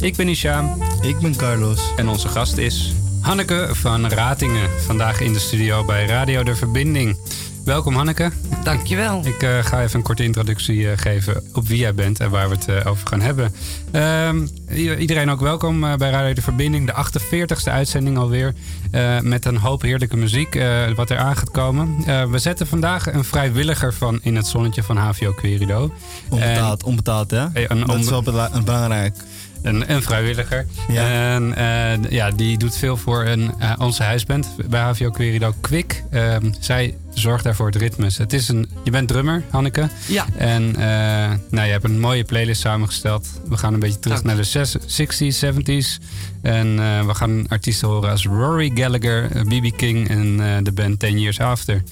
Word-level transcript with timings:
Ik 0.00 0.16
ben 0.16 0.28
Ishaam 0.28 0.82
Ik 1.00 1.18
ben 1.18 1.36
Carlos. 1.36 1.92
en 1.96 2.08
onze 2.08 2.28
gast 2.28 2.56
is 2.56 2.92
Hanneke 3.20 3.68
van 3.72 4.06
Ratingen. 4.06 4.70
Vandaag 4.80 5.20
in 5.20 5.32
de 5.32 5.38
studio 5.38 5.84
bij 5.84 6.06
Radio 6.06 6.42
De 6.42 6.56
Verbinding. 6.56 7.16
Welkom 7.64 7.94
Hanneke. 7.94 8.30
Dankjewel. 8.62 9.26
Ik 9.26 9.42
eh, 9.42 9.58
ga 9.58 9.82
even 9.82 9.96
een 9.96 10.02
korte 10.02 10.24
introductie 10.24 10.90
eh, 10.90 10.98
geven 10.98 11.42
op 11.54 11.68
wie 11.68 11.78
jij 11.78 11.94
bent 11.94 12.20
en 12.20 12.30
waar 12.30 12.48
we 12.48 12.54
het 12.54 12.68
eh, 12.68 12.90
over 12.90 13.06
gaan 13.06 13.20
hebben. 13.20 13.54
Ehm, 13.90 14.46
iedereen 14.98 15.30
ook 15.30 15.40
welkom 15.40 15.80
bij 15.80 16.10
Radio 16.10 16.34
De 16.34 16.42
Verbinding, 16.42 16.86
de 16.86 16.92
48ste 16.92 17.70
uitzending 17.70 18.18
alweer. 18.18 18.54
met 19.22 19.44
een 19.44 19.56
hoop 19.56 19.82
heerlijke 19.82 20.16
muziek 20.16 20.58
wat 20.94 21.10
er 21.10 21.18
aan 21.18 21.36
gaat 21.36 21.50
komen. 21.50 21.96
We 22.30 22.38
zetten 22.38 22.66
vandaag 22.66 23.12
een 23.12 23.24
vrijwilliger 23.24 23.94
van 23.94 24.18
in 24.22 24.36
het 24.36 24.46
zonnetje 24.46 24.82
van 24.82 24.96
HVO 24.96 25.32
Querido. 25.32 25.92
Onbetaald, 26.28 26.82
onbetaald 26.82 27.30
hè? 27.30 27.68
Een 27.68 27.86
dat 27.86 27.98
is 27.98 28.08
wel 28.08 28.22
belangrijk. 28.64 29.16
Een, 29.62 29.92
een 29.92 30.02
vrijwilliger. 30.02 30.66
Ja. 30.88 31.32
En 31.34 31.54
eh, 31.54 32.10
ja, 32.10 32.30
die 32.30 32.58
doet 32.58 32.76
veel 32.76 32.96
voor 32.96 33.24
een, 33.26 33.54
eh, 33.58 33.72
onze 33.78 34.02
huisband 34.02 34.48
bij 34.68 34.80
HVO 34.80 35.10
Querido 35.10 35.54
Quick. 35.60 36.02
Ehm, 36.10 36.52
zij 36.60 36.94
zorgt 37.14 37.44
daarvoor 37.44 37.66
het 37.66 37.76
ritme. 37.76 38.10
Het 38.16 38.32
is 38.32 38.48
een, 38.48 38.68
je 38.84 38.90
bent 38.90 39.08
drummer, 39.08 39.42
Hanneke. 39.50 39.88
Ja. 40.06 40.26
En 40.36 40.76
eh, 40.76 41.36
nou, 41.50 41.66
je 41.66 41.72
hebt 41.72 41.84
een 41.84 42.00
mooie 42.00 42.24
playlist 42.24 42.60
samengesteld. 42.60 43.28
We 43.48 43.56
gaan 43.56 43.74
een 43.74 43.80
beetje 43.80 43.98
terug 43.98 44.16
Dank. 44.22 44.26
naar 44.26 44.36
de 44.36 44.42
zes- 44.44 44.76
60s, 44.86 45.38
70s. 45.44 45.98
En 46.42 46.78
eh, 46.78 47.06
we 47.06 47.14
gaan 47.14 47.48
artiesten 47.48 47.88
horen 47.88 48.10
als 48.10 48.26
Rory 48.26 48.70
Gallagher, 48.74 49.28
B.B. 49.28 49.76
King 49.76 50.08
en 50.08 50.40
eh, 50.40 50.56
de 50.62 50.72
band 50.72 50.98
10 50.98 51.20
Years 51.20 51.40
After. 51.40 51.82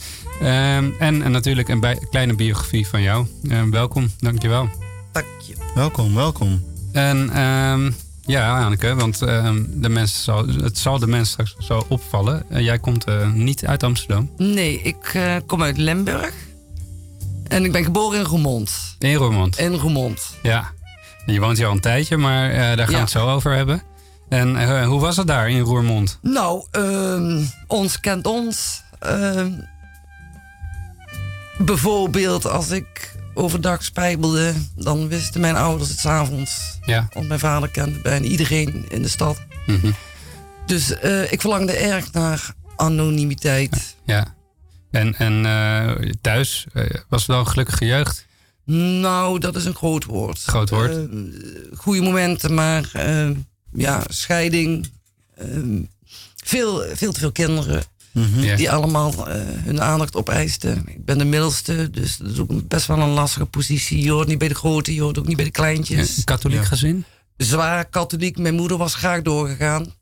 Ehm, 0.41 0.91
en, 0.99 1.23
en 1.23 1.31
natuurlijk 1.31 1.69
een 1.69 1.81
bij- 1.81 1.99
kleine 2.11 2.35
biografie 2.35 2.87
van 2.87 3.03
jou. 3.03 3.27
Ehm, 3.49 3.71
welkom, 3.71 4.11
dankjewel. 4.19 4.69
Dank 5.13 5.27
je. 5.47 5.55
Welkom, 5.75 6.15
welkom. 6.15 6.75
En 6.97 7.31
ehm, 7.31 7.91
ja, 8.21 8.65
Anneke, 8.65 8.95
want 8.95 9.23
ehm, 9.23 9.63
de 9.69 9.89
mensen 9.89 10.23
zal, 10.23 10.47
het 10.47 10.79
zal 10.79 10.99
de 10.99 11.07
mensen 11.07 11.47
straks 11.47 11.67
zo 11.67 11.85
opvallen. 11.89 12.43
Eh, 12.51 12.61
jij 12.65 12.79
komt 12.79 13.05
eh, 13.05 13.31
niet 13.33 13.67
uit 13.67 13.83
Amsterdam, 13.83 14.31
Nee, 14.37 14.81
ik 14.83 15.11
eh, 15.15 15.37
kom 15.47 15.63
uit 15.63 15.77
Limburg. 15.77 16.35
En 17.49 17.65
ik 17.65 17.73
ben 17.73 17.85
geboren 17.85 18.19
in 18.19 18.25
Roermond. 18.25 18.97
in 18.99 19.15
Roermond. 19.15 19.59
In 19.59 19.75
Roermond. 19.75 20.35
Ja. 20.43 20.71
En 21.27 21.33
je 21.33 21.41
woont 21.41 21.57
hier 21.57 21.67
al 21.67 21.73
een 21.73 21.81
tijdje, 21.81 22.17
maar 22.17 22.51
daar 22.53 22.77
gaan 22.77 22.87
we 22.87 22.93
Ja. 22.93 22.99
het 23.01 23.11
zo 23.11 23.29
over 23.29 23.53
hebben. 23.55 23.83
En 24.29 24.85
hoe 24.85 25.01
was 25.01 25.17
het 25.17 25.27
daar 25.27 25.51
in 25.51 25.61
Roermond? 25.61 26.19
Nou, 26.23 26.65
ehm, 26.71 27.43
ons 27.67 28.01
kent 28.01 28.27
ons. 28.27 28.83
Bijvoorbeeld 31.59 32.47
als 32.47 32.71
ik 32.71 33.15
overdag 33.37 33.85
spijbelde, 33.85 34.53
dan 34.75 35.09
wisten 35.09 35.41
mijn 35.41 35.57
ouders 35.57 35.89
het 35.91 35.99
's 35.99 36.07
avonds. 36.07 36.79
Ja. 36.87 37.09
Want 37.13 37.29
mijn 37.29 37.41
vader 37.41 37.69
kende 37.71 37.99
bijna 37.99 38.27
iedereen 38.27 38.85
in 38.89 39.03
de 39.03 39.09
stad. 39.09 39.39
Mhm. 39.67 39.91
Dus 40.67 40.99
eh, 40.99 41.33
ik 41.33 41.41
verlangde 41.41 41.73
erg 41.73 42.13
naar 42.13 42.55
anonimiteit. 42.77 43.97
Ja. 44.05 44.35
En, 44.91 45.15
en 45.15 45.47
eh, 45.47 46.11
thuis 46.21 46.67
eh, 46.73 46.85
was 47.09 47.21
het 47.21 47.31
wel 47.31 47.39
een 47.39 47.49
gelukkige 47.49 47.85
jeugd? 47.85 48.27
Nou, 49.01 49.39
dat 49.39 49.57
is 49.57 49.65
een 49.65 49.75
groot 49.75 50.05
woord. 50.05 50.43
Groot 50.43 50.71
woord. 50.71 51.09
Goede 51.77 52.03
momenten, 52.03 52.55
maar 52.55 52.91
ja, 53.73 54.05
scheiding. 54.09 54.91
eh, 55.35 55.47
veel, 56.45 56.85
veel 56.93 57.13
te 57.13 57.21
veel 57.21 57.33
kinderen 57.33 57.83
Ja. 58.37 58.57
die 58.57 58.71
allemaal 58.71 59.29
eh, 59.29 59.41
hun 59.65 59.81
aandacht 59.83 60.15
opeisten. 60.17 60.85
Ik 60.89 61.05
ben 61.05 61.19
de 61.19 61.25
middelste, 61.25 61.91
dus 61.91 62.17
dat 62.17 62.31
is 62.31 62.39
ook 62.39 62.69
best 62.69 62.87
wel 62.87 62.99
een 62.99 63.09
lastige 63.09 63.47
positie. 63.47 64.03
Je 64.03 64.11
hoort 64.11 64.29
niet 64.29 64.39
bij 64.39 64.49
de 64.49 64.55
grote, 64.55 64.95
je 64.95 65.01
hoort 65.03 65.19
ook 65.19 65.27
niet 65.27 65.37
bij 65.37 65.45
de 65.45 65.51
kleintjes. 65.51 66.17
Een 66.17 66.25
katholiek 66.25 66.59
Ja. 66.61 66.65
gezin? 66.65 67.05
Zwaar 67.37 67.85
katholiek. 67.85 68.39
Mijn 68.39 68.55
moeder 68.55 68.77
was 68.77 68.95
graag 68.95 69.23
doorgegaan. 69.23 69.95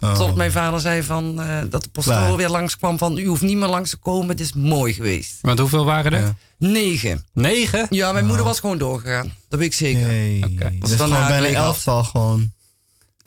Oh. 0.00 0.14
Tot 0.14 0.34
mijn 0.34 0.52
vader 0.52 0.80
zei 0.80 1.02
van, 1.02 1.40
eh, 1.40 1.58
dat 1.70 1.82
de 1.82 1.88
pastoor 1.88 2.36
weer 2.36 2.48
langskwam 2.48 2.98
van... 2.98 3.18
u 3.18 3.26
hoeft 3.26 3.42
niet 3.42 3.56
meer 3.56 3.68
langs 3.68 3.90
te 3.90 3.96
komen, 3.96 4.28
het 4.28 4.40
is 4.40 4.52
mooi 4.52 4.92
geweest. 4.92 5.38
Want 5.40 5.58
hoeveel 5.58 5.84
waren 5.84 6.12
er? 6.12 6.20
Ja. 6.20 6.34
Negen. 6.58 7.24
Negen? 7.32 7.86
Ja, 7.90 8.12
mijn 8.12 8.26
moeder 8.26 8.44
was 8.44 8.60
gewoon 8.60 8.78
doorgegaan. 8.78 9.32
Dat 9.48 9.58
weet 9.58 9.68
ik 9.68 9.74
zeker. 9.74 10.06
Oké. 10.50 10.72
Dat 10.78 10.90
is 10.90 10.96
dan 10.96 11.10
bijna 11.10 11.46
elftal 11.46 12.04
gewoon. 12.04 12.52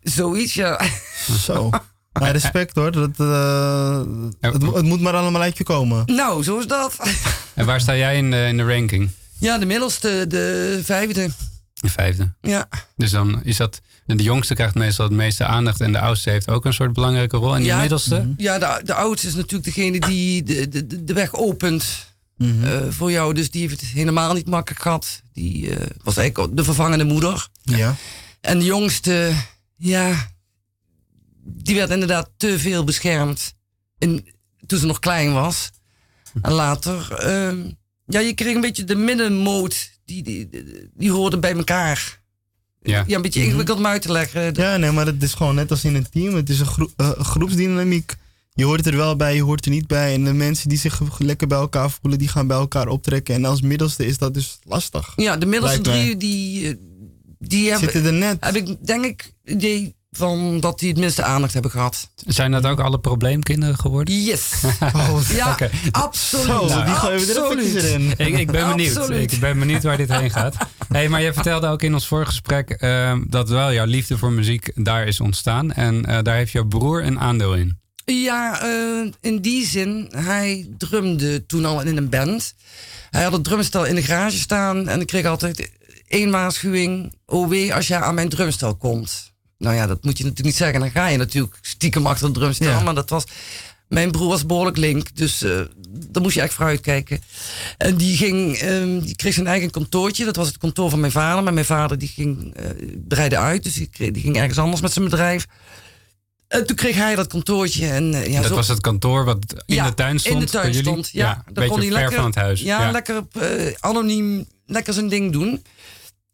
Zoiets, 0.04 0.54
ja. 0.54 0.82
Zo. 1.40 1.70
Maar 2.20 2.32
respect 2.32 2.76
hoor. 2.76 2.92
Dat, 2.92 3.10
eh, 3.18 4.02
het, 4.40 4.62
het 4.62 4.82
moet 4.86 5.02
maar 5.02 5.14
allemaal 5.14 5.42
uit 5.42 5.58
je 5.58 5.64
komen. 5.64 6.04
Nou, 6.06 6.44
zo 6.44 6.58
is 6.60 6.68
dat. 6.68 6.98
En 7.54 7.66
waar 7.66 7.82
sta 7.82 7.96
jij 7.96 8.18
in 8.18 8.32
de, 8.32 8.46
in 8.48 8.58
de 8.58 8.64
ranking? 8.64 9.10
Ja, 9.38 9.58
de 9.58 9.66
middelste, 9.66 10.26
de 10.28 10.80
vijfde. 10.84 11.30
De 11.74 11.90
vijfde. 11.90 12.34
Ja, 12.42 12.68
Dus 12.96 13.12
dan 13.12 13.44
is 13.44 13.58
dat... 13.58 13.82
De 14.06 14.24
jongste 14.24 14.54
krijgt 14.54 14.76
meestal 14.76 15.06
het 15.06 15.14
meeste 15.16 15.46
aandacht 15.46 15.82
en 15.82 15.92
de 15.92 16.00
oudste 16.00 16.30
heeft 16.30 16.50
ook 16.50 16.66
een 16.66 16.74
soort 16.74 16.94
belangrijke 16.94 17.38
rol. 17.38 17.52
En 17.54 17.58
die 17.60 17.68
Ja. 17.68 17.80
middelste? 17.80 18.34
ja 18.38 18.60
de, 18.60 18.82
de 18.86 18.94
oudste 18.94 19.28
is 19.28 19.36
natuurlijk 19.36 19.64
degene 19.76 20.00
die 20.00 20.44
de, 20.44 20.68
de, 20.70 20.88
de- 20.88 21.04
de 21.04 21.14
weg 21.14 21.34
opent 21.34 22.12
Mhm. 22.38 22.64
eh, 22.64 22.78
voor 22.90 23.12
jou. 23.12 23.34
Dus 23.34 23.52
die 23.52 23.62
heeft 23.68 23.82
het 23.82 23.90
helemaal 23.90 24.34
niet 24.34 24.48
makkelijk 24.48 24.82
gehad. 24.82 25.22
Die 25.34 25.76
eh, 25.76 25.88
was 26.04 26.18
eigenlijk 26.18 26.56
de 26.56 26.64
vervangende 26.64 27.04
moeder. 27.04 27.48
ja. 27.64 27.96
En 28.42 28.60
de 28.60 28.66
jongste, 28.66 29.32
ja, 29.78 30.28
die 31.44 31.76
werd 31.76 31.90
inderdaad 31.90 32.30
te 32.38 32.60
veel 32.60 32.84
beschermd. 32.84 33.54
In, 33.98 34.28
toen 34.66 34.80
ze 34.80 34.86
nog 34.86 35.00
klein 35.00 35.34
was. 35.34 35.72
En 36.42 36.52
later, 36.52 37.14
ehm, 37.14 37.70
ja, 38.06 38.20
je 38.20 38.34
kreeg 38.34 38.56
een 38.56 38.62
beetje 38.62 38.84
de 38.84 38.96
middenmoot. 38.96 39.92
Die, 40.06 40.24
die, 40.24 40.50
die, 40.50 40.90
die 40.94 41.12
hoorden 41.12 41.40
bij 41.40 41.56
elkaar. 41.56 42.22
Ja. 42.82 43.04
Ja, 43.08 43.16
een 43.16 43.22
beetje 43.22 43.44
ingewikkeld 43.44 43.78
om 43.78 43.86
uit 43.86 44.02
te 44.02 44.12
leggen. 44.12 44.54
ja, 44.54 44.78
nee, 44.78 44.92
maar 44.92 45.06
het 45.06 45.24
is 45.24 45.34
gewoon 45.34 45.56
net 45.56 45.72
als 45.72 45.86
in 45.86 45.96
een 45.96 46.10
team. 46.10 46.36
Het 46.36 46.50
is 46.50 46.60
een 46.60 46.90
eh, 46.96 47.10
groepsdynamiek. 47.12 48.16
Je 48.54 48.64
hoort 48.64 48.86
er 48.86 48.96
wel 48.96 49.16
bij, 49.16 49.36
je 49.36 49.42
hoort 49.42 49.66
er 49.66 49.72
niet 49.72 49.88
bij. 49.88 50.14
En 50.14 50.24
de 50.24 50.34
mensen 50.34 50.70
die 50.70 50.78
zich 50.78 51.02
lekker 51.18 51.48
bij 51.48 51.58
elkaar 51.58 51.92
voelen, 51.92 52.20
die 52.20 52.28
gaan 52.28 52.48
bij 52.48 52.58
elkaar 52.58 52.88
optrekken. 52.88 53.36
En 53.36 53.46
als 53.46 53.62
middelste 53.62 54.06
is 54.06 54.18
dat 54.18 54.34
dus 54.34 54.60
lastig. 54.64 55.14
Ja, 55.16 55.38
de 55.38 55.46
middelste 55.46 55.82
drie, 55.82 56.18
die, 56.18 56.68
eh, 56.68 56.76
die 57.40 57.70
hebben, 57.72 57.92
Zitten 57.92 58.14
er 58.14 58.20
net. 58.20 58.38
heb 58.40 58.56
ik 58.56 58.86
denk 58.86 59.06
ik 59.06 59.34
idee 59.44 59.96
van 60.18 60.60
dat 60.60 60.80
die 60.80 60.90
het 60.90 60.98
minste 61.00 61.24
aandacht 61.24 61.54
hebben 61.54 61.72
gehad. 61.72 62.10
Zijn 62.16 62.52
dat 62.52 62.66
ook 62.66 62.80
alle 62.80 63.00
probleemkinderen 63.00 63.78
geworden? 63.78 64.24
Yes. 64.24 64.52
Oh, 64.96 65.20
Ja, 65.30 65.52
Oké. 65.52 65.70
absoluut. 65.92 66.46
Zo, 66.46 66.84
die 66.84 66.94
gooien 66.94 67.26
we 67.26 67.80
er 67.80 67.94
in. 67.94 68.12
Ik, 68.18 68.38
ik 68.40 68.52
ben 68.52 68.68
benieuwd. 68.68 68.98
Absoluut. 68.98 69.32
Ik 69.32 69.40
ben 69.40 69.60
benieuwd 69.60 69.84
waar 69.84 69.98
dit 69.98 70.12
heen 70.12 70.30
gaat. 70.32 70.56
Hey, 70.88 71.10
maar 71.10 71.22
je 71.22 71.34
vertelde 71.34 71.68
ook 71.68 71.82
in 71.82 71.94
ons 71.94 72.08
vorige 72.08 72.30
gesprek 72.30 72.70
eh, 72.70 73.16
dat 73.28 73.50
wel 73.50 73.74
jouw 73.74 73.86
liefde 73.86 74.18
voor 74.18 74.32
muziek 74.32 74.72
daar 74.76 75.08
is 75.08 75.20
ontstaan. 75.20 75.72
En 75.74 76.06
eh, 76.06 76.22
daar 76.22 76.36
heeft 76.36 76.52
jouw 76.52 76.66
broer 76.66 77.04
een 77.04 77.20
aandeel 77.20 77.56
in. 77.56 77.80
Ja, 78.06 78.62
eh, 78.62 79.12
in 79.22 79.42
die 79.42 79.66
zin, 79.68 80.08
hij 80.16 80.68
drumde 80.78 81.46
toen 81.46 81.66
al 81.66 81.82
in 81.82 81.98
een 81.98 82.10
band. 82.10 82.54
Hij 83.10 83.24
had 83.24 83.32
het 83.32 83.44
drumstel 83.44 83.86
in 83.86 83.96
de 83.96 84.02
garage 84.04 84.38
staan 84.38 84.88
en 84.88 85.02
ik 85.02 85.08
kreeg 85.08 85.26
altijd 85.26 85.72
één 86.08 86.32
waarschuwing. 86.32 87.14
Oh 87.26 87.50
wee, 87.50 87.74
als 87.74 87.88
jij 87.88 88.00
aan 88.00 88.16
mijn 88.16 88.30
drumstel 88.30 88.76
komt. 88.76 89.33
Nou 89.58 89.76
ja, 89.76 89.88
dat 89.88 90.04
moet 90.04 90.18
je 90.18 90.24
natuurlijk 90.24 90.46
niet 90.50 90.56
zeggen. 90.58 90.80
Dan 90.80 90.92
ga 90.92 91.08
je 91.08 91.18
natuurlijk 91.18 91.58
stiekem 91.62 92.06
achter 92.08 92.26
het 92.26 92.34
drumstel. 92.36 92.68
Ja. 92.70 92.80
Maar 92.80 92.96
dat 92.96 93.10
was... 93.10 93.24
Mijn 93.88 94.12
broer 94.12 94.30
was 94.30 94.46
behoorlijk 94.46 94.78
link, 94.78 95.16
dus 95.16 95.42
eh 95.44 95.60
daar 95.90 96.22
moest 96.22 96.36
je 96.36 96.42
echt 96.42 96.54
vooruit 96.54 96.82
kijken. 96.82 97.22
En 97.78 97.96
die, 97.96 98.18
ging, 98.18 98.56
ehm, 98.58 99.00
die 99.00 99.16
kreeg 99.16 99.34
zijn 99.34 99.48
eigen 99.48 99.70
kantoortje. 99.72 100.26
Dat 100.26 100.36
was 100.36 100.48
het 100.48 100.58
kantoor 100.58 100.90
van 100.90 101.00
mijn 101.00 101.12
vader. 101.12 101.44
Maar 101.44 101.54
mijn 101.54 101.66
vader 101.66 101.98
die 101.98 102.08
ging 102.08 102.56
breiden 103.08 103.40
uit, 103.40 103.64
dus 103.64 103.74
die, 103.74 103.88
kreeg- 103.88 104.12
die 104.12 104.22
ging 104.22 104.38
ergens 104.38 104.58
anders 104.58 104.82
met 104.82 104.94
zijn 104.94 105.06
bedrijf. 105.10 105.46
En 106.48 106.66
toen 106.66 106.76
kreeg 106.76 106.96
hij 106.96 107.16
dat 107.16 107.28
kantoortje. 107.28 107.88
En, 107.88 108.14
eh, 108.14 108.28
ja, 108.28 108.40
dat 108.40 108.50
zo- 108.50 108.56
was 108.56 108.68
het 108.68 108.82
kantoor 108.82 109.26
wat 109.26 109.46
in 109.66 109.76
Ja, 109.76 109.88
de 109.88 109.94
tuin 109.94 110.20
stond 110.20 110.36
in 110.36 110.46
de 110.46 110.52
tuin 110.52 110.74
stond, 110.74 111.10
ja. 111.12 111.30
een 111.30 111.36
Daar 111.36 111.54
beetje 111.54 111.68
kon 111.70 111.80
hij 111.80 111.88
ver 111.88 111.98
lekker- 111.98 112.16
van 112.16 112.26
het 112.26 112.36
huis. 112.36 112.62
Ja, 112.62 112.92
lekker 112.92 113.24
anoniem, 113.80 114.46
lekker 114.66 114.94
zijn 114.94 115.08
ding 115.10 115.32
doen. 115.32 115.64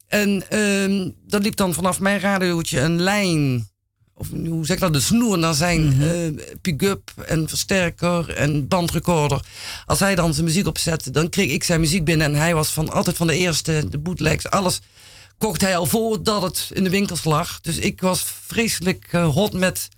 En 0.09 0.50
ehm 0.50 1.09
dat 1.27 1.44
liep 1.44 1.56
dan 1.56 1.73
vanaf 1.73 2.00
mijn 2.00 2.19
radiootje 2.19 2.79
een 2.79 3.01
lijn, 3.01 3.69
of 4.13 4.27
hoe 4.29 4.65
zeg 4.65 4.75
ik 4.75 4.81
dat, 4.81 4.94
de 4.94 5.00
snoer 5.00 5.38
naar 5.38 5.53
zijn 5.53 6.01
eh, 6.01 6.45
pick-up 6.61 7.11
en 7.25 7.50
versterker 7.50 8.29
en 8.29 8.67
bandrecorder. 8.67 9.41
Als 9.85 10.00
hij 10.00 10.15
dan 10.15 10.33
zijn 10.33 10.45
muziek 10.45 10.67
opzette, 10.67 11.11
dan 11.11 11.29
kreeg 11.29 11.51
ik 11.51 11.63
zijn 11.63 11.79
muziek 11.79 12.03
binnen 12.03 12.27
en 12.27 12.39
hij 12.39 12.56
was 12.56 12.69
van 12.69 12.89
altijd 12.91 13.17
van 13.17 13.27
de 13.27 13.38
eerste, 13.38 13.85
de 13.89 13.97
bootlegs, 13.97 14.50
alles 14.50 14.79
kocht 15.38 15.61
hij 15.61 15.77
al 15.77 15.85
voordat 15.85 16.41
het 16.41 16.69
in 16.73 16.83
de 16.83 16.89
winkels 16.89 17.23
lag. 17.23 17.62
Dus 17.62 17.77
ik 17.77 18.01
was 18.01 18.25
vreselijk 18.45 19.07
eh, 19.12 19.29
hot 19.29 19.53
met 19.53 19.89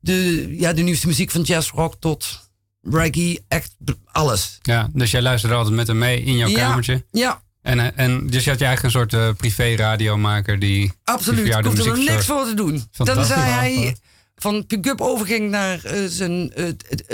de, 0.00 0.46
ja, 0.58 0.72
de 0.72 0.82
nieuwste 0.82 1.06
muziek 1.06 1.30
van 1.30 1.42
jazz 1.42 1.70
rock 1.70 1.94
tot 1.98 2.50
reggae, 2.82 3.40
echt 3.48 3.74
alles. 4.04 4.58
Ja, 4.62 4.88
dus 4.92 5.10
jij 5.10 5.22
luisterde 5.22 5.54
altijd 5.56 5.74
met 5.74 5.86
hem 5.86 5.98
mee 5.98 6.22
in 6.22 6.36
jouw 6.36 6.48
ja, 6.48 6.58
kamertje. 6.58 7.04
Ja, 7.10 7.42
En, 7.68 7.80
eh, 7.80 8.04
en 8.04 8.26
dus 8.26 8.44
je 8.44 8.50
had 8.50 8.58
je 8.58 8.64
eigenlijk 8.64 8.94
een 8.94 9.00
soort 9.00 9.14
eh, 9.14 9.34
privé 9.36 9.74
radiomaker 9.74 10.58
die, 10.58 10.92
absoluut. 11.04 11.46
Ik 11.46 11.62
de 11.62 11.68
hoefde 11.68 11.90
er 11.90 11.98
niks 11.98 12.26
voor 12.26 12.44
te 12.44 12.54
doen. 12.54 12.86
Fantastisch. 12.90 13.26
Tenzij 13.26 13.50
hij 13.50 13.96
van 14.38 14.66
pick-up 14.66 15.00
overging 15.00 15.50
naar 15.50 15.84
eh, 15.84 16.04
zijn 16.06 16.52
eh, 16.52 16.72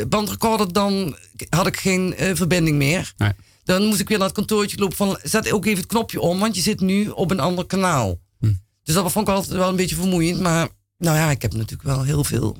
bandrecorder, 0.08 0.72
dan 0.72 1.16
had 1.48 1.66
ik 1.66 1.76
geen 1.76 2.16
eh, 2.16 2.34
verbinding 2.34 2.76
meer. 2.76 3.12
Nee. 3.16 3.32
Dan 3.64 3.84
moest 3.84 4.00
ik 4.00 4.08
weer 4.08 4.18
naar 4.18 4.26
het 4.26 4.36
kantoortje 4.36 4.78
lopen 4.78 4.96
van 4.96 5.18
zet 5.22 5.52
ook 5.52 5.64
even 5.64 5.78
het 5.78 5.86
knopje 5.86 6.20
om, 6.20 6.38
want 6.38 6.56
je 6.56 6.62
zit 6.62 6.80
nu 6.80 7.08
op 7.08 7.30
een 7.30 7.40
ander 7.40 7.66
kanaal. 7.66 8.18
Hm. 8.38 8.52
Dus 8.82 8.94
dat 8.94 9.12
vond 9.12 9.28
ik 9.28 9.34
altijd 9.34 9.56
wel 9.56 9.68
een 9.68 9.76
beetje 9.76 9.96
vermoeiend. 9.96 10.40
Maar 10.40 10.68
nou 10.98 11.16
ja, 11.16 11.30
ik 11.30 11.42
heb 11.42 11.52
natuurlijk 11.52 11.82
wel 11.82 12.02
heel 12.02 12.24
veel 12.24 12.56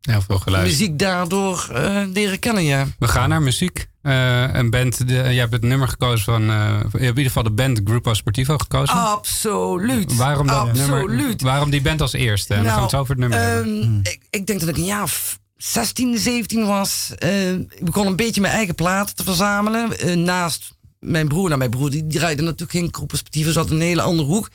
Heel 0.00 0.20
veel 0.22 0.38
geluisterd. 0.38 0.78
muziek 0.80 0.98
daardoor 0.98 1.68
eh, 1.72 2.02
leren 2.12 2.38
kennen, 2.38 2.64
ja. 2.64 2.86
We 2.98 3.08
gaan 3.08 3.28
naar 3.28 3.42
muziek. 3.42 3.88
Eh, 4.02 4.54
een 4.54 4.70
band, 4.70 5.08
de, 5.08 5.14
jij 5.14 5.34
hebt 5.34 5.52
het 5.52 5.62
nummer 5.62 5.88
gekozen 5.88 6.24
van, 6.24 6.50
eh, 6.50 6.80
in 6.92 7.08
ieder 7.08 7.24
geval 7.24 7.42
de 7.42 7.50
band 7.50 7.80
Grupo 7.84 8.14
Sportivo 8.14 8.58
gekozen. 8.58 8.94
Absoluut. 8.96 10.16
waarom 10.16 10.46
dat 10.46 10.56
Absoluut. 10.56 11.08
nummer? 11.08 11.36
Waarom 11.42 11.70
die 11.70 11.80
band 11.82 12.00
als 12.00 12.12
eerste? 12.12 12.54
En 12.54 12.62
dan 12.62 12.68
gaan 12.68 12.76
we 12.76 12.82
het 12.82 12.90
zo 12.90 12.98
over 12.98 13.10
het 13.10 13.20
nummer 13.20 13.38
hebben. 13.38 13.82
ehm, 13.82 13.98
ik, 14.02 14.18
ik 14.30 14.46
denk 14.46 14.60
dat 14.60 14.68
ik 14.68 14.76
een 14.76 14.84
jaar 14.84 15.02
of 15.02 15.38
16, 15.56 16.18
17 16.18 16.66
was. 16.66 17.12
Eh, 17.18 17.52
ik 17.52 17.84
begon 17.84 18.06
een 18.06 18.16
beetje 18.16 18.40
mijn 18.40 18.54
eigen 18.54 18.74
platen 18.74 19.14
te 19.14 19.24
verzamelen. 19.24 20.24
naast 20.24 20.74
mijn 20.98 21.28
broer. 21.28 21.46
Nou, 21.46 21.58
mijn 21.58 21.70
broer 21.70 21.90
die 21.90 22.06
draaide 22.06 22.42
natuurlijk 22.42 22.70
geen 22.70 22.88
Grupo 22.92 23.16
Sportivo, 23.16 23.50
zat 23.50 23.66
in 23.70 23.74
een 23.76 23.80
hele 23.80 24.02
andere 24.02 24.28
hoek. 24.28 24.48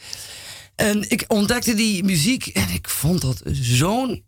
En 0.76 1.10
ik 1.10 1.24
ontdekte 1.28 1.74
die 1.74 2.04
muziek 2.04 2.46
en 2.48 2.70
ik 2.74 2.90
vond 2.90 3.22
dat 3.22 3.42
zo'n 3.52 4.24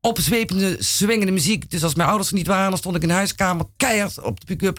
opzwepende, 0.00 0.76
swingende 0.78 1.32
muziek. 1.32 1.70
Dus 1.70 1.82
als 1.82 1.94
mijn 1.94 2.08
ouders 2.08 2.28
er 2.30 2.36
niet 2.36 2.46
waren, 2.46 2.68
dan 2.70 2.78
stond 2.78 2.96
ik 2.96 3.02
in 3.02 3.08
de 3.08 3.14
huiskamer 3.14 3.66
keihard 3.76 4.20
op 4.20 4.40
de 4.40 4.46
pick-up. 4.46 4.78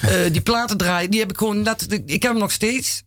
eh, 0.00 0.10
die 0.32 0.40
platen 0.40 0.76
draaien, 0.76 1.10
die 1.10 1.20
heb 1.20 1.30
ik 1.30 1.38
gewoon 1.38 1.62
net. 1.62 1.92
Ik 2.06 2.22
heb 2.22 2.32
hem 2.32 2.40
nog 2.40 2.52
steeds. 2.52 3.02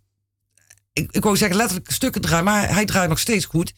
Ik, 0.94 1.12
ik 1.12 1.24
wou 1.24 1.38
zeggen 1.38 1.57
letterlijk 1.57 1.92
stukken 1.92 2.21
draaien, 2.21 2.45
maar 2.45 2.74
hij 2.74 2.86
draait 2.86 3.09
nog 3.09 3.19
steeds 3.19 3.45
goed. 3.45 3.74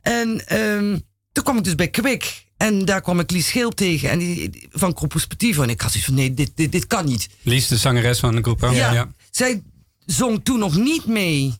En 0.00 0.46
ehm, 0.46 0.98
toen 1.32 1.44
kwam 1.44 1.56
ik 1.56 1.64
dus 1.64 1.74
bij 1.74 1.88
Kwik. 1.88 2.44
En 2.56 2.84
daar 2.84 3.00
kwam 3.00 3.20
ik 3.20 3.30
Lies 3.30 3.46
Scheel 3.46 3.70
tegen 3.70 4.10
en 4.10 4.18
die, 4.18 4.68
van 4.70 4.96
Sportivo. 5.14 5.62
En 5.62 5.68
ik 5.68 5.80
had 5.80 5.90
zoiets 5.90 6.08
van, 6.08 6.18
nee, 6.18 6.34
dit, 6.34 6.50
dit, 6.54 6.72
dit 6.72 6.86
kan 6.86 7.04
niet. 7.04 7.28
Lies, 7.42 7.68
de 7.68 7.76
zangeres 7.76 8.18
van 8.18 8.34
de 8.34 8.42
Grupo. 8.42 8.70
Ja. 8.70 9.10
Zij 9.30 9.62
zong 10.06 10.44
toen 10.44 10.58
nog 10.58 10.76
niet 10.76 11.06
mee 11.06 11.54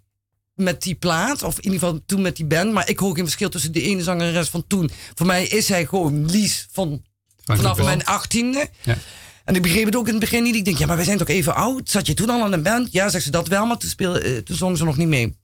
met 0.57 0.83
die 0.83 0.95
plaat. 0.95 1.43
Of 1.43 1.57
in 1.59 1.65
ieder 1.65 1.79
geval 1.79 2.01
toen 2.07 2.23
met 2.23 2.37
die 2.37 2.45
band. 2.47 2.73
Maar 2.73 2.89
ik 2.89 2.99
hoor 2.99 3.15
geen 3.15 3.25
verschil 3.25 3.49
tussen 3.49 3.73
de 3.73 3.83
ene 3.83 4.03
zangeres 4.03 4.49
van 4.49 4.65
toen. 4.67 4.91
Voor 5.15 5.27
mij 5.27 5.45
is 5.47 5.67
zij 5.67 5.87
gewoon 5.87 6.31
Lies 6.31 6.67
van, 6.73 7.03
Van 7.45 7.57
vanaf 7.57 7.83
mijn 7.83 8.05
achttiende. 8.05 8.69
Ja. 8.83 8.97
En 9.45 9.55
ik 9.55 9.63
begreep 9.63 9.85
het 9.85 9.97
ook 9.97 10.07
in 10.07 10.11
het 10.11 10.21
begin 10.21 10.43
niet. 10.43 10.55
Ik 10.55 10.65
denk, 10.65 10.79
ja, 10.79 10.87
maar 10.87 10.97
wij 10.97 11.05
zijn 11.05 11.19
toch 11.19 11.29
even 11.29 11.55
oud? 11.55 11.91
Zat 11.91 12.07
je 12.07 12.15
toen 12.15 12.31
al 12.31 12.43
aan 12.43 12.53
een 12.53 12.63
band? 12.63 12.93
Ja, 12.93 13.09
zegt 13.09 13.25
ze 13.25 13.31
dat 13.31 13.49
wel, 13.49 13.67
maar 13.67 13.77
toen, 13.79 13.91
speel, 13.91 14.19
eh, 14.19 14.37
toen 14.37 14.57
zong 14.57 14.77
ze 14.79 14.85
nog 14.85 14.97
niet 14.97 15.09
mee. 15.09 15.37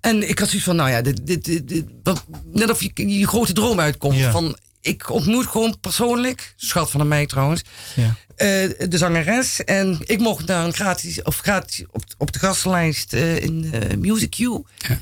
En 0.00 0.28
ik 0.28 0.38
had 0.38 0.48
zoiets 0.48 0.66
van, 0.66 0.76
nou 0.76 0.90
ja, 0.90 1.02
dit, 1.02 1.26
dit, 1.26 1.44
dit, 1.44 1.68
dit- 1.68 1.84
wat- 2.02 2.24
net 2.52 2.70
of 2.70 2.82
je 2.82 3.18
je 3.18 3.26
grote 3.26 3.52
droom 3.52 3.80
uitkomt. 3.80 4.16
Ja. 4.16 4.30
Van, 4.30 4.56
ik 4.80 5.10
ontmoet 5.10 5.46
gewoon 5.46 5.76
persoonlijk, 5.80 6.54
schat 6.56 6.90
van 6.90 7.08
mij 7.08 7.26
trouwens, 7.26 7.62
Ja. 7.94 8.14
eh, 8.36 8.46
de 8.88 8.98
zangeres. 8.98 9.64
En 9.64 9.98
ik 10.04 10.18
mocht 10.18 10.46
daar 10.46 10.64
een 10.64 10.72
gratis, 10.74 11.22
of 11.22 11.38
gratis 11.38 11.84
op, 11.90 12.02
op 12.18 12.32
de 12.32 12.38
gastlijst 12.38 13.12
eh, 13.12 13.42
in 13.42 13.68
eh, 13.72 13.96
Music 13.96 14.38
U. 14.38 14.62
Ja. 14.78 15.00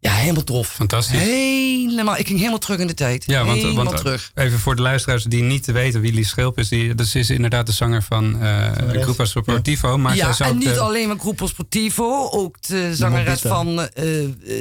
Ja, 0.00 0.12
helemaal 0.12 0.44
tof. 0.44 0.68
Fantastisch. 0.68 1.18
Helemaal, 1.18 2.16
ik 2.16 2.26
ging 2.26 2.38
helemaal 2.38 2.58
terug 2.58 2.78
in 2.78 2.86
de 2.86 2.94
tijd. 2.94 3.24
Ja, 3.26 3.44
want, 3.44 3.62
helemaal 3.62 3.84
want 3.84 3.96
terug. 3.96 4.30
even 4.34 4.58
voor 4.58 4.76
de 4.76 4.82
luisteraars 4.82 5.24
die 5.24 5.42
niet 5.42 5.66
weten 5.66 6.00
wie 6.00 6.12
Lies 6.12 6.28
Schilp 6.28 6.58
is. 6.58 6.68
Die, 6.68 6.94
dat 6.94 7.14
is 7.14 7.30
inderdaad 7.30 7.66
de 7.66 7.72
zanger 7.72 8.02
van 8.02 8.40
eh. 8.42 8.72
Grupo 9.02 9.24
Sportivo. 9.24 9.98
Maar 9.98 10.16
ja, 10.16 10.38
en 10.38 10.58
niet 10.58 10.64
de- 10.74 10.78
alleen 10.78 11.08
met 11.08 11.20
Groepo 11.20 11.46
Sportivo, 11.46 12.28
ook 12.30 12.62
de 12.62 12.94
zangeres 12.96 13.40
van 13.40 13.88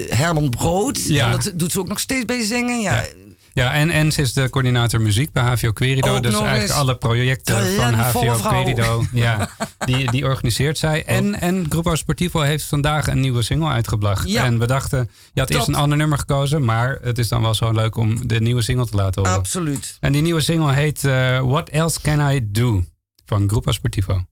Herman 0.10 0.50
Brood. 0.50 1.02
Ja. 1.08 1.26
En 1.26 1.32
dat 1.32 1.52
doet 1.56 1.72
ze 1.72 1.80
ook 1.80 1.88
nog 1.88 2.00
steeds 2.00 2.26
bij 2.26 2.44
zingen. 2.46 2.82
Ja, 2.82 3.06
Ja. 3.54 3.64
Ja, 3.64 3.74
en, 3.74 3.90
en 3.90 4.12
ze 4.12 4.22
is 4.22 4.34
de 4.34 4.50
coördinator 4.50 5.02
muziek 5.02 5.32
bij 5.32 5.44
HVO 5.44 5.72
Querido. 5.72 6.16
Ook 6.16 6.24
dus 6.24 6.40
eigenlijk 6.40 6.72
alle 6.72 6.98
projecten 6.98 7.76
van 7.76 7.94
HVO. 7.94 8.36
Querido. 8.50 9.04
Ja, 9.12 9.50
die, 9.86 10.12
die 10.12 10.26
organiseert 10.26 10.78
zij. 10.78 11.06
En, 11.06 11.42
en 11.42 11.66
Grupo 11.70 11.96
Sportivo 11.96 12.40
heeft 12.42 12.64
vandaag 12.66 13.08
een 13.08 13.20
nieuwe 13.20 13.42
single 13.42 13.70
uitgebracht. 13.70 14.30
Ja. 14.30 14.44
En 14.46 14.60
we 14.60 14.68
dachten, 14.68 15.10
je 15.34 15.40
had 15.40 15.50
eerst 15.50 15.66
Dat- 15.66 15.76
een 15.76 15.82
ander 15.82 15.98
nummer 15.98 16.18
gekozen. 16.18 16.66
Maar 16.66 16.98
het 17.02 17.18
is 17.18 17.28
dan 17.28 17.42
wel 17.42 17.54
zo 17.54 17.72
leuk 17.72 17.96
om 17.96 18.28
de 18.28 18.42
nieuwe 18.42 18.62
single 18.62 18.86
te 18.88 18.96
laten 18.96 19.22
horen. 19.22 19.38
absoluut. 19.38 19.98
En 20.00 20.12
die 20.12 20.22
nieuwe 20.22 20.42
single 20.42 20.74
heet 20.74 21.04
eh, 21.04 21.40
What 21.40 21.70
Else 21.70 22.02
Can 22.02 22.32
I 22.32 22.52
Do? 22.52 22.84
Van 23.26 23.50
Grupo 23.50 23.72
Sportivo. 23.72 24.26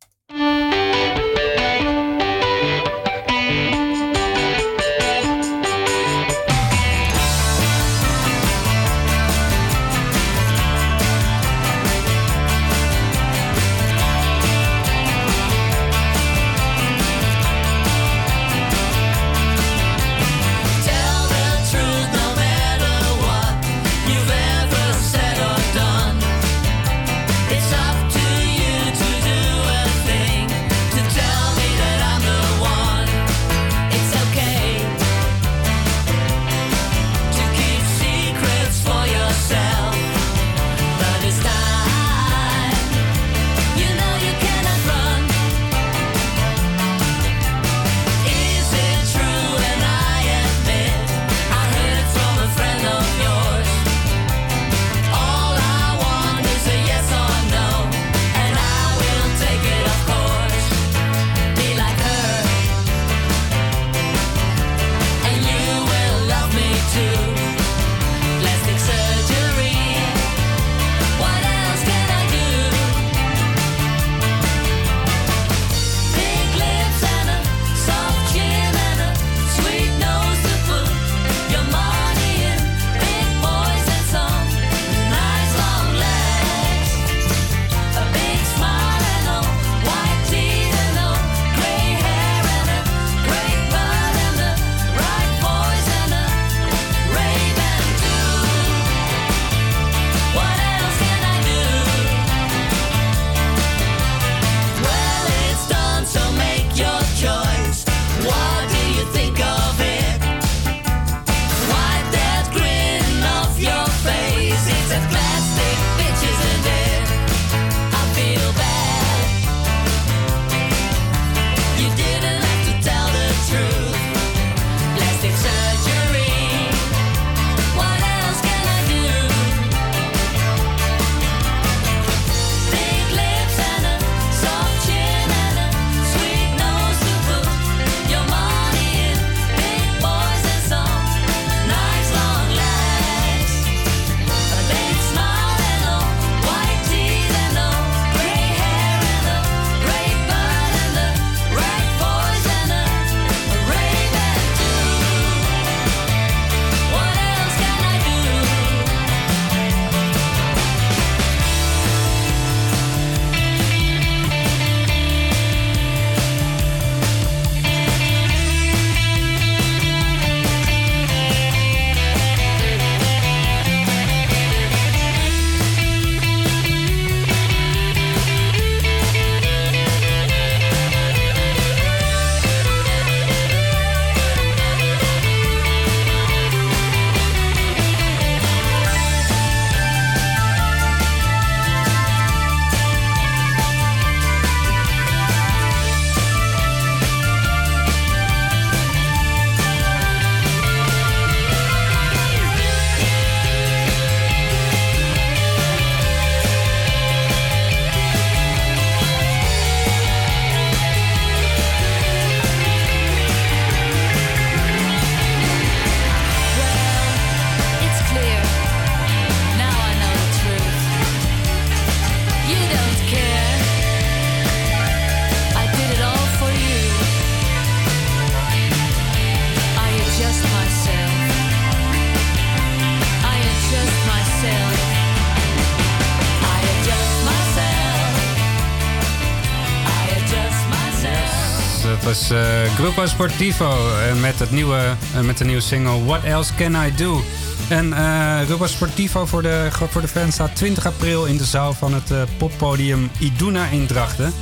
Grupo 242.79 243.05
Sportivo 243.05 243.97
eh, 243.99 244.15
met, 244.21 244.39
het 244.39 244.51
nieuwe, 244.51 244.95
eh, 245.15 245.21
met 245.21 245.37
de 245.37 245.45
nieuwe 245.45 245.61
single 245.61 246.03
What 246.05 246.23
Else 246.23 246.53
Can 246.55 246.75
I 246.85 246.95
Do? 246.95 247.23
En 247.69 247.93
eh 247.93 248.39
Grupo 248.45 248.67
Sportivo 248.67 249.25
voor 249.25 249.41
de, 249.41 249.67
voor 249.89 250.01
de 250.01 250.07
fans 250.07 250.33
staat 250.33 250.55
20 250.55 250.85
april 250.85 251.25
in 251.25 251.37
de 251.37 251.45
zaal 251.45 251.73
van 251.73 251.93
het 251.93 252.11
eh, 252.11 252.21
poppodium 252.37 253.09
Iduna 253.19 253.65
in 253.65 253.85
Drachten. 253.87 254.33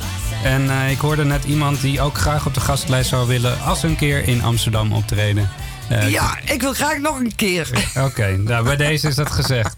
En 0.44 0.70
eh, 0.70 0.90
ik 0.90 0.98
hoorde 0.98 1.24
net 1.24 1.44
iemand 1.44 1.80
die 1.80 2.00
ook 2.00 2.18
graag 2.18 2.46
op 2.46 2.54
de 2.54 2.60
gastlijst 2.60 3.08
zou 3.08 3.26
willen 3.28 3.60
als 3.60 3.80
ze 3.80 3.86
een 3.86 3.96
keer 3.96 4.28
in 4.28 4.42
Amsterdam 4.42 4.92
optreden. 4.92 5.48
Eh, 5.88 6.10
Ja, 6.10 6.38
ik 6.44 6.60
wil 6.60 6.72
graag 6.72 6.98
nog 6.98 7.18
een 7.20 7.34
keer. 7.34 7.68
Oké, 8.06 8.36
nou, 8.36 8.64
bij 8.64 8.76
deze 8.76 9.08
is 9.08 9.14
dat 9.14 9.30
gezegd. 9.30 9.76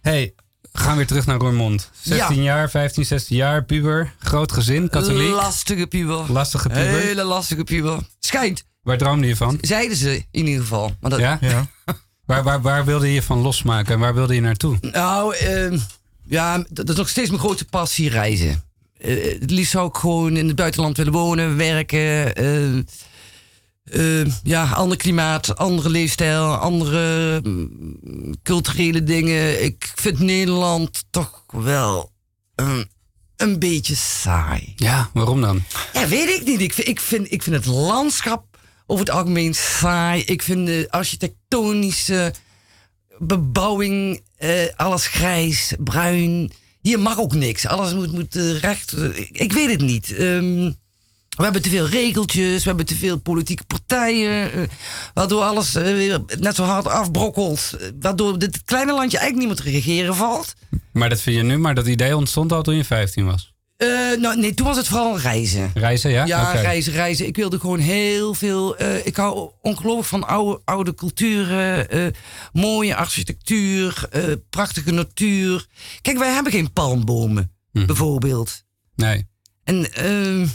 hey, 0.00 0.32
we 0.72 0.78
gaan 0.78 0.96
weer 0.96 1.06
terug 1.06 1.26
naar 1.26 1.38
Roermond. 1.38 1.90
16 2.02 2.36
Ja. 2.36 2.42
jaar, 2.42 2.70
15, 2.70 3.04
16 3.04 3.36
jaar, 3.36 3.64
puber, 3.64 4.12
groot 4.30 4.52
gezin, 4.52 4.88
katholiek. 4.88 5.30
Lastige 5.30 5.86
puber. 5.86 6.32
Lastige 6.32 6.68
puber. 6.68 7.00
Hele 7.00 7.22
lastige 7.24 7.64
puber. 7.64 7.98
Schijnt. 8.18 8.64
Waar 8.82 8.98
droomde 8.98 9.26
je 9.26 9.36
van? 9.36 9.58
Zeiden 9.60 9.96
ze 9.96 10.24
in 10.30 10.46
ieder 10.46 10.60
geval. 10.62 10.94
Maar 11.00 11.10
dat, 11.10 11.18
Ja? 11.18 11.38
Ja. 11.40 11.66
Waar, 12.26 12.42
waar, 12.42 12.60
waar 12.60 12.84
wilde 12.84 13.12
je 13.12 13.22
van 13.22 13.38
losmaken 13.38 13.94
en 13.94 14.00
waar 14.00 14.14
wilde 14.14 14.34
je 14.34 14.40
naartoe? 14.40 14.78
Nou, 14.80 15.34
ehm, 15.36 15.78
ja, 16.24 16.64
dat 16.68 16.88
is 16.88 16.96
nog 16.96 17.08
steeds 17.08 17.28
mijn 17.28 17.40
grootste 17.40 17.64
passie, 17.64 18.08
reizen. 18.10 18.62
Eh, 18.98 19.40
het 19.40 19.50
liefst 19.50 19.70
zou 19.70 19.88
ik 19.88 19.96
gewoon 19.96 20.36
in 20.36 20.46
het 20.46 20.56
buitenland 20.56 20.96
willen 20.96 21.12
wonen, 21.12 21.56
werken. 21.56 22.34
eh, 22.34 22.78
eh, 23.84 24.26
ja, 24.42 24.70
ander 24.70 24.96
klimaat, 24.96 25.56
andere 25.56 25.88
leefstijl, 25.88 26.54
andere 26.54 27.40
mm, 27.42 28.34
culturele 28.42 29.02
dingen. 29.02 29.64
Ik 29.64 29.92
vind 29.94 30.18
Nederland 30.18 31.04
toch 31.10 31.44
wel 31.48 32.10
een, 32.54 32.90
een 33.40 33.58
beetje 33.58 33.94
saai. 33.94 34.72
Ja, 34.76 35.10
waarom 35.12 35.40
dan? 35.40 35.62
Ja, 35.92 36.08
weet 36.08 36.28
ik 36.28 36.44
niet. 36.44 36.60
Ik 36.60 36.72
vind, 36.72 36.88
ik 36.88 37.00
vind, 37.00 37.32
ik 37.32 37.42
vind 37.42 37.56
het 37.56 37.66
landschap 37.66 38.58
over 38.86 39.04
het 39.04 39.14
algemeen 39.14 39.54
saai. 39.54 40.22
Ik 40.22 40.42
vind 40.42 40.66
de 40.66 40.86
architectonische 40.90 42.34
bebouwing, 43.18 44.22
eh, 44.36 44.50
alles 44.76 45.06
grijs, 45.06 45.74
bruin. 45.78 46.52
Hier 46.80 47.00
mag 47.00 47.18
ook 47.18 47.34
niks. 47.34 47.66
Alles 47.66 47.94
moet, 47.94 48.12
moet 48.12 48.36
eh, 48.36 48.58
recht. 48.58 48.96
ik, 49.14 49.30
ik 49.30 49.52
weet 49.52 49.70
het 49.70 49.80
niet. 49.80 50.12
Ehm, 50.12 50.72
we 51.36 51.42
hebben 51.42 51.62
te 51.62 51.70
veel 51.70 51.86
regeltjes, 51.88 52.62
we 52.62 52.68
hebben 52.68 52.86
te 52.86 52.94
veel 52.94 53.18
politieke 53.18 53.64
partijen. 53.64 54.52
eh, 54.52 54.60
waardoor 55.14 55.42
alles 55.42 55.74
eh, 55.74 55.82
weer 55.82 56.20
net 56.38 56.54
zo 56.54 56.64
hard 56.64 56.86
afbrokkelt. 56.86 57.72
eh, 57.80 57.88
waardoor 58.00 58.38
dit 58.38 58.62
kleine 58.64 58.92
landje 58.92 59.18
eigenlijk 59.18 59.48
niet 59.48 59.64
meer 59.64 59.72
te 59.72 59.78
regeren 59.78 60.14
valt. 60.14 60.54
Maar 60.92 61.08
dat 61.08 61.20
vind 61.20 61.36
je 61.36 61.42
nu, 61.42 61.58
maar 61.58 61.74
dat 61.74 61.86
idee 61.86 62.16
ontstond 62.16 62.52
al 62.52 62.62
toen 62.62 62.76
je 62.76 62.84
15 62.84 63.24
was. 63.26 63.52
Eh, 63.76 63.88
nou, 64.18 64.40
nee, 64.40 64.54
toen 64.54 64.66
was 64.66 64.76
het 64.76 64.88
vooral 64.88 65.18
reizen. 65.18 65.70
Reizen, 65.74 66.10
ja? 66.10 66.24
Ja, 66.26 66.50
Oké. 66.50 66.60
reizen, 66.60 66.92
reizen. 66.92 67.26
Ik 67.26 67.36
wilde 67.36 67.58
gewoon 67.60 67.78
heel 67.78 68.34
veel. 68.34 68.76
eh, 68.76 69.06
ik 69.06 69.16
hou 69.16 69.50
ongelooflijk 69.62 70.08
van 70.08 70.26
oude, 70.26 70.60
oude 70.64 70.94
culturen, 70.94 71.90
eh, 71.90 72.06
mooie 72.52 72.94
architectuur, 72.96 74.06
eh, 74.10 74.22
prachtige 74.50 74.90
natuur. 74.90 75.66
Kijk, 76.02 76.18
wij 76.18 76.32
hebben 76.32 76.52
geen 76.52 76.72
palmbomen, 76.72 77.52
Mhm. 77.72 77.86
bijvoorbeeld. 77.86 78.64
Nee. 78.94 79.28
En, 79.64 79.92
eh, 79.92 80.48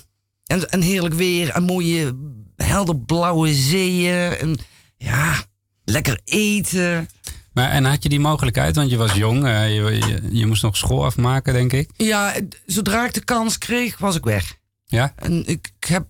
en, 0.45 0.69
en 0.69 0.81
heerlijk 0.81 1.13
weer, 1.13 1.49
en 1.49 1.63
mooie 1.63 2.15
helderblauwe 2.55 3.53
zeeën. 3.53 4.37
En 4.37 4.57
ja, 4.97 5.43
lekker 5.83 6.19
eten. 6.23 7.09
Maar, 7.53 7.69
en 7.69 7.85
had 7.85 8.03
je 8.03 8.09
die 8.09 8.19
mogelijkheid, 8.19 8.75
want 8.75 8.89
je 8.89 8.97
was 8.97 9.13
jong, 9.13 9.45
eh, 9.45 9.75
je, 9.75 9.81
je, 9.83 10.19
je 10.31 10.45
moest 10.45 10.61
nog 10.63 10.77
school 10.77 11.05
afmaken, 11.05 11.53
denk 11.53 11.73
ik. 11.73 11.89
Ja, 11.95 12.33
zodra 12.65 13.05
ik 13.05 13.13
de 13.13 13.23
kans 13.23 13.57
kreeg, 13.57 13.97
was 13.97 14.15
ik 14.15 14.23
weg. 14.23 14.57
Ja? 14.85 15.13
En 15.15 15.45
ik, 15.45 15.71
ik 15.79 15.87
heb, 15.87 16.07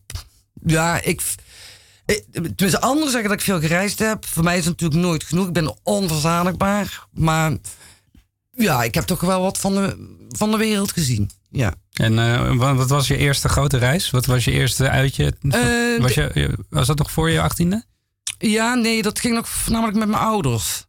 ja, 0.66 1.02
ik, 1.02 1.22
ik- 2.06 2.26
tenminste, 2.32 2.82
anderen 2.82 3.12
zeggen 3.12 3.30
dat 3.30 3.40
ik 3.40 3.46
veel 3.46 3.60
gereisd 3.60 4.00
heb. 4.00 4.26
Voor 4.26 4.44
mij 4.44 4.58
is 4.58 4.66
het 4.66 4.80
natuurlijk 4.82 5.02
nooit 5.08 5.24
genoeg. 5.24 5.48
Ik 5.48 5.54
ben 5.54 5.76
onverzadigbaar. 5.84 7.08
Maar 7.12 7.58
ja, 8.52 8.84
ik 8.84 8.94
heb 8.96 9.04
toch 9.04 9.22
wel 9.22 9.42
wat 9.42 9.58
van 9.58 9.74
de, 9.76 10.16
van 10.30 10.52
de 10.52 10.58
wereld 10.58 10.92
gezien. 10.92 11.30
Ja. 11.50 11.74
En 11.96 12.20
eh, 12.20 12.56
wat, 12.56 12.76
wat 12.76 12.90
was 12.90 13.08
je 13.08 13.18
eerste 13.18 13.50
grote 13.50 13.78
reis? 13.78 14.10
Wat 14.10 14.26
was 14.26 14.46
je 14.46 14.52
eerste 14.52 14.90
uitje? 14.90 15.34
Eh, 15.50 16.02
was, 16.02 16.14
je, 16.14 16.58
was 16.70 16.88
dat 16.88 16.98
nog 16.98 17.12
voor 17.12 17.30
je 17.30 17.42
achttiende? 17.42 17.84
Ja, 18.38 18.74
nee, 18.74 19.02
dat 19.02 19.20
ging 19.20 19.36
nog 19.36 19.50
voornamelijk 19.50 19.98
met 19.98 20.08
mijn 20.08 20.22
ouders. 20.22 20.86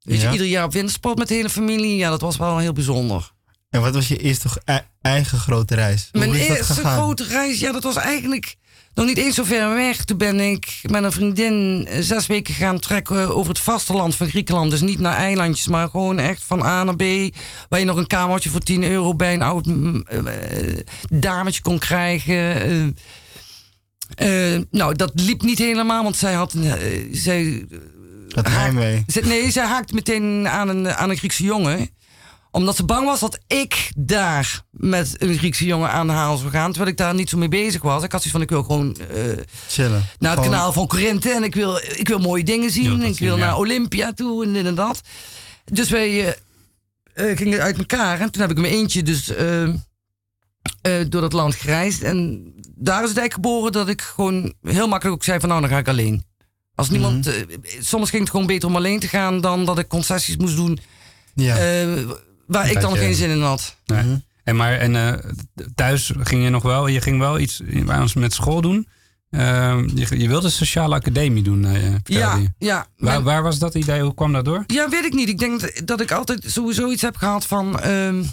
Weet 0.00 0.20
je, 0.20 0.30
ieder 0.30 0.46
jaar 0.46 0.64
op 0.64 0.72
wintersport 0.72 1.18
met 1.18 1.28
de 1.28 1.34
hele 1.34 1.50
familie. 1.50 1.96
Ja, 1.96 2.10
dat 2.10 2.20
was 2.20 2.36
wel 2.36 2.58
heel 2.58 2.72
bijzonder. 2.72 3.32
En 3.70 3.80
wat 3.80 3.94
was 3.94 4.08
je 4.08 4.16
eerste 4.16 4.48
e- 4.64 4.78
eigen 5.00 5.38
grote 5.38 5.74
reis? 5.74 6.08
Hoe 6.12 6.20
Mijn 6.20 6.34
is 6.34 6.48
dat 6.48 6.56
eerste 6.56 6.72
gegaan? 6.74 6.96
grote 6.96 7.24
reis, 7.24 7.60
ja, 7.60 7.72
dat 7.72 7.82
was 7.82 7.96
eigenlijk 7.96 8.56
nog 8.94 9.06
niet 9.06 9.18
eens 9.18 9.34
zo 9.34 9.44
ver 9.44 9.74
weg. 9.74 10.04
Toen 10.04 10.18
ben 10.18 10.40
ik 10.40 10.80
met 10.90 11.04
een 11.04 11.12
vriendin 11.12 11.86
eh, 11.86 12.00
zes 12.00 12.26
weken 12.26 12.54
gaan 12.54 12.78
trekken 12.78 13.36
over 13.36 13.48
het 13.48 13.58
vasteland 13.60 14.16
van 14.16 14.28
Griekenland. 14.28 14.70
Dus 14.70 14.80
niet 14.80 14.98
naar 14.98 15.16
eilandjes, 15.16 15.68
maar 15.68 15.88
gewoon 15.88 16.18
echt 16.18 16.42
van 16.44 16.62
A 16.62 16.84
naar 16.84 16.96
B. 16.96 17.02
Waar 17.68 17.78
je 17.78 17.84
nog 17.84 17.96
een 17.96 18.06
kamertje 18.06 18.50
voor 18.50 18.60
10 18.60 18.82
euro 18.84 19.14
bij 19.14 19.34
een 19.34 19.42
oud 19.42 19.66
eh, 19.66 20.18
dametje 21.08 21.62
kon 21.62 21.78
krijgen. 21.78 22.94
Eh, 24.14 24.58
nou, 24.70 24.94
dat 24.94 25.12
liep 25.14 25.42
niet 25.42 25.58
helemaal, 25.58 26.02
want 26.02 26.16
zij 26.16 26.32
had 26.32 26.52
een. 26.52 27.08
zij, 27.12 27.66
Het 28.28 28.48
heimwee. 28.48 29.04
nee, 29.22 29.50
zij 29.50 29.64
haakte 29.66 29.94
meteen 29.94 30.48
aan 30.48 30.68
een, 30.68 30.94
aan 30.94 31.10
een 31.10 31.16
Griekse 31.16 31.44
jongen. 31.44 31.88
Omdat 32.54 32.76
ze 32.76 32.84
bang 32.84 33.06
was 33.06 33.20
dat 33.20 33.38
ik 33.46 33.90
daar 33.96 34.62
met 34.70 35.14
een 35.18 35.38
Griekse 35.38 35.64
jongen 35.64 35.90
aan 35.90 36.06
de 36.06 36.12
haal 36.12 36.36
zou 36.36 36.50
gaan. 36.50 36.68
Terwijl 36.70 36.90
ik 36.90 36.96
daar 36.96 37.14
niet 37.14 37.28
zo 37.28 37.38
mee 37.38 37.48
bezig 37.48 37.82
was. 37.82 38.02
Ik 38.02 38.12
had 38.12 38.22
zoiets 38.22 38.30
van, 38.30 38.40
ik 38.42 38.48
wil 38.50 38.62
gewoon 38.62 38.96
eh, 38.96 39.22
Chillen. 39.68 40.06
naar 40.18 40.36
het 40.36 40.44
kanaal 40.44 40.72
van 40.72 40.86
Corinthe. 40.86 41.30
En 41.30 41.42
ik 41.44 41.54
wil, 41.54 41.76
ik 41.76 42.08
wil 42.08 42.18
mooie 42.18 42.44
dingen 42.44 42.70
zien. 42.70 42.98
dat 43.00 43.08
ik 43.08 43.18
wil 43.18 43.36
naar 43.36 43.56
Olympia 43.56 44.12
toe 44.12 44.44
en 44.44 44.52
dit 44.52 44.66
en 44.66 44.74
dat. 44.74 45.00
Dus 45.64 45.90
wij 45.90 46.08
eh, 46.26 47.30
eh, 47.30 47.36
gingen 47.38 47.60
uit 47.60 47.78
elkaar. 47.78 48.20
En 48.20 48.30
toen 48.30 48.42
heb 48.42 48.50
ik 48.50 48.58
mijn 48.58 48.72
eentje 48.72 49.02
dus 49.02 49.26
door 51.08 51.20
dat 51.20 51.32
land 51.32 51.54
gereisd. 51.54 52.02
En 52.02 52.42
daar 52.74 53.02
is 53.02 53.08
het 53.08 53.18
eigenlijk 53.18 53.32
geboren 53.34 53.72
dat 53.72 53.88
ik 53.88 54.00
gewoon 54.00 54.54
heel 54.62 54.88
makkelijk 54.88 55.16
ook 55.16 55.24
zei 55.24 55.40
van 55.40 55.48
nou, 55.48 55.60
dan 55.60 55.70
ga 55.70 55.78
ik 55.78 55.88
alleen. 55.88 56.24
Als 56.74 56.90
niemand, 56.90 57.26
Mhm. 57.26 57.36
eh, 57.36 57.80
soms 57.80 58.10
ging 58.10 58.22
het 58.22 58.30
gewoon 58.30 58.46
beter 58.46 58.68
om 58.68 58.76
alleen 58.76 59.00
te 59.00 59.08
gaan 59.08 59.40
dan 59.40 59.64
dat 59.64 59.78
ik 59.78 59.88
concessies 59.88 60.36
moest 60.36 60.56
doen 60.56 60.78
Ja. 61.34 61.56
Waar 62.46 62.70
ik 62.70 62.80
dan 62.80 62.96
geen 62.96 63.14
zin 63.14 63.30
in 63.30 63.40
had. 63.42 63.76
Nee. 63.86 64.02
Mhm. 64.02 64.16
En, 64.44 64.56
maar, 64.56 64.72
en 64.78 64.96
eh, 64.96 65.30
thuis 65.74 66.12
ging 66.18 66.42
je 66.44 66.50
nog 66.50 66.62
wel, 66.62 66.86
je 66.86 67.00
ging 67.00 67.18
wel 67.18 67.38
iets 67.38 67.62
met 68.14 68.32
school 68.34 68.60
doen. 68.60 68.88
Eh, 69.30 69.82
je, 69.94 70.18
je 70.18 70.28
wilde 70.28 70.50
sociale 70.50 70.94
academie 70.94 71.42
doen, 71.42 71.64
eh, 71.64 71.94
Ja, 72.04 72.36
je. 72.36 72.48
ja. 72.58 72.86
Waar, 72.96 73.22
waar 73.22 73.42
was 73.42 73.58
dat 73.58 73.74
idee? 73.74 74.02
Hoe 74.02 74.14
kwam 74.14 74.32
dat 74.32 74.44
door? 74.44 74.64
Ja, 74.66 74.88
weet 74.88 75.04
ik 75.04 75.12
niet. 75.14 75.28
Ik 75.28 75.38
denk 75.38 75.60
dat- 75.60 75.80
dat 75.84 76.00
ik 76.00 76.10
altijd 76.12 76.44
sowieso 76.46 76.90
iets 76.90 77.02
heb 77.02 77.16
gehad 77.16 77.46
van. 77.46 77.80
ehm, 77.80 78.24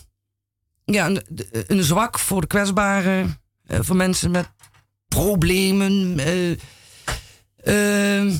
ja, 0.86 1.06
een, 1.08 1.24
een 1.68 1.84
zwak 1.84 2.20
voor 2.20 2.42
de 2.42 2.48
kwetsbaren. 2.48 3.40
eh, 3.66 3.80
voor 3.82 3.96
mensen 3.96 4.32
met 4.32 4.50
problemen. 5.08 6.20
eh, 6.20 6.52
ehm, 7.64 8.32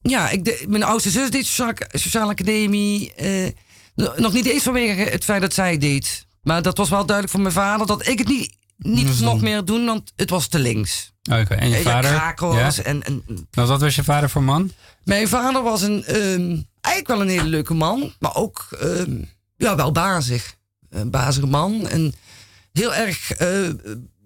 ja, 0.00 0.28
ik, 0.30 0.44
de- 0.44 0.64
mijn 0.68 0.82
oudste 0.82 1.10
zus 1.10 1.30
deed 1.30 1.46
sociale, 1.46 1.74
sociale 1.92 2.30
academie. 2.30 3.12
Nog 3.94 4.32
niet 4.32 4.46
eens 4.46 4.62
vanwege 4.62 5.00
het 5.10 5.24
feit 5.24 5.40
dat 5.40 5.54
zij 5.54 5.78
deed. 5.78 6.26
Maar 6.42 6.62
dat 6.62 6.76
was 6.76 6.88
wel 6.88 7.06
duidelijk 7.06 7.30
voor 7.36 7.42
mijn 7.42 7.54
vader 7.54 7.86
dat 7.86 8.06
ik 8.06 8.18
het 8.18 8.28
niet, 8.28 8.54
niet 8.76 9.06
Dus 9.06 9.18
mocht 9.20 9.40
meer 9.42 9.64
doen, 9.64 9.84
want 9.84 10.12
het 10.16 10.30
was 10.30 10.46
te 10.48 10.58
links. 10.58 11.12
Oké, 11.30 11.54
En 11.54 11.68
je 11.68 11.82
vader? 11.82 12.10
Ja, 12.12 12.72
en, 12.84 13.02
en 13.02 13.22
Nou, 13.50 13.68
Wat 13.68 13.80
was 13.80 13.94
je 13.94 14.04
vader 14.04 14.30
voor 14.30 14.42
man? 14.42 14.72
mijn 15.04 15.28
vader 15.28 15.62
was 15.62 15.82
een, 15.82 16.04
ehm, 16.04 16.56
eigenlijk 16.80 17.06
wel 17.06 17.20
een 17.20 17.28
hele 17.28 17.48
leuke 17.48 17.74
man, 17.74 18.12
maar 18.18 18.34
ook 18.36 18.66
ehm, 18.80 19.16
ja, 19.56 19.76
wel 19.76 19.92
bazig. 19.92 20.54
Een 20.90 21.10
bazige 21.10 21.46
man. 21.46 21.88
En 21.88 22.14
heel 22.72 22.94
erg 22.94 23.30
eh, 23.32 23.68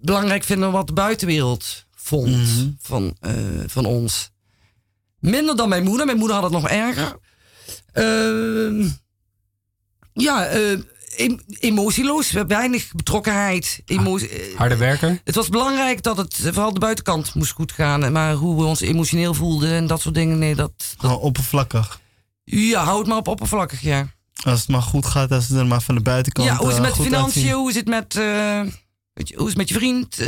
belangrijk 0.00 0.44
vinden 0.44 0.72
wat 0.72 0.86
de 0.86 0.92
buitenwereld 0.92 1.84
vond 1.94 2.26
Mhm. 2.36 2.68
van, 2.80 3.16
eh, 3.20 3.32
van 3.66 3.84
ons. 3.84 4.30
Minder 5.18 5.56
dan 5.56 5.68
mijn 5.68 5.84
moeder. 5.84 6.06
Mijn 6.06 6.18
moeder 6.18 6.36
had 6.36 6.44
het 6.44 6.52
nog 6.52 6.68
erger. 6.68 7.16
Ehm, 7.92 8.88
ja, 10.16 10.44
eh, 10.46 10.70
em- 11.16 11.40
emotieloos, 11.60 12.30
weinig 12.30 12.92
betrokkenheid. 12.94 13.82
Emotie, 13.86 14.28
eh, 14.28 14.56
Harde 14.58 14.76
werker? 14.76 15.20
het 15.24 15.34
was 15.34 15.48
belangrijk 15.48 16.02
dat 16.02 16.16
het 16.16 16.38
eh, 16.38 16.52
vooral 16.52 16.72
de 16.74 16.80
buitenkant 16.80 17.34
moest 17.34 17.52
goed 17.52 17.72
gaan. 17.72 18.12
Maar 18.12 18.32
hoe 18.34 18.56
we 18.56 18.64
ons 18.64 18.80
emotioneel 18.80 19.34
voelden 19.34 19.70
en 19.70 19.86
dat 19.86 20.00
soort 20.00 20.14
dingen, 20.14 20.38
nee, 20.38 20.54
dat, 20.54 20.72
Gewoon 20.98 21.18
oppervlakkig. 21.18 22.00
ja, 22.44 22.84
houd 22.84 23.06
maar 23.06 23.16
op 23.16 23.28
oppervlakkig, 23.28 23.80
ja. 23.80 24.14
Als 24.42 24.60
het 24.60 24.68
maar 24.68 24.82
goed 24.82 25.06
gaat, 25.06 25.30
als 25.30 25.48
het 25.48 25.58
er 25.58 25.66
maar 25.66 25.82
van 25.82 25.94
de 25.94 26.00
buitenkant 26.00 26.48
ja, 26.48 26.56
hoe 26.56 26.68
is 26.68 26.74
het 26.74 26.82
met 26.82 26.94
de 26.94 27.02
financiën? 27.02 27.52
Hoe 27.52 27.68
is 27.70 27.74
het 27.76 27.86
met, 27.88 28.16
eh, 28.16 28.60
weet 29.12 29.28
je, 29.28 29.34
hoe 29.36 29.42
is 29.44 29.48
het 29.48 29.56
met 29.56 29.68
je 29.68 29.74
vriend? 29.74 30.18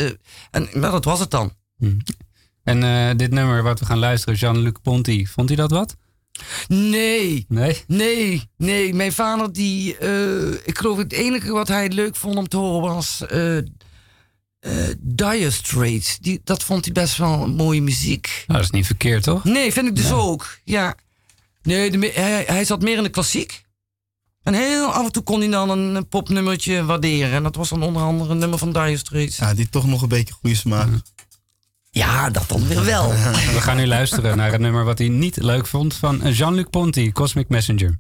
En 0.51 0.69
nou, 0.73 0.93
dat 0.93 1.05
was 1.05 1.21
het 1.21 1.31
dan. 1.31 1.53
En 2.63 2.83
eh, 2.83 3.17
dit 3.17 3.31
nummer 3.31 3.63
wat 3.63 3.81
we 3.81 3.87
gaan 3.87 3.99
luisteren, 3.99 4.35
Jean-Luc 4.39 4.73
Ponty, 4.83 5.27
vond 5.27 5.49
hij 5.49 5.57
dat 5.57 5.71
wat? 5.71 5.97
Nee, 6.69 7.45
Nee? 7.49 7.83
nee, 7.87 8.43
nee. 8.57 8.95
Mijn 8.95 9.13
vader, 9.13 9.53
die, 9.53 9.97
eh, 9.97 10.53
ik 10.53 10.79
geloof 10.79 10.97
het 10.99 11.13
enige 11.13 11.53
wat 11.53 11.69
hij 11.69 11.89
leuk 11.89 12.17
vond 12.17 12.37
om 12.37 12.49
te 12.49 12.57
horen 12.57 12.95
was... 12.95 13.27
eh, 13.27 13.57
eh 13.59 13.65
Dire 14.99 15.51
Straits. 15.51 16.19
Die, 16.19 16.41
dat 16.45 16.63
vond 16.63 16.85
hij 16.85 16.93
best 16.95 17.17
wel 17.17 17.49
mooie 17.49 17.83
muziek. 17.83 18.45
Nou, 18.47 18.61
dat 18.61 18.69
is 18.69 18.75
niet 18.77 18.87
verkeerd, 18.87 19.23
toch? 19.23 19.45
Nee, 19.45 19.73
vind 19.73 19.87
ik 19.89 19.97
dus 19.97 20.13
ook. 20.13 20.59
Ja. 20.65 20.95
Nee, 21.63 21.91
de, 21.91 22.11
hij, 22.15 22.45
hij 22.47 22.65
zat 22.65 22.83
meer 22.83 22.97
in 22.97 23.03
de 23.03 23.09
klassiek. 23.09 23.67
En 24.43 24.55
heel 24.55 24.87
af 24.87 25.05
en 25.05 25.13
toe 25.13 25.23
kon 25.23 25.41
hij 25.41 25.49
dan 25.49 25.71
een, 25.71 25.95
een 25.95 26.09
popnummertje 26.09 26.85
waarderen. 26.85 27.33
En 27.33 27.43
dat 27.43 27.57
was 27.57 27.69
dan 27.69 27.83
onder 27.83 28.03
andere 28.03 28.31
een 28.31 28.39
nummer 28.39 28.59
van 28.59 28.73
Dire 28.73 28.97
Straits. 28.97 29.37
Ja, 29.37 29.55
die 29.55 29.69
toch 29.69 29.87
nog 29.87 30.03
een 30.03 30.09
beetje 30.09 30.35
goede 30.35 30.57
smaak. 30.57 30.89
Ja, 30.89 31.01
dat 32.33 32.49
dan 32.49 32.67
weer 32.67 32.85
wel. 32.85 33.11
We 33.11 33.61
gaan 33.61 33.77
nu 33.77 33.87
luisteren 33.87 34.37
naar 34.37 34.53
het 34.53 34.61
nummer 34.61 34.85
wat 34.85 34.99
hij 34.99 35.09
niet 35.09 35.37
leuk 35.37 35.67
vond 35.67 35.95
van 35.95 36.33
Jean-Luc 36.33 36.67
Ponty, 36.71 37.13
Cosmic 37.13 37.49
Messenger. 37.49 37.99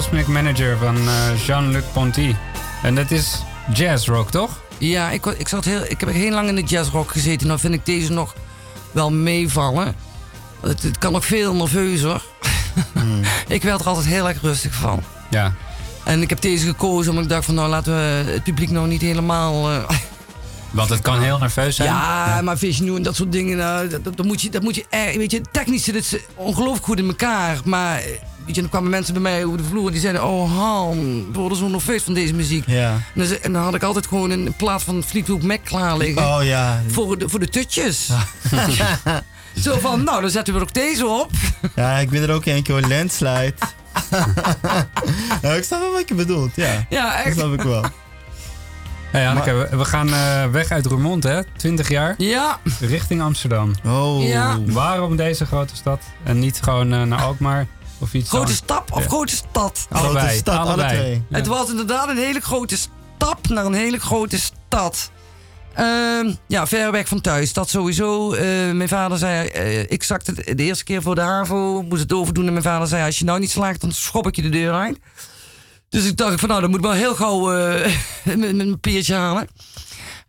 Cosmic 0.00 0.26
Manager 0.26 0.76
van 0.76 0.96
eh, 0.96 1.46
Jean-Luc 1.46 1.82
Ponty. 1.92 2.34
En 2.82 2.94
dat 2.94 3.10
is 3.10 3.42
jazz 3.74 4.08
rock, 4.08 4.30
toch? 4.30 4.60
Ja, 4.78 5.10
ik, 5.10 5.26
ik, 5.26 5.48
zat 5.48 5.64
heel, 5.64 5.82
ik 5.88 6.00
heb 6.00 6.12
heel 6.12 6.30
lang 6.30 6.48
in 6.48 6.54
de 6.54 6.62
jazzrock 6.62 7.10
gezeten. 7.10 7.46
Nou 7.46 7.58
vind 7.58 7.74
ik 7.74 7.86
deze 7.86 8.12
nog 8.12 8.34
wel 8.90 9.10
meevallen. 9.10 9.94
Het, 10.60 10.82
het 10.82 10.98
kan 10.98 11.12
nog 11.12 11.24
veel 11.24 11.54
nerveuzer. 11.54 12.22
ik 13.48 13.62
werd 13.62 13.80
er 13.80 13.86
altijd 13.86 14.06
heel 14.06 14.28
erg 14.28 14.40
rustig 14.42 14.74
van. 14.74 15.02
Ja. 15.30 15.54
En 16.04 16.22
ik 16.22 16.28
heb 16.28 16.40
deze 16.40 16.66
gekozen 16.66 17.10
omdat 17.10 17.24
ik 17.24 17.30
dacht 17.30 17.44
van 17.44 17.54
nou 17.54 17.68
laten 17.68 17.92
we 17.92 18.30
het 18.30 18.42
publiek 18.42 18.70
nou 18.70 18.88
niet 18.88 19.00
helemaal... 19.00 19.70
eh, 19.70 19.90
Want 20.70 20.88
het 20.88 21.00
kan 21.00 21.22
heel 21.22 21.38
nerveus 21.38 21.76
zijn. 21.76 21.88
ja, 21.88 22.40
maar 22.42 22.58
visioen 22.58 22.96
en 22.96 23.02
dat 23.02 23.16
soort 23.16 23.32
dingen, 23.32 23.56
nou, 23.56 23.88
dat, 23.88 24.04
dat, 24.04 24.16
dat 24.16 24.26
moet 24.26 24.42
je, 24.42 24.50
dat 24.50 24.62
moet 24.62 24.74
je 24.74 24.84
echt, 24.90 25.16
weet 25.16 25.30
je, 25.30 25.40
technisch 25.52 25.84
zit 25.84 25.94
het 25.94 26.20
ongelooflijk 26.34 26.84
goed 26.84 26.98
in 26.98 27.06
elkaar. 27.06 27.58
Maar, 27.64 27.98
eh, 27.98 28.04
weet 28.50 28.58
je, 28.64 28.70
dan 28.70 28.80
kwamen 28.80 28.90
mensen 28.90 29.12
bij 29.14 29.22
mij 29.22 29.44
over 29.44 29.58
de 29.58 29.64
vloer 29.64 29.90
die 29.90 30.00
zeiden, 30.00 30.24
oh 30.24 30.56
Han, 30.56 31.26
we 31.32 31.38
worden 31.38 31.58
zo 31.58 31.68
nerveus 31.68 32.02
van 32.02 32.14
deze 32.14 32.34
muziek. 32.34 32.64
Ja. 32.66 32.90
En 32.92 33.02
dan, 33.14 33.26
ze- 33.26 33.38
en 33.38 33.52
dan 33.52 33.62
had 33.62 33.74
ik 33.74 33.82
altijd 33.82 34.06
gewoon 34.06 34.30
een 34.30 34.54
plaat 34.56 34.82
van 34.82 35.02
Fleetwood 35.02 35.42
Mac 35.42 35.60
klaar 35.64 35.96
liggen. 35.96 36.22
Oh 36.26 36.38
ja. 36.44 36.82
Voor 36.86 37.18
de, 37.18 37.28
voor 37.28 37.38
de 37.40 37.48
tutjes. 37.48 38.08
Zo 39.62 39.78
van, 39.78 40.04
nou, 40.04 40.20
dan 40.20 40.30
zetten 40.30 40.54
we 40.54 40.60
ook 40.60 40.72
deze 40.74 41.06
op. 41.06 41.30
Ja, 41.74 41.98
ik 41.98 42.10
ben 42.10 42.22
er 42.22 42.30
ook 42.34 42.44
een 42.46 42.62
keer 42.62 42.74
hoor. 42.80 42.88
Landslide. 42.88 43.54
nou, 45.42 45.56
ik 45.56 45.64
snap 45.64 45.80
wel 45.80 45.92
wat 45.92 46.08
je 46.08 46.14
bedoelt, 46.14 46.50
ja. 46.54 46.86
Ja, 46.88 47.16
Dat 47.16 47.24
echt. 47.26 47.36
snap 47.36 47.52
ik 47.52 47.62
wel. 47.62 47.84
Hey 49.10 49.28
Anneke, 49.28 49.52
we, 49.54 49.76
we 49.76 49.84
gaan 49.84 50.08
eh, 50.14 50.44
weg 50.46 50.70
uit 50.70 50.86
Roermond, 50.86 51.22
hè? 51.22 51.40
20 51.56 51.88
jaar. 51.88 52.14
Ja, 52.18 52.58
Richting 52.80 53.22
Amsterdam. 53.22 53.74
Oh. 53.86 54.22
Ja. 54.28 54.58
Waarom 54.66 55.16
deze 55.16 55.46
grote 55.46 55.76
stad? 55.76 56.02
En 56.22 56.38
niet 56.38 56.60
gewoon 56.62 56.92
eh, 56.92 57.02
naar 57.02 57.20
Alkmaar 57.22 57.66
of 58.00 58.14
iets 58.14 58.28
grote 58.28 58.52
stap 58.54 58.92
of 58.92 59.02
Ja. 59.02 59.08
grote 59.08 59.36
stad? 59.36 59.86
Allebei, 59.90 60.18
Grote 60.18 60.36
stad, 60.36 60.56
allebei. 60.66 60.88
alle 60.88 60.98
twee. 60.98 61.22
Het 61.30 61.46
was 61.46 61.70
inderdaad 61.70 62.08
een 62.08 62.16
hele 62.16 62.40
grote 62.40 62.76
stap 62.76 63.48
naar 63.48 63.64
een 63.64 63.74
hele 63.74 63.98
grote 64.00 64.38
stad. 64.40 65.10
Ehm, 65.74 66.32
ja, 66.46 66.66
ver 66.66 66.90
weg 66.92 67.08
van 67.08 67.20
thuis. 67.20 67.52
Dat 67.52 67.68
sowieso. 67.70 68.32
Eh, 68.32 68.44
mijn 68.70 68.88
vader 68.88 69.18
zei, 69.18 69.48
eh, 69.48 69.80
ik 69.90 70.02
zakte 70.02 70.32
het 70.44 70.56
de 70.58 70.62
eerste 70.64 70.84
keer 70.84 71.02
voor 71.02 71.14
de 71.14 71.20
HAVO, 71.20 71.82
moest 71.82 72.02
het 72.02 72.12
overdoen. 72.12 72.46
En 72.46 72.52
mijn 72.52 72.64
vader 72.64 72.88
zei, 72.88 73.04
als 73.04 73.18
je 73.18 73.24
nou 73.24 73.38
niet 73.40 73.50
slaagt, 73.50 73.80
dan 73.80 73.92
schop 73.92 74.26
ik 74.26 74.36
je 74.36 74.42
de 74.42 74.48
deur 74.48 74.72
uit. 74.72 74.98
Dus 75.88 76.06
ik 76.06 76.16
dacht 76.16 76.40
van, 76.40 76.48
nou, 76.48 76.60
dan 76.60 76.70
moet 76.70 76.78
ik 76.78 76.84
wel 76.84 76.94
heel 76.94 77.14
gauw 77.14 77.52
eh, 77.52 77.92
mijn 78.36 78.56
mijn 78.56 78.70
papiertje 78.70 79.14
halen. 79.14 79.48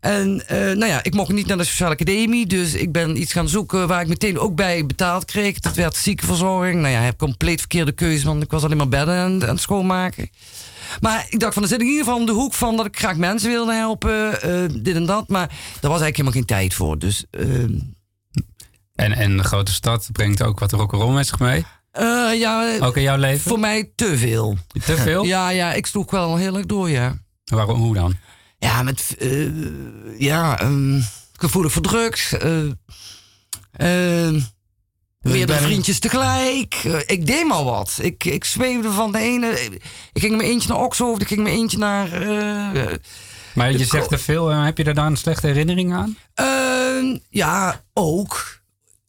En 0.01 0.47
eh, 0.47 0.57
nou 0.57 0.85
ja, 0.85 1.03
ik 1.03 1.13
mocht 1.13 1.31
niet 1.31 1.47
naar 1.47 1.57
de 1.57 1.63
sociale 1.63 1.93
academie. 1.93 2.45
Dus 2.45 2.73
ik 2.73 2.91
ben 2.91 3.21
iets 3.21 3.31
gaan 3.33 3.49
zoeken 3.49 3.87
waar 3.87 4.01
ik 4.01 4.07
meteen 4.07 4.39
ook 4.39 4.55
bij 4.55 4.85
betaald 4.85 5.25
kreeg. 5.25 5.59
Dat 5.59 5.75
werd 5.75 5.95
ziekenverzorging. 5.95 6.81
Nou 6.81 6.93
ja, 6.93 6.99
ik 6.99 7.05
heb 7.05 7.17
compleet 7.17 7.59
verkeerde 7.59 7.91
keuze, 7.91 8.25
want 8.25 8.43
ik 8.43 8.51
was 8.51 8.63
alleen 8.63 8.77
maar 8.77 8.87
bedden 8.89 9.15
aan, 9.15 9.43
aan 9.43 9.49
het 9.49 9.61
schoonmaken. 9.61 10.29
Maar 11.01 11.25
ik 11.29 11.39
dacht 11.39 11.53
van, 11.53 11.61
dan 11.61 11.71
zit 11.71 11.81
ik 11.81 11.85
in 11.85 11.91
ieder 11.91 12.05
geval 12.05 12.19
om 12.19 12.25
de 12.25 12.31
hoek 12.31 12.53
van 12.53 12.75
dat 12.77 12.85
ik 12.85 12.97
graag 12.99 13.15
mensen 13.15 13.49
wilde 13.49 13.73
helpen. 13.73 14.41
eh, 14.41 14.63
dit 14.83 14.95
en 14.95 15.05
dat. 15.05 15.27
Maar 15.27 15.47
daar 15.47 15.91
was 15.91 16.01
eigenlijk 16.01 16.15
helemaal 16.15 16.33
geen 16.37 16.45
tijd 16.45 16.73
voor. 16.73 16.99
Dus 16.99 17.25
eh, 17.31 17.45
En, 18.95 19.11
en 19.11 19.37
de 19.37 19.43
grote 19.43 19.73
stad 19.73 20.09
brengt 20.11 20.43
ook 20.43 20.59
wat 20.59 20.71
rock'n'roll 20.71 21.13
met 21.13 21.27
zich 21.27 21.39
mee. 21.39 21.65
ja, 22.39 22.77
Ook 22.79 22.95
in 22.97 23.01
jouw 23.01 23.17
leven? 23.17 23.49
voor 23.49 23.59
mij 23.59 23.91
te 23.95 24.17
veel. 24.17 24.57
Te 24.85 24.97
veel? 24.97 25.23
Ja, 25.33 25.49
ja, 25.49 25.73
ik 25.73 25.85
sloeg 25.85 26.11
wel 26.11 26.35
heel 26.35 26.55
erg 26.57 26.65
door, 26.65 26.89
ja. 26.89 27.17
Waarom, 27.45 27.79
hoe 27.81 27.93
dan? 27.95 28.15
Ja, 28.63 28.83
met 28.83 29.15
eh, 29.19 29.47
ja, 30.19 30.59
ehm, 30.59 30.99
gevoelig 31.33 31.71
voor 31.71 31.81
drugs. 31.81 32.33
ehm, 32.37 32.71
Meerdere 35.21 35.45
bijna- 35.45 35.61
vriendjes 35.67 35.99
tegelijk. 35.99 36.73
Eh, 36.83 36.99
ik 37.05 37.25
deed 37.27 37.47
maar 37.47 37.63
wat. 37.63 37.97
Ik, 38.01 38.23
ik 38.23 38.43
zweefde 38.45 38.91
van 38.91 39.11
de 39.11 39.17
ene. 39.19 39.59
Ik 40.13 40.21
ging 40.21 40.37
met 40.37 40.45
eentje 40.45 40.69
naar 40.69 40.81
Oxhoofd. 40.83 41.21
Ik 41.21 41.27
ging 41.27 41.43
met 41.43 41.51
eentje 41.53 41.77
naar. 41.77 42.09
Maar 43.53 43.71
je 43.71 43.85
zegt 43.85 44.11
er 44.11 44.19
veel. 44.19 44.47
heb 44.47 44.77
je 44.77 44.83
er 44.83 44.93
dan 44.93 45.05
een 45.05 45.17
slechte 45.17 45.47
herinnering 45.47 45.93
aan? 45.93 46.17
eh, 46.33 47.17
ja, 47.29 47.83
ook. 47.93 48.59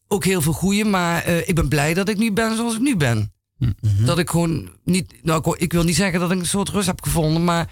Ook 0.09 0.25
heel 0.25 0.43
veel 0.43 0.53
goeie. 0.53 0.85
Maar 0.85 1.27
ik 1.27 1.55
ben 1.55 1.69
blij 1.69 1.95
dat 1.95 2.09
ik 2.09 2.17
nu 2.19 2.33
ben 2.33 2.57
zoals 2.57 2.75
ik 2.75 2.81
nu 2.81 2.97
ben. 2.97 3.33
Dat 3.83 4.19
ik 4.19 4.31
gewoon 4.31 4.71
niet. 4.85 5.15
Nou, 5.23 5.55
ik, 5.59 5.73
wil- 5.73 5.85
niet 5.85 5.97
zeggen 5.97 6.21
dat 6.21 6.31
ik 6.31 6.39
een 6.39 6.47
soort 6.47 6.69
rust 6.69 6.87
heb 6.87 7.03
gevonden. 7.03 7.45
Maar 7.45 7.71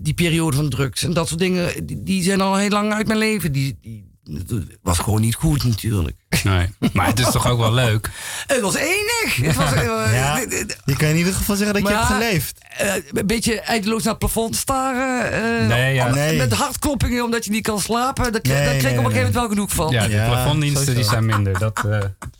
die 0.00 0.14
periode 0.14 0.56
van 0.56 0.68
drugs 0.68 1.02
en 1.02 1.12
dat 1.12 1.28
soort 1.28 1.40
dingen. 1.40 1.86
Die, 2.04 2.22
zijn 2.22 2.40
al 2.40 2.56
heel 2.56 2.70
lang 2.70 2.92
uit 2.92 3.06
mijn 3.06 3.18
leven. 3.18 3.52
Die 3.52 4.07
dat 4.28 4.62
was 4.82 4.98
gewoon 4.98 5.20
niet 5.20 5.34
goed 5.34 5.64
natuurlijk. 5.64 6.16
Nee. 6.42 6.68
Maar 6.92 7.06
het 7.06 7.18
is 7.18 7.30
toch 7.30 7.46
ook 7.48 7.58
wel 7.58 7.72
leuk? 7.72 8.10
Het 8.46 8.60
was 8.60 8.74
enig. 8.74 9.36
Het 9.36 9.54
was, 9.56 9.72
eh, 9.72 9.82
Ja. 10.14 10.36
d- 10.46 10.68
d- 10.68 10.76
Je 10.84 10.96
kan 10.96 11.08
in 11.08 11.16
ieder 11.16 11.32
geval 11.32 11.56
zeggen 11.56 11.74
dat 11.82 11.88
je 11.90 11.96
hebt 11.96 12.06
geleefd. 12.10 12.58
eh, 12.76 12.94
een 13.12 13.26
beetje 13.26 13.60
eindeloos 13.60 14.02
naar 14.02 14.10
het 14.10 14.18
plafond 14.18 14.56
staren. 14.56 15.32
eh, 15.62 15.68
Nee, 15.68 15.94
ja. 15.94 16.06
om- 16.06 16.14
Nee. 16.14 16.36
Met 16.36 16.52
hartkloppingen 16.52 17.24
omdat 17.24 17.44
je 17.44 17.50
niet 17.50 17.62
kan 17.62 17.80
slapen. 17.80 18.32
Daar, 18.32 18.40
Nee, 18.42 18.54
daar 18.54 18.62
kreeg 18.64 18.76
ik 18.76 18.82
nee, 18.82 18.90
op 18.98 19.04
een 19.04 19.10
gegeven 19.10 19.16
moment 19.16 19.34
wel 19.34 19.48
genoeg 19.48 19.70
van. 19.72 19.90
Ja, 19.92 20.06
de 20.06 20.12
Ja, 20.14 20.26
plafonddiensten 20.28 20.94
die 20.94 21.04
zijn 21.04 21.26
minder. 21.26 21.58
Dat, 21.58 21.84
eh, 21.90 21.98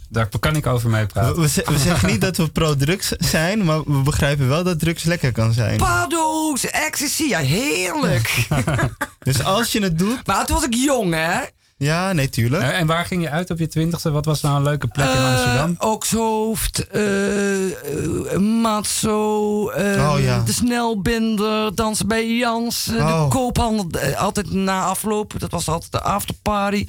daar 0.09 0.29
kan 0.41 0.57
ik 0.57 0.67
over 0.67 0.91
mee 0.91 1.03
We, 1.03 1.07
praten. 1.13 1.41
we 1.43 1.79
zeggen 1.79 2.09
niet 2.09 2.21
dat 2.21 2.37
we 2.37 2.49
pro-drugs 2.49 3.09
zijn, 3.19 3.65
maar 3.65 3.83
we 3.85 3.99
begrijpen 4.03 4.49
wel 4.49 4.65
dat 4.65 4.79
drugs 4.79 5.03
lekker 5.03 5.33
kan 5.33 5.53
zijn. 5.53 5.77
Pado's, 5.77 6.65
ecstasy, 6.67 7.25
ja 7.25 7.39
heerlijk. 7.39 8.35
Dus 9.19 9.45
als 9.45 9.73
je 9.73 9.83
het 9.83 9.99
doet, 9.99 10.27
maar 10.27 10.47
toen 10.47 10.57
was 10.57 10.65
ik 10.65 10.75
jong 10.75 11.15
hè. 11.15 11.39
Ja, 11.79 12.13
nee, 12.13 12.29
tuurlijk. 12.29 12.63
Eh, 12.63 12.79
en 12.81 12.87
waar 12.87 13.05
ging 13.05 13.23
je 13.23 13.31
uit 13.31 13.51
op 13.51 13.59
je 13.59 13.67
twintigste? 13.67 14.11
Wat 14.11 14.25
was 14.25 14.41
nou 14.41 14.57
een 14.57 14.63
leuke 14.63 14.87
plek 14.87 15.07
in 15.09 15.13
Eh, 15.17 15.31
Amsterdam? 15.33 15.75
Okshoofd, 15.79 16.87
eh 16.87 18.39
Matzo, 18.39 19.69
eh, 19.71 20.11
Oh, 20.13 20.21
ja. 20.21 20.43
de 20.45 20.53
Snelbinder, 20.53 21.75
dansen 21.75 22.09
bij 22.09 22.37
Jans, 22.37 22.89
eh, 22.89 22.95
Oh. 23.07 23.23
de 23.23 23.29
koophandel, 23.29 24.01
altijd 24.17 24.53
na 24.53 24.83
afloop. 24.85 25.35
Dat 25.39 25.51
was 25.51 25.69
altijd 25.69 25.93
de 25.93 26.01
afterparty. 26.01 26.87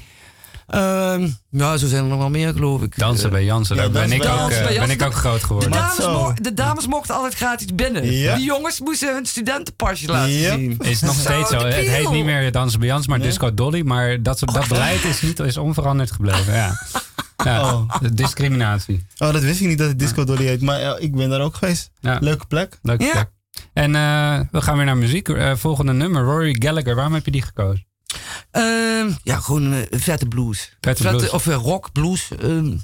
Ehm 0.70 1.28
ja, 1.50 1.78
zo 1.78 1.88
zijn 1.88 2.04
er 2.04 2.10
nog 2.10 2.18
wel 2.20 2.30
meer, 2.30 2.54
geloof 2.54 2.82
ik. 2.82 2.98
Dansen 2.98 3.26
Eh, 3.26 3.32
bij 3.32 3.44
Jansen. 3.44 3.76
ja, 3.76 3.82
Daar 3.82 3.92
ben 3.92 4.12
ik, 4.12 4.24
ook, 4.24 4.28
Jansen. 4.28 4.60
eh, 4.60 4.66
ben 4.66 4.74
ik 4.74 5.00
Jansen. 5.00 5.06
ook 5.08 5.14
groot 5.14 5.40
de, 5.40 5.46
geworden. 5.46 5.70
Maar- 5.70 5.80
dames 5.80 6.06
mo- 6.06 6.34
de 6.42 6.54
dames 6.54 6.88
mochten 6.88 7.16
altijd 7.16 7.34
gratis 7.36 7.66
binnen. 7.76 8.12
Ja. 8.12 8.36
De 8.36 8.42
jongens 8.44 8.80
moesten 8.80 9.14
hun 9.14 9.26
studentenpasje 9.26 10.08
laten 10.08 10.32
Ja. 10.32 10.54
zien. 10.56 10.78
Is 10.80 11.02
nog 11.02 11.14
steeds 11.16 11.50
zo. 11.50 11.58
de 11.58 11.64
Het 11.66 11.88
heet 11.88 12.12
niet 12.12 12.26
meer 12.26 12.52
Dansen 12.52 12.80
bij 12.80 12.88
Jans, 12.90 13.08
maar 13.08 13.20
Disco 13.20 13.54
Dolly. 13.54 13.82
Maar 13.82 14.24
dat, 14.24 14.40
dat 14.40 14.68
beleid 14.68 15.04
is, 15.04 15.22
niet, 15.22 15.40
is 15.40 15.58
onveranderd 15.58 16.12
gebleven. 16.12 16.54
Ja. 16.54 16.72
Ja, 17.44 17.62
Oh. 17.74 18.00
de 18.02 18.14
discriminatie. 18.14 19.06
Oh, 19.18 19.34
dat 19.34 19.42
wist 19.42 19.62
ik 19.62 19.68
niet 19.68 19.78
dat 19.78 19.88
het 19.88 20.00
Disco 20.00 20.24
Dolly 20.24 20.46
heet, 20.46 20.62
maar 20.62 20.80
ja, 20.80 20.98
ik 20.98 21.16
ben 21.16 21.30
daar 21.30 21.42
ook 21.42 21.56
geweest. 21.56 21.92
Ja. 22.00 22.18
Leuke 22.22 22.46
plek. 22.46 22.80
Leuke 22.82 23.04
Ja. 23.04 23.12
plek. 23.12 23.30
En 23.74 23.96
eh, 23.96 24.40
we 24.52 24.62
gaan 24.62 24.76
weer 24.78 24.86
naar 24.86 24.98
muziek. 24.98 25.30
Eh, 25.30 25.56
volgende 25.56 25.94
nummer, 25.94 26.24
Rory 26.24 26.56
Gallagher. 26.60 26.96
Waarom 26.96 27.14
heb 27.14 27.26
je 27.26 27.32
die 27.32 27.42
gekozen? 27.42 27.86
Ehm, 28.52 29.10
ja, 29.24 29.36
gewoon 29.40 29.74
eh, 29.74 30.00
vette 30.00 30.26
blues. 30.28 30.74
Vette 30.82 31.04
blues. 31.08 31.30
Of 31.30 31.48
eh, 31.48 31.56
rock, 31.56 31.92
blues. 31.92 32.28
ehm, 32.42 32.78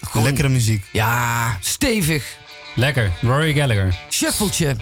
gewoon- 0.00 0.26
Lekkere 0.26 0.48
muziek. 0.48 0.84
Ja, 0.92 1.56
stevig. 1.60 2.36
Lekker, 2.74 3.12
Rory 3.20 3.54
Gallagher. 3.54 3.98
Shuffletje. 4.10 4.76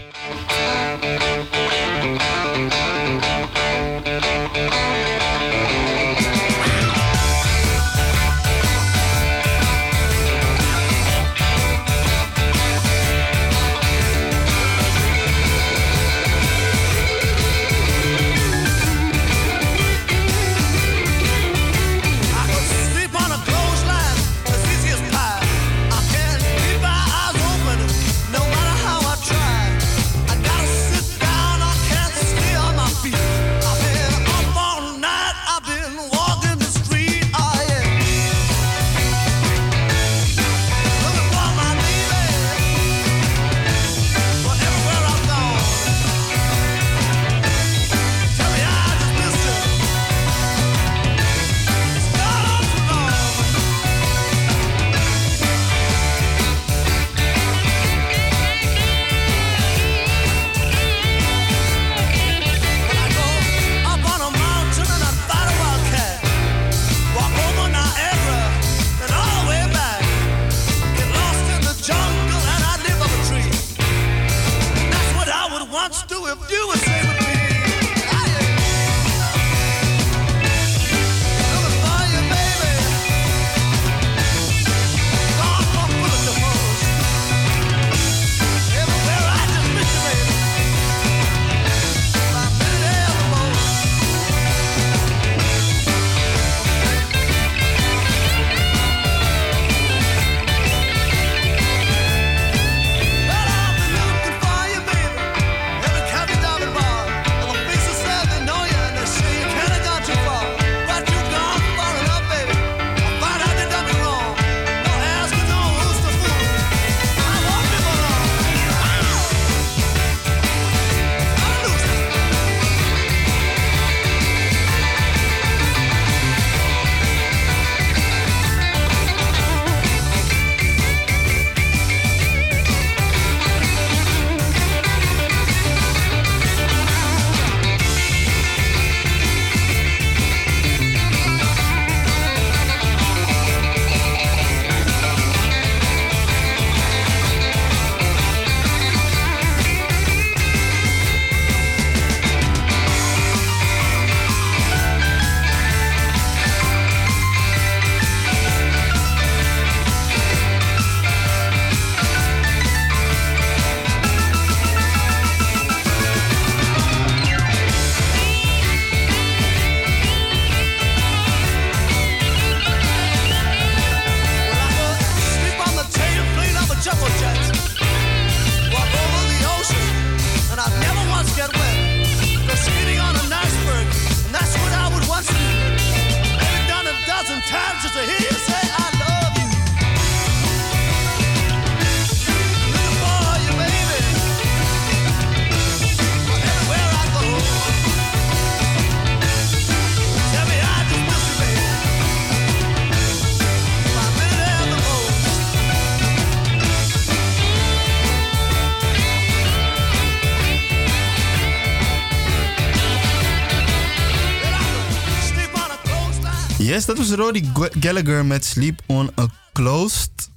Yes, 216.86 216.96
dat 216.96 217.06
was 217.06 217.16
Roddy 217.16 217.44
Gallagher 217.80 218.24
met 218.24 218.44
Sleep 218.44 218.80
on 218.86 219.10
a 219.20 219.26
Closed 219.52 220.30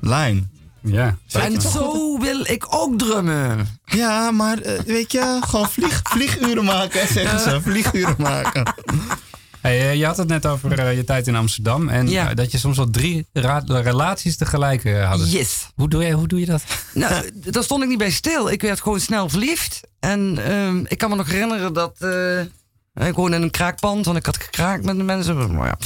Line. 0.00 0.42
Ja. 0.82 1.16
En 1.32 1.60
zo 1.60 2.18
wil 2.20 2.40
ik 2.44 2.66
ook 2.68 2.98
drummen. 2.98 3.66
Ja, 3.84 4.30
maar 4.30 4.58
eh, 4.58 4.80
weet 4.80 5.12
je, 5.12 5.40
gewoon 5.40 5.70
vlieg, 5.70 6.00
vlieguren 6.14 6.64
maken, 6.64 7.08
zeggen 7.08 7.40
ze. 7.40 7.60
Vlieguren 7.62 8.14
maken. 8.18 8.74
Hey, 9.60 9.78
eh, 9.80 9.94
je 9.94 10.06
had 10.06 10.16
het 10.16 10.28
net 10.28 10.46
over 10.46 10.78
eh, 10.78 10.96
je 10.96 11.04
tijd 11.04 11.26
in 11.26 11.36
Amsterdam. 11.36 11.88
En 11.88 12.08
Ja. 12.08 12.34
dat 12.34 12.52
je 12.52 12.58
soms 12.58 12.76
wel 12.76 12.90
drie 12.90 13.26
relaties 13.66 14.36
tegelijk 14.36 14.94
had. 14.94 15.32
Yes. 15.32 15.66
Hoe 15.74 15.88
doe, 15.88 16.04
je, 16.04 16.12
hoe 16.12 16.28
doe 16.28 16.40
je 16.40 16.46
dat? 16.46 16.62
Nou, 16.94 17.30
daar 17.34 17.62
stond 17.62 17.82
ik 17.82 17.88
niet 17.88 17.98
bij 17.98 18.10
stil. 18.10 18.50
Ik 18.50 18.62
werd 18.62 18.80
gewoon 18.80 19.00
snel 19.00 19.28
verliefd. 19.28 19.80
En 20.00 20.38
ehm, 20.44 20.84
ik 20.86 20.98
kan 20.98 21.10
me 21.10 21.16
nog 21.16 21.26
herinneren 21.30 21.72
dat... 21.72 21.98
ik 23.06 23.14
woonde 23.14 23.36
in 23.36 23.42
een 23.42 23.50
kraakpand, 23.50 24.04
want 24.04 24.16
ik 24.18 24.26
had 24.26 24.36
gekraakt 24.42 24.84
met 24.84 24.96
de 24.96 25.02
mensen. 25.02 25.54
Maar 25.54 25.66
ja. 25.66 25.78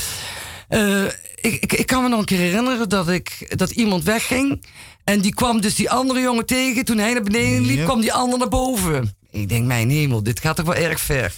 Eh, 0.68 1.04
ik, 1.34 1.62
ik, 1.62 1.72
ik 1.72 1.86
kan 1.86 2.02
me 2.02 2.08
nog 2.08 2.18
een 2.18 2.24
keer 2.24 2.38
herinneren 2.38 2.88
dat, 2.88 3.08
ik, 3.08 3.52
dat 3.58 3.70
iemand 3.70 4.04
wegging. 4.04 4.64
En 5.04 5.20
die 5.20 5.34
kwam 5.34 5.60
dus 5.60 5.74
die 5.74 5.90
andere 5.90 6.20
jongen 6.20 6.46
tegen. 6.46 6.84
Toen 6.84 6.98
hij 6.98 7.12
naar 7.12 7.22
beneden 7.22 7.60
liep, 7.64 7.76
Yep. 7.76 7.84
kwam 7.84 8.00
die 8.00 8.12
ander 8.12 8.38
naar 8.38 8.48
boven. 8.48 9.16
Ik 9.30 9.48
denk, 9.48 9.66
mijn 9.66 9.90
hemel, 9.90 10.22
dit 10.22 10.40
gaat 10.40 10.56
toch 10.56 10.66
wel 10.66 10.74
erg 10.74 11.00
ver. 11.00 11.34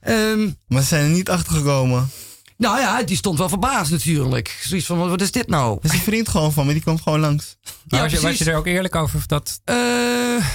Ehm, 0.00 0.50
Maar 0.68 0.82
ze 0.82 0.88
zijn 0.88 1.04
er 1.04 1.10
niet 1.10 1.30
achter 1.30 1.52
gekomen. 1.52 2.10
nou 2.56 2.80
ja, 2.80 3.02
die 3.02 3.16
stond 3.16 3.38
wel 3.38 3.48
verbaasd 3.48 3.90
natuurlijk. 3.90 4.58
Zoiets 4.62 4.86
van, 4.86 5.08
wat 5.08 5.20
is 5.20 5.30
dit 5.30 5.48
nou? 5.48 5.74
Dat 5.82 5.84
is 5.92 5.98
een 5.98 6.04
vriend 6.04 6.28
gewoon 6.28 6.52
van 6.52 6.66
me, 6.66 6.72
die 6.72 6.82
kwam 6.82 7.00
gewoon 7.02 7.20
langs. 7.20 7.56
Maar 7.64 7.72
Ja, 7.86 8.02
was, 8.02 8.12
je, 8.12 8.20
was 8.20 8.38
je 8.38 8.44
er 8.44 8.56
ook 8.56 8.66
eerlijk 8.66 8.94
over? 8.94 9.16
Of 9.18 9.26
dat, 9.26 9.60
Eh, 9.64 10.46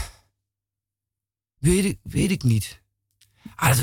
weet, 1.58 1.86
ik, 1.86 1.98
weet 2.04 2.32
ik 2.32 2.44
niet. 2.44 2.80
Ah, 3.56 3.78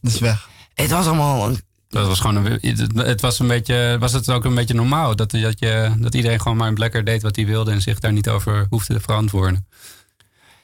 Dat 0.00 0.12
is 0.12 0.18
weg. 0.18 0.48
het 0.74 0.90
was 0.90 1.06
allemaal... 1.06 1.48
een- 1.48 1.60
dat 1.88 2.06
was 2.06 2.20
gewoon 2.20 2.36
een, 2.46 2.96
het, 2.96 3.20
was 3.20 3.38
een 3.38 3.46
beetje, 3.46 3.96
was 4.00 4.12
het 4.12 4.30
ook 4.30 4.44
een 4.44 4.54
beetje 4.54 4.74
normaal 4.74 5.16
dat, 5.16 5.30
dat, 5.30 5.58
je, 5.58 5.94
dat 5.98 6.14
iedereen 6.14 6.40
gewoon 6.40 6.56
maar 6.56 6.72
lekker 6.72 7.04
deed 7.04 7.22
wat 7.22 7.36
hij 7.36 7.46
wilde 7.46 7.70
en 7.70 7.82
zich 7.82 7.98
daar 7.98 8.12
niet 8.12 8.28
over 8.28 8.66
hoefde 8.68 8.94
te 8.94 9.00
verantwoorden. 9.00 9.66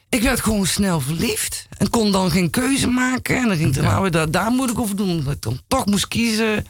Ik 0.09 0.23
werd 0.23 0.41
gewoon 0.41 0.67
snel 0.67 1.01
verliefd. 1.01 1.67
En 1.79 1.91
kon 1.91 2.13
dan 2.13 2.31
geen 2.31 2.51
keuze 2.51 2.87
maken. 2.87 3.37
En 3.37 3.49
dan 3.49 3.57
ging 3.57 3.77
ik, 3.77 3.83
nou, 3.83 4.11
daar, 4.11 4.31
daar 4.31 4.51
moet 4.51 4.71
ik 4.71 4.79
over 4.79 4.97
doen. 4.97 5.25
Dat 5.25 5.35
ik 5.35 5.43
dan 5.43 5.61
toch 5.69 5.87
moest 5.87 6.09
kiezen. 6.09 6.67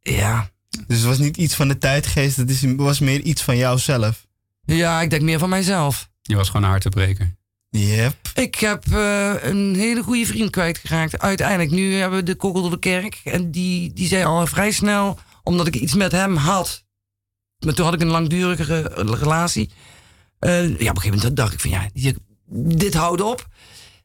Ja. 0.00 0.50
Dus 0.86 0.96
het 0.98 1.06
was 1.06 1.18
niet 1.18 1.36
iets 1.36 1.54
van 1.54 1.68
de 1.68 1.78
tijdgeest, 1.78 2.36
het 2.36 2.50
is, 2.50 2.64
was 2.76 2.98
meer 3.00 3.20
iets 3.20 3.42
van 3.42 3.56
jouzelf. 3.56 4.26
Ja, 4.64 5.00
ik 5.00 5.10
denk 5.10 5.22
meer 5.22 5.38
van 5.38 5.48
mijzelf. 5.48 6.08
Je 6.22 6.36
was 6.36 6.46
gewoon 6.46 6.62
een 6.62 6.70
hartebreker. 6.70 7.34
Yep. 7.78 8.16
Ik 8.34 8.54
heb 8.54 8.84
eh, 8.92 9.34
een 9.40 9.74
hele 9.74 10.02
goede 10.02 10.26
vriend 10.26 10.50
kwijtgeraakt. 10.50 11.18
Uiteindelijk, 11.18 11.70
nu 11.70 11.94
hebben 11.94 12.18
we 12.18 12.24
de 12.24 12.34
kogel 12.34 12.62
door 12.62 12.70
de 12.70 12.78
kerk. 12.78 13.20
En 13.24 13.50
die, 13.50 13.92
die 13.92 14.06
zei 14.08 14.24
al 14.24 14.46
vrij 14.46 14.70
snel, 14.70 15.18
omdat 15.42 15.66
ik 15.66 15.76
iets 15.76 15.94
met 15.94 16.12
hem 16.12 16.36
had. 16.36 16.84
Maar 17.64 17.74
toen 17.74 17.84
had 17.84 17.94
ik 17.94 18.00
een 18.00 18.06
langdurige 18.06 18.64
re- 18.64 19.14
relatie. 19.14 19.70
Eh, 20.38 20.68
ja, 20.68 20.72
op 20.72 20.78
een 20.80 20.86
gegeven 20.86 21.16
moment 21.16 21.36
dacht 21.36 21.52
ik 21.52 21.60
van 21.60 21.70
ja, 21.70 21.88
dit 22.76 22.94
houdt 22.94 23.20
op. 23.20 23.48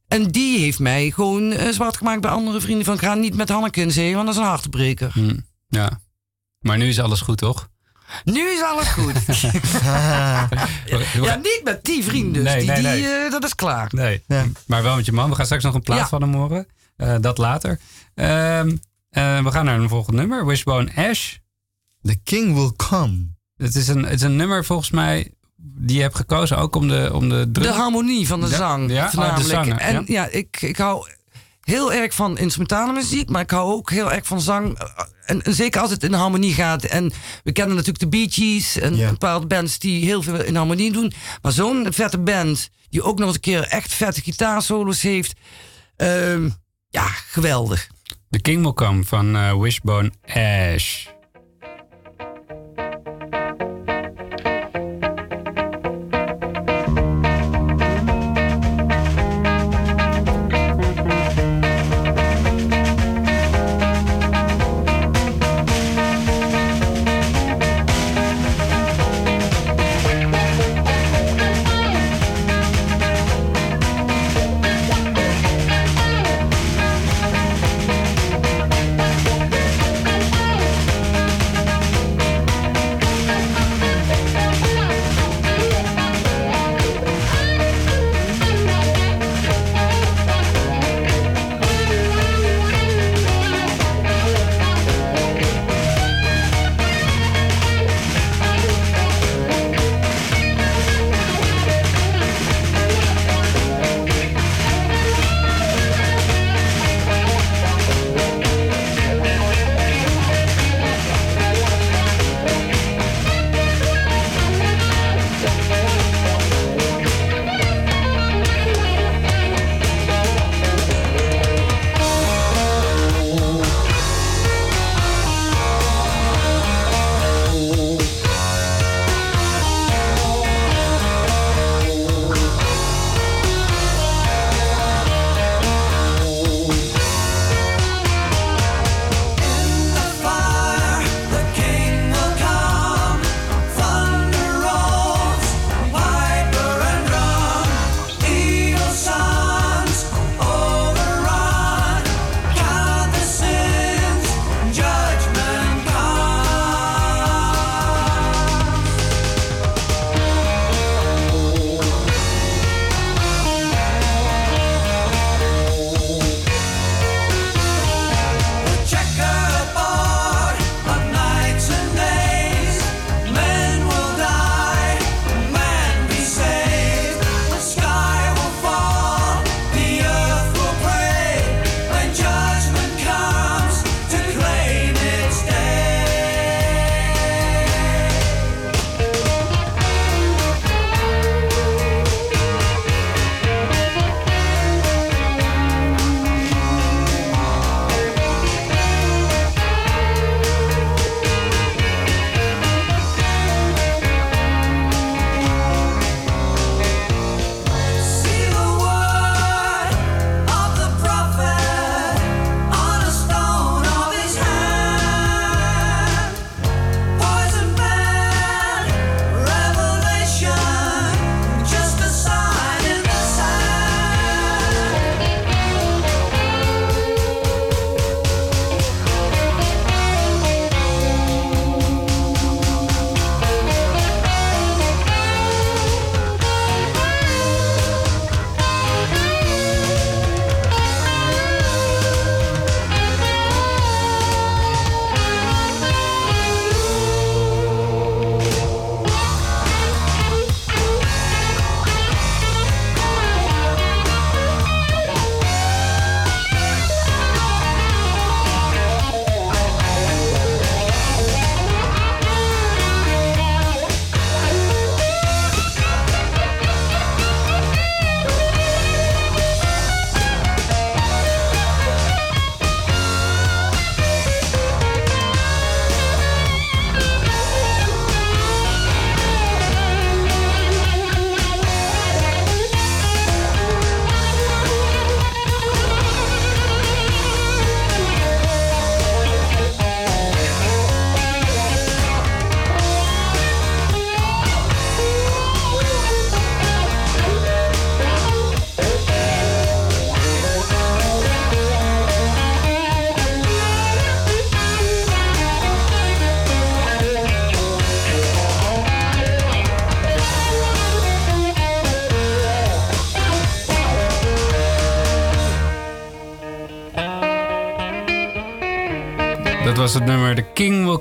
En 0.08 0.28
die 0.32 0.60
heeft 0.60 0.80
mij 0.80 1.12
gewoon 1.12 1.52
eh, 1.52 1.70
zwart 1.72 1.98
gemaakt 1.98 2.22
bij 2.22 2.32
andere 2.32 2.62
vrienden. 2.62 2.86
Van 2.86 3.00
ga 3.00 3.14
niet 3.14 3.36
met 3.36 3.50
Hanneke 3.50 3.82
in 3.82 3.92
zee, 3.92 4.14
want 4.14 4.26
dat 4.26 4.36
is 4.36 4.42
een 4.42 4.48
hartebreker. 4.48 5.12
Hm, 5.14 5.38
ja. 5.68 6.02
Maar 6.60 6.78
nu 6.78 6.88
is 6.88 7.00
alles 7.00 7.22
goed, 7.22 7.38
toch? 7.38 7.70
Nu 8.24 8.50
is 8.50 8.62
alles 8.62 8.88
goed. 8.88 9.14
ja, 11.24 11.36
niet 11.36 11.62
met 11.64 11.84
die 11.84 12.04
vrienden. 12.04 12.44
Dus. 12.44 12.54
Nee, 12.54 12.60
die, 12.60 12.70
nee, 12.70 12.82
die, 12.82 13.08
nee. 13.08 13.24
eh, 13.26 13.32
dat 13.32 13.44
is 13.44 13.56
klaar. 13.56 13.88
Nee. 13.92 14.24
Ja. 14.28 14.46
Maar 14.68 14.84
wel 14.84 14.96
met 14.96 15.06
je 15.06 15.12
man. 15.12 15.30
We 15.30 15.36
gaan 15.36 15.46
straks 15.46 15.64
nog 15.64 15.74
een 15.74 15.82
plaat 15.82 15.98
Ja. 15.98 16.08
van 16.08 16.22
hem 16.22 16.34
horen. 16.34 16.68
Eh, 16.96 17.16
dat 17.22 17.38
later. 17.38 17.80
Ehm, 18.16 18.76
eh, 19.10 19.44
we 19.44 19.52
gaan 19.52 19.66
naar 19.66 19.80
een 19.80 19.90
volgend 19.90 20.16
nummer. 20.16 20.46
Wishbone 20.46 20.92
Ash. 20.96 21.36
The 22.02 22.16
king 22.24 22.54
will 22.54 22.72
come. 22.76 23.28
Het 23.58 23.76
is 23.76 23.88
een, 23.88 24.04
het 24.04 24.14
is 24.14 24.22
een 24.22 24.36
nummer 24.36 24.66
volgens 24.66 24.92
mij 24.92 25.32
die 25.60 25.96
je 25.96 26.02
hebt 26.02 26.16
gekozen 26.16 26.58
ook 26.58 26.76
om 26.76 26.88
de, 26.88 27.10
om 27.14 27.30
de 27.30 27.50
drum. 27.52 27.66
De 27.68 27.74
harmonie 27.74 28.28
van 28.28 28.40
de 28.42 28.48
Ja, 28.48 28.56
zang. 28.56 28.92
ja, 28.92 29.12
oh, 29.16 29.36
de 29.38 29.44
zanger, 29.44 29.78
en 29.78 29.94
ja. 29.94 30.04
ja, 30.06 30.28
ik, 30.32 30.62
ik 30.62 30.78
hou 30.78 31.08
heel 31.68 31.94
erg 31.94 32.14
van 32.14 32.38
instrumentale 32.38 32.94
muziek, 32.94 33.30
maar 33.30 33.42
ik 33.42 33.50
hou 33.52 33.74
ook 33.74 33.90
heel 33.90 34.12
erg 34.12 34.28
van 34.28 34.42
zang. 34.42 34.78
En, 35.26 35.42
en 35.44 35.54
zeker 35.54 35.82
als 35.82 35.92
het 35.92 36.04
in 36.04 36.14
harmonie 36.14 36.54
gaat. 36.54 36.84
En 36.84 37.12
we 37.44 37.52
kennen 37.52 37.76
natuurlijk 37.76 38.04
de 38.04 38.10
Bee 38.10 38.28
Gees 38.30 38.80
en 38.80 38.96
Ja. 38.96 39.10
bepaalde 39.10 39.46
bands 39.48 39.80
die 39.80 40.06
heel 40.06 40.22
veel 40.22 40.44
in 40.44 40.56
harmonie 40.56 40.92
doen. 40.92 41.14
Maar 41.42 41.52
zo'n 41.52 41.88
vette 41.90 42.18
band 42.20 42.70
die 42.90 43.04
ook 43.04 43.18
nog 43.18 43.28
eens 43.28 43.36
een 43.36 43.42
keer 43.42 43.64
echt 43.64 43.94
vette 43.94 44.22
gitaarsolo's 44.22 45.02
heeft. 45.02 45.34
ehm, 45.96 46.50
ja, 46.90 47.06
geweldig. 47.08 47.88
The 48.30 48.40
King 48.42 48.62
Will 48.64 48.74
Come 48.74 49.04
van 49.04 49.36
eh, 49.36 49.60
Wishbone 49.60 50.12
Ash. 50.74 51.06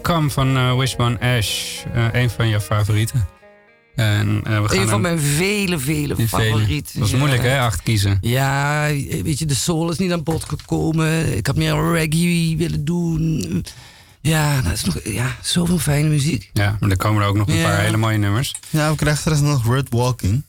King 0.07 0.19
Will 0.19 0.29
Come 0.29 0.31
van 0.31 0.57
eh, 0.57 0.77
Wishbone 0.79 1.21
Ash. 1.21 1.85
Eh, 1.95 2.05
een 2.13 2.31
van 2.31 2.49
jouw 2.49 2.61
favorieten. 2.61 3.29
En, 3.95 4.41
eh, 4.45 4.63
we 4.63 4.69
gaan 4.69 4.79
Een 4.79 4.89
van 4.89 5.01
mijn 5.01 5.21
vele, 5.21 5.79
vele 5.79 6.29
favorieten. 6.29 6.93
Dat 6.93 7.03
was 7.03 7.11
ja. 7.11 7.17
moeilijk 7.17 7.43
hè, 7.43 7.61
acht 7.61 7.83
kiezen. 7.83 8.19
Ja, 8.21 8.87
weet 9.23 9.39
je, 9.39 9.47
de 9.47 9.55
soul 9.55 9.91
is 9.91 9.99
niet 9.99 10.13
aan 10.13 10.23
bod 10.23 10.45
gekomen. 10.45 11.37
Ik 11.37 11.47
had 11.47 11.57
meer 11.57 11.93
reggae 11.93 12.57
willen 12.57 12.85
doen. 12.85 13.65
Ja, 14.21 14.61
dat 14.61 14.73
is 14.73 14.85
nog 14.85 15.01
ja, 15.05 15.37
zoveel 15.43 15.79
fijne 15.79 16.09
muziek. 16.09 16.51
Ja, 16.53 16.77
maar 16.81 16.91
er 16.91 16.97
komen 16.97 17.23
er 17.23 17.29
ook 17.29 17.37
nog 17.37 17.49
een 17.49 17.55
Ja. 17.55 17.69
paar 17.69 17.81
hele 17.81 17.97
mooie 17.97 18.19
nummers. 18.19 18.55
Ja, 18.71 18.91
we 18.91 18.97
krijgen 18.97 19.21
straks 19.21 19.41
nog 19.41 19.65
Road 19.65 19.87
Walking. 19.91 20.43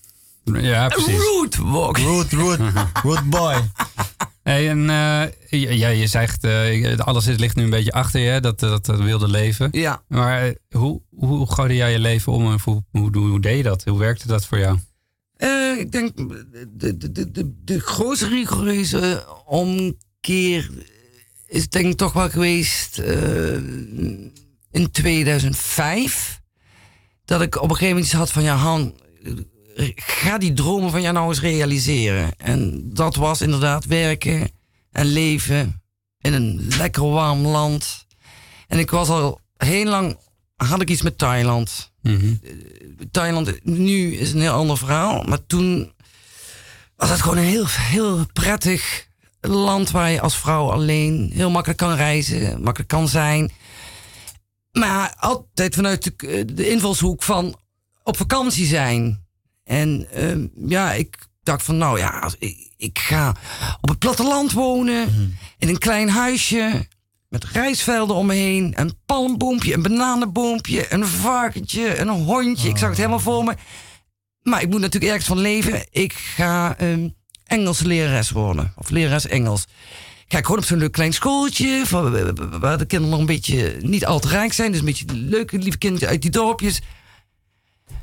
Ja, 0.44 0.88
precies. 0.88 1.18
Root 1.18 1.56
walk. 1.56 1.98
Road, 1.98 2.32
road, 2.32 2.60
road 3.04 3.24
boy. 3.30 3.56
Hey, 4.48 4.70
en 4.70 4.90
eh, 4.90 5.78
ja, 5.78 5.88
je 5.88 6.08
zegt, 6.08 6.44
eh, 6.44 6.98
alles 6.98 7.26
ligt 7.26 7.56
nu 7.56 7.64
een 7.64 7.70
beetje 7.70 7.92
achter 7.92 8.20
je, 8.22 8.30
hè, 8.30 8.40
dat, 8.40 8.60
dat, 8.60 8.86
dat 8.86 9.00
wilde 9.00 9.28
leven. 9.28 9.70
Ja. 9.72 10.04
Maar 10.08 10.48
eh, 10.48 10.54
hoe, 10.70 11.02
hoe 11.16 11.52
gooide 11.52 11.76
jij 11.76 11.92
je 11.92 12.00
leven 12.00 12.32
om 12.32 12.52
en 12.52 12.60
hoe, 12.64 12.84
hoe, 12.92 13.10
hoe, 13.12 13.28
hoe 13.28 13.42
deed 13.42 13.58
je 13.58 13.64
dat? 13.64 13.84
Hoe 13.84 14.00
werkte 14.00 14.28
dat 14.28 14.46
voor 14.46 14.60
jou? 14.60 14.78
Ik 15.80 15.92
denk, 15.92 16.18
de, 16.18 16.98
de, 16.98 17.12
de, 17.12 17.32
de, 17.32 17.54
de 17.64 17.80
grootste 17.80 18.28
rigoureuze 18.28 19.26
omkeer 19.46 20.70
is 21.46 21.70
denk 21.70 21.86
ik 21.86 21.98
toch 21.98 22.14
wel 22.14 22.30
geweest 22.30 22.98
in 24.72 24.92
2005. 24.92 26.42
Dat 27.26 27.42
ik 27.42 27.56
op 27.56 27.70
een 27.70 27.76
gegeven 27.76 27.96
moment 27.96 28.12
had 28.12 28.32
van, 28.32 28.44
ja 28.44 28.56
Han, 28.56 28.96
ga 29.96 30.38
die 30.38 30.54
dromen 30.54 30.92
van 30.92 31.02
jou 31.02 31.14
nou 31.14 31.28
eens 31.28 31.42
realiseren. 31.42 32.32
En 32.38 32.82
dat 32.94 33.16
was 33.16 33.42
inderdaad 33.42 33.86
werken 33.86 34.52
en 34.92 35.06
leven 35.06 35.82
in 36.20 36.34
een 36.34 36.68
lekker 36.78 37.10
warm 37.10 37.48
land. 37.48 38.06
En 38.68 38.80
ik 38.80 38.90
was 38.90 39.10
al 39.10 39.40
heel 39.58 39.86
lang, 39.86 40.18
had 40.56 40.82
ik 40.82 40.90
iets 40.90 41.02
met 41.02 41.18
Thailand. 41.18 41.92
Mhm. 42.02 42.34
Thailand 43.12 43.66
nu 43.66 44.16
is 44.16 44.32
een 44.34 44.42
heel 44.42 44.52
ander 44.52 44.78
verhaal. 44.78 45.24
Maar 45.24 45.46
toen 45.46 45.94
was 46.96 47.10
het 47.10 47.22
gewoon 47.22 47.38
een 47.38 47.44
heel, 47.44 47.68
heel 47.68 48.26
prettig 48.34 49.08
land 49.42 49.92
waar 49.92 50.12
je 50.12 50.22
als 50.22 50.38
vrouw 50.38 50.72
alleen 50.72 51.32
heel 51.34 51.50
makkelijk 51.50 51.80
kan 51.80 51.96
reizen, 51.96 52.62
makkelijk 52.62 52.90
kan 52.90 53.08
zijn. 53.08 53.52
Maar 54.72 55.16
altijd 55.20 55.76
vanuit 55.76 56.04
de, 56.04 56.46
de 56.54 56.70
invalshoek 56.70 57.24
van 57.24 57.60
op 58.04 58.18
vakantie 58.18 58.66
zijn. 58.66 59.27
En 59.68 60.08
ehm, 60.12 60.48
ja, 60.68 60.94
ik 60.94 61.18
dacht 61.44 61.64
van 61.64 61.78
nou 61.78 62.00
ja, 62.00 62.32
ik, 62.40 62.72
ik 62.78 63.00
ga 63.00 63.36
op 63.82 63.90
het 63.90 64.00
platteland 64.00 64.52
wonen. 64.52 65.08
In 65.58 65.70
een 65.70 65.78
klein 65.78 66.10
huisje. 66.10 66.88
Met 67.30 67.44
rijstvelden 67.44 68.16
om 68.16 68.26
me 68.26 68.34
heen. 68.34 68.74
Een 68.76 68.94
palmboompje, 69.06 69.74
een 69.74 69.82
bananenboompje, 69.82 70.94
een 70.94 71.06
varkentje, 71.06 72.00
een 72.00 72.10
hondje. 72.10 72.70
Ik 72.70 72.78
zag 72.78 72.90
het 72.90 72.98
helemaal 72.98 73.20
voor 73.20 73.44
me. 73.44 73.56
Maar 74.42 74.62
ik 74.62 74.70
moet 74.70 74.80
natuurlijk 74.80 75.12
ergens 75.12 75.28
van 75.28 75.40
leven. 75.40 75.86
Ik 75.92 76.14
ga 76.14 76.78
ehm 76.78 77.10
Engels 77.44 77.80
lerares 77.80 78.32
worden. 78.32 78.74
Of 78.76 78.90
lerares 78.90 79.28
Engels. 79.28 79.66
Kijk, 80.28 80.46
gewoon 80.46 80.62
op 80.62 80.68
zo'n 80.68 80.78
leuk 80.78 80.92
klein 80.92 81.14
schooltje. 81.14 81.84
Waar 82.60 82.78
de 82.78 82.86
kinderen 82.86 83.10
nog 83.10 83.20
een 83.20 83.26
beetje 83.26 83.78
niet 83.82 84.06
al 84.06 84.20
te 84.20 84.28
rijk 84.28 84.54
zijn. 84.54 84.72
Dus 84.72 84.80
een 84.80 84.86
beetje 84.86 85.14
leuke, 85.14 85.58
lieve 85.58 85.78
kinderen 85.78 86.10
uit 86.10 86.22
die 86.22 86.32
dorpjes. 86.32 86.82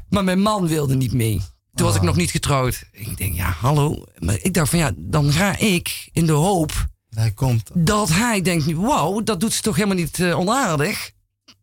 Maar 0.09 0.25
mijn 0.25 0.41
man 0.41 0.69
wilde 0.69 0.95
niet 0.95 1.13
mee. 1.13 1.41
Toen 1.75 1.87
was 1.87 1.97
ik 1.97 2.03
nog 2.03 2.17
niet 2.17 2.31
getrouwd. 2.31 2.85
Ik 2.93 3.17
denk, 3.17 3.35
ja, 3.35 3.51
hallo. 3.61 4.05
Maar 4.19 4.39
ik 4.43 4.55
dacht 4.55 4.71
van 4.71 4.79
ja, 4.79 4.91
dan 4.97 5.33
ga 5.33 5.59
ik 5.59 6.09
in 6.13 6.27
de 6.27 6.33
hoop 6.33 6.73
Hij 7.11 7.31
komt. 7.31 7.71
dat 7.75 8.09
hij 8.09 8.41
denkt, 8.43 8.73
wauw, 8.73 9.23
dat 9.23 9.41
doet 9.41 9.53
ze 9.53 9.61
toch 9.63 9.75
helemaal 9.77 9.97
niet 9.97 10.21
eh, 10.21 10.39
onaardig. 10.39 11.11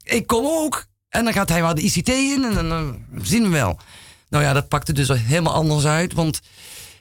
Ik 0.04 0.28
kom 0.28 0.46
ook. 0.46 0.86
En 1.10 1.24
dan 1.24 1.34
gaat 1.34 1.50
hij 1.50 1.62
wel 1.62 1.76
de 1.76 1.82
ICT 1.82 2.10
in 2.10 2.44
en 2.44 2.54
dan 2.54 2.72
eh, 2.72 3.22
zien 3.24 3.44
we 3.44 3.50
wel. 3.50 3.80
Nou 4.30 4.44
ja, 4.44 4.54
dat 4.54 4.68
pakte 4.68 4.94
dus 4.94 5.08
helemaal 5.08 5.54
anders 5.54 5.86
uit. 5.86 6.14
Want 6.14 6.40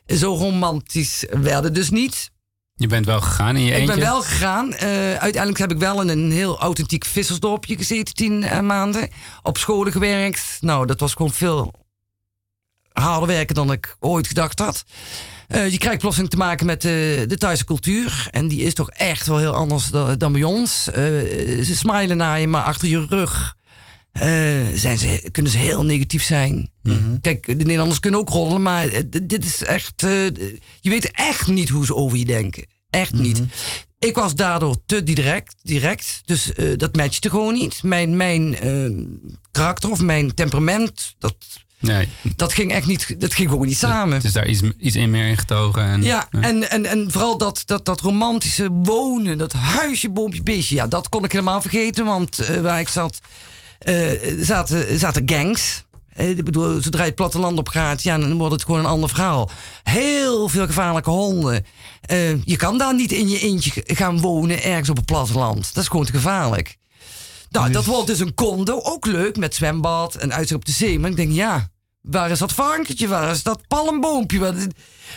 zo 0.07 0.35
romantisch 0.35 1.25
werd 1.31 1.65
het 1.65 1.75
dus 1.75 1.91
niet. 1.91 2.31
Je 2.75 2.87
bent 2.87 3.07
wel 3.07 3.21
gegaan 3.21 3.57
in 3.57 3.63
je 3.65 3.71
Ik 3.71 3.77
eentje? 3.79 3.95
ben 3.95 4.05
wel 4.05 4.23
gegaan. 4.23 4.73
Eh, 4.75 4.89
uiteindelijk 5.15 5.59
heb 5.59 5.73
ik 5.73 5.79
wel 5.79 6.01
in 6.01 6.09
een 6.09 6.31
heel 6.33 6.59
authentiek 6.61 7.05
vissersdorpje 7.05 7.77
gezeten, 7.77 8.15
tien 8.15 8.67
maanden. 8.67 9.09
Op 9.43 9.59
scholen 9.59 9.93
gewerkt. 9.93 10.59
Nou, 10.61 10.87
dat 10.87 11.01
was 11.01 11.13
gewoon 11.13 11.33
veel 11.33 11.73
harder 13.01 13.29
werken 13.29 13.55
dan 13.55 13.73
ik 13.73 13.97
ooit 14.01 14.27
gedacht 14.27 14.59
had. 14.59 14.85
Eh, 15.49 15.71
je 15.71 15.79
krijgt 15.79 15.99
plotseling 15.99 16.31
te 16.31 16.37
maken 16.37 16.67
met 16.67 16.83
de, 16.83 17.25
de 17.29 17.37
Thaise 17.37 17.65
cultuur. 17.65 18.29
En 18.31 18.49
die 18.49 18.61
is 18.63 18.75
toch 18.75 18.91
echt 18.91 19.27
wel 19.27 19.39
heel 19.39 19.55
anders 19.55 19.87
dan, 19.91 20.19
dan 20.19 20.33
bij 20.33 20.43
ons. 20.43 20.89
Eh, 20.91 21.03
ze 21.63 21.73
smilen 21.77 22.17
naar 22.17 22.41
je, 22.41 22.47
maar 22.47 22.63
achter 22.63 22.89
je 22.89 23.07
rug 23.09 23.57
eh, 24.13 24.23
zijn 24.75 24.99
ze, 24.99 25.29
kunnen 25.33 25.53
ze 25.53 25.59
heel 25.59 25.85
negatief 25.85 26.23
zijn. 26.23 26.71
Kijk, 27.21 27.47
de 27.47 27.55
Nederlanders 27.55 28.01
kunnen 28.01 28.21
ook 28.21 28.29
roddelen, 28.29 28.63
maar 28.63 28.89
eh, 28.89 29.03
dit 29.23 29.45
is 29.45 29.63
echt... 29.63 30.03
eh, 30.03 30.27
je 30.81 30.91
weet 30.91 31.11
echt 31.11 31.47
niet 31.47 31.69
hoe 31.69 31.85
ze 31.87 31.95
over 31.95 32.19
je 32.19 32.25
denken. 32.25 32.67
Echt 32.91 33.13
niet. 33.13 33.43
Ik 33.99 34.15
was 34.15 34.35
daardoor 34.35 34.77
te 34.87 35.03
direct, 35.03 35.55
direct 35.63 36.21
dus 36.25 36.53
eh, 36.53 36.67
dat 36.77 36.97
matchte 36.97 37.31
gewoon 37.31 37.55
niet. 37.55 37.83
Mijn, 37.83 38.17
mijn 38.17 38.57
eh, 38.59 38.91
karakter 39.51 39.91
of 39.91 40.01
mijn 40.01 40.35
temperament, 40.35 41.15
dat, 41.19 41.35
Nee, 41.81 42.09
dat 42.37 42.53
ging 42.53 42.73
echt 42.73 42.87
niet, 42.87 43.21
dat 43.21 43.35
ging 43.35 43.51
gewoon 43.51 43.67
niet 43.67 43.77
samen. 43.77 44.15
het 44.15 44.25
is 44.25 44.33
daar 44.33 44.47
iets, 44.47 44.61
iets 44.79 44.97
in 44.97 45.11
meer 45.11 45.29
ingetogen. 45.29 45.85
En, 45.85 46.03
Ja, 46.03 46.29
en, 46.31 46.71
en, 46.71 46.87
en 46.87 47.11
vooral 47.11 47.39
dat, 47.39 47.63
dat, 47.67 47.85
dat 47.85 48.01
romantische 48.01 48.69
wonen, 48.71 49.39
dat 49.39 49.53
huisje, 49.53 50.11
boompje, 50.11 50.43
beestje. 50.43 50.75
Ja, 50.75 50.87
dat 50.87 51.09
kon 51.09 51.25
ik 51.25 51.33
helemaal 51.33 51.61
vergeten, 51.61 52.05
want 52.05 52.39
eh, 52.39 52.61
waar 52.61 52.81
ik 52.81 52.89
zat, 52.89 53.21
eh, 53.79 54.11
zaten, 54.41 54.99
zaten 54.99 55.23
gangs. 55.27 55.85
Eh, 56.13 56.31
ik 56.31 56.45
bedoel, 56.45 56.83
zodra 56.83 57.01
je 57.01 57.07
het 57.07 57.15
platteland 57.15 57.59
op 57.59 57.69
gaat, 57.69 58.03
ja, 58.03 58.19
dan 58.19 58.37
wordt 58.37 58.53
het 58.53 58.65
gewoon 58.65 58.81
een 58.81 58.87
ander 58.87 59.09
verhaal. 59.09 59.51
Heel 59.83 60.49
veel 60.49 60.67
gevaarlijke 60.67 61.11
honden. 61.11 61.65
Je 62.45 62.57
kan 62.57 62.79
daar 62.79 62.95
niet 62.95 63.13
in 63.13 63.29
je 63.29 63.41
eentje 63.41 63.83
gaan 63.87 64.21
wonen, 64.21 64.63
ergens 64.63 64.89
op 64.89 64.97
het 64.97 65.07
platteland. 65.07 65.75
Dat 65.75 65.83
is 65.83 65.89
gewoon 65.89 66.07
te 66.07 66.13
gevaarlijk. 66.13 66.79
Nou, 67.51 67.73
dat 67.73 67.85
wordt 67.85 68.07
dus 68.07 68.19
een 68.21 68.35
condo, 68.35 68.81
ook 68.83 69.07
leuk, 69.07 69.37
met 69.37 69.55
zwembad 69.55 70.15
en 70.15 70.33
uitzicht 70.33 70.61
op 70.61 70.65
de 70.65 70.73
zee. 70.73 70.99
Maar 70.99 71.11
ik 71.11 71.17
denk, 71.17 71.33
ja, 71.33 71.69
waar 72.01 72.31
is 72.31 72.39
dat 72.39 72.53
varkentje? 72.53 73.09
Waar 73.09 73.31
is 73.31 73.43
dat 73.43 73.67
palmboompje? 73.69 74.39
Waar- 74.39 74.55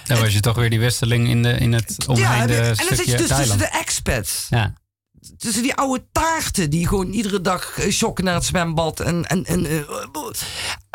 Dan 0.03 0.19
was 0.19 0.33
je 0.33 0.39
toch 0.39 0.55
weer 0.55 0.69
die 0.69 0.79
westerling 0.79 1.27
in, 1.27 1.43
de, 1.43 1.51
in 1.53 1.73
het 1.73 1.95
Ja, 1.97 2.05
omheinde 2.13 2.55
en 2.55 2.75
dan 2.87 2.95
zit 2.97 3.05
je 3.05 3.17
dus 3.17 3.27
tussen 3.27 3.57
de 3.57 3.65
expats. 3.67 4.47
Ja. 4.49 4.73
Tussen 5.37 5.63
die 5.63 5.73
oude 5.75 6.03
taarten 6.11 6.69
die 6.69 6.87
gewoon 6.87 7.11
iedere 7.11 7.41
dag 7.41 7.77
eh, 7.79 7.91
shocken 7.91 8.23
naar 8.23 8.33
het 8.33 8.45
zwembad. 8.45 8.99
En, 8.99 9.25
en, 9.25 9.45
en, 9.45 9.65
eh, 9.65 9.79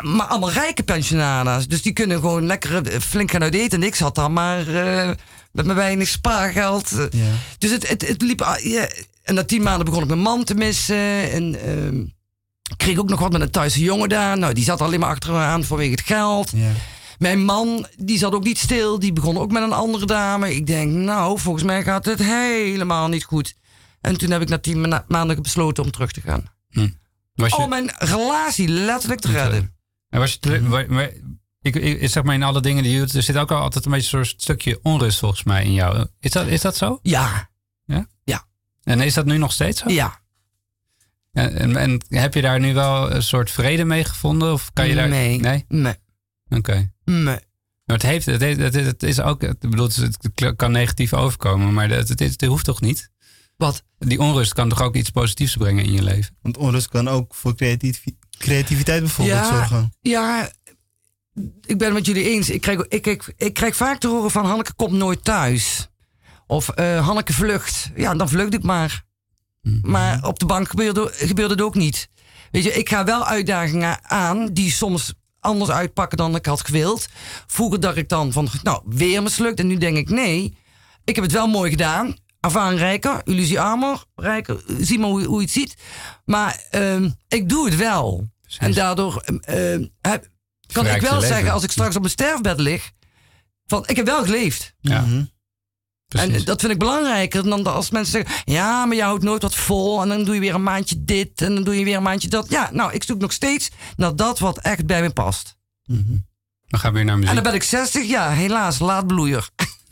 maar 0.03 0.25
allemaal 0.27 0.51
rijke 0.51 0.83
pensionada's. 0.83 1.67
Dus 1.67 1.81
die 1.81 1.93
kunnen 1.93 2.19
gewoon 2.19 2.45
lekker 2.45 2.87
eh, 2.87 2.99
flink 2.99 3.31
gaan 3.31 3.41
uit 3.43 3.53
eten. 3.55 3.81
En 3.81 3.87
ik 3.87 3.95
zat 3.95 4.15
dan 4.15 4.33
maar 4.33 4.67
eh, 4.67 5.07
met 5.51 5.65
mijn 5.65 5.77
weinig 5.77 6.07
spaargeld. 6.07 6.91
eh. 6.91 7.05
Ja. 7.11 7.25
Dus 7.57 7.71
het, 7.71 7.87
het, 7.89 8.07
het 8.07 8.21
liep... 8.21 8.41
ah, 8.41 8.57
ja. 8.63 8.87
En 9.29 9.35
na 9.35 9.43
tien 9.43 9.61
maanden 9.63 9.85
begon 9.85 10.01
ik 10.01 10.07
mijn 10.07 10.19
man 10.19 10.43
te 10.43 10.53
missen. 10.55 11.31
En 11.31 11.55
ik 12.71 12.77
kreeg 12.77 12.97
ook 12.97 13.09
nog 13.09 13.19
wat 13.19 13.31
met 13.31 13.41
een 13.41 13.51
Thaise 13.51 13.79
jongen 13.83 14.09
daar. 14.09 14.37
Nou, 14.37 14.53
die 14.53 14.63
zat 14.63 14.81
alleen 14.81 14.99
maar 14.99 15.09
achteraan 15.09 15.63
vanwege 15.63 15.91
het 15.91 16.01
geld. 16.01 16.51
Ja. 16.55 16.71
Mijn 17.17 17.43
man, 17.45 17.85
die 17.97 18.17
zat 18.17 18.33
ook 18.33 18.43
niet 18.43 18.57
stil. 18.57 18.99
Die 18.99 19.13
begon 19.13 19.37
ook 19.37 19.51
met 19.51 19.63
een 19.63 19.73
andere 19.73 20.05
dame. 20.05 20.55
Ik 20.55 20.67
denk, 20.67 20.91
nou, 20.91 21.39
volgens 21.39 21.63
mij 21.63 21.83
gaat 21.83 22.05
het 22.05 22.19
helemaal 22.23 23.07
niet 23.07 23.23
goed. 23.23 23.55
En 24.01 24.17
toen 24.17 24.31
heb 24.31 24.41
ik 24.41 24.49
na 24.49 24.57
tien 24.57 24.81
ma- 24.89 25.05
maanden 25.07 25.41
besloten 25.41 25.83
om 25.83 25.91
terug 25.91 26.11
te 26.11 26.21
gaan. 26.21 26.43
Was 27.35 27.49
je, 27.49 27.57
Om 27.57 27.69
mijn 27.69 27.91
relatie 27.97 28.67
letterlijk 28.67 29.19
te 29.21 29.31
redden. 29.31 29.75
en 30.09 30.19
was 30.19 30.31
je 30.31 30.39
te- 30.39 30.67
wa- 30.67 30.85
maar 30.87 31.09
ik, 31.61 31.75
ik, 31.75 32.09
zeg 32.09 32.23
maar 32.23 32.35
in 32.35 32.43
alle 32.43 32.61
dingen 32.61 32.83
die 32.83 32.91
je 32.91 32.99
doet, 32.99 33.13
er 33.13 33.23
zit 33.23 33.37
ook 33.37 33.51
al 33.51 33.61
altijd 33.61 33.85
een 33.85 33.91
beetje 33.91 34.09
zo'n 34.09 34.25
stukje 34.25 34.79
onrust 34.83 35.19
volgens 35.19 35.43
mij 35.43 35.63
in 35.63 35.73
jou. 35.73 36.05
Is 36.19 36.31
dat, 36.31 36.47
is 36.47 36.61
dat 36.61 36.77
zo? 36.77 36.99
Ja, 37.01 37.48
En 38.89 39.01
is 39.01 39.13
dat 39.13 39.25
nu 39.25 39.37
nog 39.37 39.51
steeds 39.51 39.81
zo? 39.81 39.89
ja. 39.89 40.19
En, 41.31 41.55
en, 41.57 41.75
en 41.75 42.01
heb 42.09 42.33
je 42.33 42.41
daar 42.41 42.59
nu 42.59 42.73
wel 42.73 43.11
een 43.11 43.23
soort 43.23 43.51
vrede 43.51 43.83
mee 43.85 44.03
gevonden? 44.03 44.53
Of 44.53 44.69
kan 44.73 44.87
je 44.87 44.95
daar... 44.95 45.09
Nee. 45.09 45.39
Nee? 45.39 45.65
Nee. 45.67 45.93
Oké. 46.49 46.91
Nee. 47.05 47.23
Maar 47.85 47.97
het, 47.97 48.01
heeft, 48.01 48.25
het, 48.25 48.41
heeft, 48.41 48.73
het, 48.73 49.03
is- 49.03 49.19
ook, 49.21 49.43
ik 49.43 49.59
bedoel, 49.59 49.89
het 50.35 50.55
kan 50.55 50.71
negatief 50.71 51.13
overkomen, 51.13 51.73
maar 51.73 51.89
het, 51.89 52.09
het, 52.09 52.19
het 52.19 52.45
hoeft 52.45 52.65
toch 52.65 52.81
niet? 52.81 53.09
Wat? 53.57 53.83
Die 53.97 54.19
onrust 54.19 54.53
kan 54.53 54.69
toch 54.69 54.81
ook 54.81 54.95
iets 54.95 55.09
positiefs 55.09 55.55
brengen 55.55 55.83
in 55.85 55.91
je 55.93 56.03
leven? 56.03 56.37
Want 56.41 56.57
onrust 56.57 56.87
kan 56.87 57.07
ook 57.07 57.35
voor 57.35 57.55
creativiteit 58.37 58.99
bijvoorbeeld 59.01 59.37
Ja. 59.37 59.49
zorgen. 59.57 59.93
Ja, 60.01 60.51
ik 61.65 61.77
ben 61.77 61.87
het 61.87 61.93
met 61.93 62.05
jullie 62.05 62.29
eens. 62.29 62.49
Ik 62.49 62.61
krijg, 62.61 62.85
ik, 62.87 63.05
ik, 63.07 63.33
ik 63.37 63.53
krijg 63.53 63.75
vaak 63.75 63.99
te 63.99 64.07
horen 64.07 64.31
van 64.31 64.45
Hanneke 64.45 64.73
komt 64.73 64.93
nooit 64.93 65.23
thuis. 65.23 65.89
Of 66.49 66.69
eh, 66.69 67.05
Hanneke 67.05 67.33
vlucht. 67.33 67.91
Ja, 67.95 68.13
dan 68.15 68.29
vlucht 68.29 68.53
ik 68.53 68.63
maar. 68.63 69.03
Maar 69.81 70.25
op 70.25 70.39
de 70.39 70.45
bank 70.45 70.69
gebeurde, 70.69 71.11
gebeurde 71.13 71.53
het 71.53 71.63
ook 71.63 71.75
niet. 71.75 72.09
Weet 72.51 72.63
je, 72.63 72.73
ik 72.73 72.89
ga 72.89 73.03
wel 73.03 73.25
uitdagingen 73.25 73.99
aan 74.09 74.47
die 74.53 74.71
soms 74.71 75.13
anders 75.39 75.69
uitpakken 75.71 76.17
dan 76.17 76.35
ik 76.35 76.45
had 76.45 76.65
gewild. 76.65 77.07
Vroeger 77.47 77.79
dacht 77.79 77.95
ik 77.97 78.09
dan 78.09 78.31
van, 78.31 78.47
nou, 78.63 78.81
weer 78.85 79.23
mislukt. 79.23 79.59
En 79.59 79.67
nu 79.67 79.77
denk 79.77 79.97
ik, 79.97 80.09
nee, 80.09 80.57
ik 81.03 81.15
heb 81.15 81.23
het 81.23 81.33
wel 81.33 81.47
mooi 81.47 81.69
gedaan. 81.69 82.15
ervaringrijker. 82.39 83.21
Jullie 83.25 83.45
zien 83.45 83.57
armer, 83.59 84.03
rijker. 84.15 84.63
Zie 84.79 84.99
maar 84.99 85.09
hoe, 85.09 85.23
hoe 85.23 85.37
je 85.37 85.43
het 85.43 85.51
ziet. 85.53 85.75
Maar 86.25 86.63
ehm, 86.69 87.09
ik 87.27 87.49
doe 87.49 87.65
het 87.65 87.75
wel. 87.75 88.27
En 88.57 88.73
daardoor 88.73 89.21
ehm, 89.41 89.85
heb, 90.01 90.27
kan 90.71 90.87
ik 90.87 91.01
wel 91.01 91.13
leven. 91.13 91.27
zeggen, 91.27 91.51
als 91.51 91.63
ik 91.63 91.71
straks 91.71 91.95
op 91.95 92.01
mijn 92.01 92.13
sterfbed 92.13 92.59
lig, 92.59 92.91
van 93.65 93.83
ik 93.87 93.95
heb 93.95 94.05
wel 94.05 94.23
geleefd. 94.23 94.73
Ja, 94.79 95.01
Mhm. 95.01 95.23
Precies. 96.09 96.33
En 96.39 96.43
dat 96.45 96.59
vind 96.59 96.71
ik 96.71 96.79
belangrijker 96.79 97.43
dan 97.43 97.65
als 97.65 97.89
mensen 97.89 98.11
zeggen: 98.11 98.53
Ja, 98.53 98.85
maar 98.85 98.95
je 98.95 99.03
houdt 99.03 99.23
nooit 99.23 99.41
wat 99.41 99.55
vol. 99.55 100.01
En 100.01 100.07
dan 100.09 100.23
doe 100.23 100.33
je 100.33 100.39
weer 100.39 100.53
een 100.53 100.63
maandje 100.63 101.03
dit. 101.03 101.41
En 101.41 101.55
dan 101.55 101.63
doe 101.63 101.77
je 101.79 101.83
weer 101.83 101.95
een 101.97 102.03
maandje 102.03 102.27
dat. 102.27 102.49
Ja, 102.49 102.69
nou, 102.73 102.93
ik 102.93 103.03
zoek 103.03 103.19
nog 103.19 103.31
steeds 103.31 103.69
naar 103.95 104.15
dat 104.15 104.39
wat 104.39 104.59
echt 104.59 104.85
bij 104.85 105.01
me 105.01 105.09
past. 105.09 105.55
We 106.67 106.77
gaan 106.77 106.93
weer 106.93 107.03
naar 107.05 107.13
En 107.13 107.19
muziek. 107.19 107.33
dan 107.35 107.43
ben 107.43 107.53
ik 107.53 107.63
60. 107.63 108.07
Ja, 108.07 108.29
helaas, 108.29 108.79
laat 108.79 109.07
bloeier. 109.07 109.49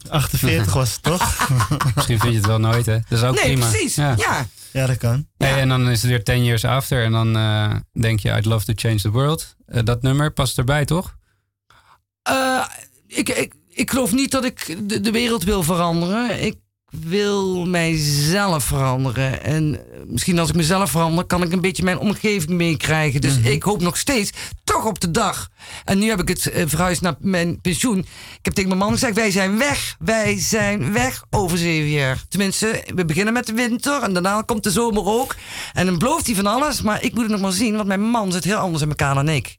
48 0.10 0.74
was 0.74 0.92
het 0.94 1.04
toch? 1.04 1.50
Misschien 1.96 2.20
vind 2.20 2.32
je 2.32 2.38
het 2.38 2.48
wel 2.48 2.60
nooit, 2.60 2.86
hè? 2.86 3.00
Dat 3.10 3.20
is 3.20 3.24
ook 3.24 3.36
Nee, 3.36 3.44
prima. 3.44 3.70
precies. 3.70 3.96
Ja. 3.96 4.14
Ja. 4.18 4.46
ja, 4.72 4.86
dat 4.86 4.98
kan. 4.98 5.28
Hey, 5.38 5.60
en 5.60 5.70
dan 5.70 5.90
is 5.90 6.02
het 6.02 6.10
weer 6.12 6.24
10 6.24 6.44
years 6.44 6.66
after. 6.66 7.04
En 7.04 7.12
dan 7.12 7.38
eh, 7.38 7.76
denk 8.02 8.20
je, 8.20 8.30
I'd 8.38 8.46
love 8.46 8.66
to 8.66 8.74
change 8.76 9.02
the 9.02 9.12
world. 9.12 9.56
Eh, 9.66 9.84
dat 9.84 10.02
nummer 10.02 10.32
past 10.34 10.58
erbij, 10.58 10.86
toch? 10.86 11.16
Eh, 12.22 12.66
ik, 13.08 13.30
ik, 13.30 13.54
ik 13.78 13.90
geloof 13.90 14.14
niet 14.14 14.32
dat 14.32 14.46
ik 14.46 14.78
de, 14.84 15.02
de 15.02 15.12
wereld 15.12 15.44
wil 15.44 15.64
veranderen. 15.64 16.44
Ik 16.44 16.56
wil 16.90 17.66
mijzelf 17.66 18.64
veranderen. 18.64 19.44
En 19.44 19.76
eh, 19.76 20.00
misschien 20.08 20.40
als 20.40 20.50
ik 20.50 20.56
mezelf 20.56 20.92
verander, 20.92 21.26
kan 21.26 21.44
ik 21.44 21.52
een 21.52 21.62
beetje 21.62 21.84
mijn 21.84 22.00
omgeving 22.00 22.52
meekrijgen. 22.52 23.22
Dus 23.22 23.38
ik 23.38 23.64
hoop 23.64 23.82
nog 23.82 23.98
steeds 23.98 24.32
toch 24.64 24.86
op 24.86 25.00
de 25.00 25.12
dag. 25.12 25.50
En 25.86 26.00
nu 26.00 26.10
heb 26.10 26.22
ik 26.22 26.28
het 26.28 26.50
eh, 26.50 26.64
verhuisd 26.68 27.02
naar 27.02 27.16
mijn 27.20 27.62
pensioen. 27.62 27.98
Ik 27.98 28.46
heb 28.46 28.54
tegen 28.54 28.70
mijn 28.70 28.82
man 28.82 28.92
gezegd: 28.92 29.16
wij 29.16 29.32
zijn 29.32 29.58
weg. 29.58 29.96
Wij 30.00 30.40
zijn 30.40 30.94
weg 30.94 31.24
over 31.30 31.58
zeven 31.58 31.90
jaar. 31.90 32.24
Tenminste, 32.30 32.84
we 32.96 33.06
beginnen 33.06 33.34
met 33.34 33.46
de 33.46 33.54
winter 33.54 34.02
en 34.02 34.14
daarna 34.14 34.42
komt 34.42 34.64
de 34.64 34.72
zomer 34.72 35.06
ook. 35.06 35.36
En 35.74 35.86
dan 35.86 35.98
belooft 35.98 36.26
hij 36.26 36.36
van 36.36 36.48
alles, 36.48 36.82
maar 36.82 37.04
ik 37.04 37.14
moet 37.14 37.24
het 37.24 37.32
nog 37.32 37.42
maar 37.42 37.52
zien, 37.52 37.76
want 37.76 37.88
mijn 37.88 38.02
man 38.02 38.32
zit 38.32 38.44
heel 38.44 38.58
anders 38.58 38.84
in 38.84 38.90
elkaar 38.90 39.16
dan 39.16 39.30
ik. 39.30 39.58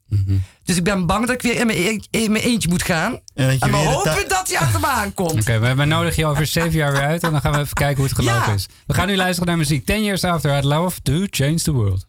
Dus 0.69 0.77
ik 0.77 0.83
ben 0.83 1.05
bang 1.05 1.25
dat 1.25 1.35
ik 1.35 1.41
weer 1.41 1.55
in 1.59 1.65
mijn, 1.65 1.77
e- 1.79 2.19
in 2.19 2.31
mijn 2.31 2.43
eentje 2.43 2.69
moet 2.69 2.83
gaan. 2.83 3.19
En 3.33 3.59
we 3.59 3.75
hopen 3.75 4.27
dat 4.27 4.47
hij 4.49 4.57
achter 4.59 4.79
me 4.79 4.87
aankomt. 4.87 5.31
Oké, 5.41 5.59
we, 5.59 5.75
we 5.75 5.85
nodigen 5.85 6.23
je 6.23 6.29
over 6.29 6.45
zeven 6.45 6.71
jaar 6.71 6.91
weer 6.91 7.01
uit. 7.01 7.23
En 7.23 7.31
dan 7.31 7.41
gaan 7.41 7.51
we 7.51 7.59
even 7.59 7.73
kijken 7.73 7.95
hoe 7.95 8.05
het 8.05 8.15
gelopen 8.15 8.47
Ja. 8.47 8.53
is. 8.53 8.67
We 8.87 8.93
gaan 8.93 9.07
nu 9.07 9.15
luisteren 9.15 9.47
naar 9.47 9.57
muziek. 9.57 9.85
10 9.85 10.03
years 10.03 10.23
after, 10.23 10.57
I'd 10.57 10.63
love 10.63 11.01
to 11.01 11.25
change 11.29 11.55
the 11.55 11.71
world. 11.71 12.05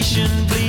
Nation 0.00 0.59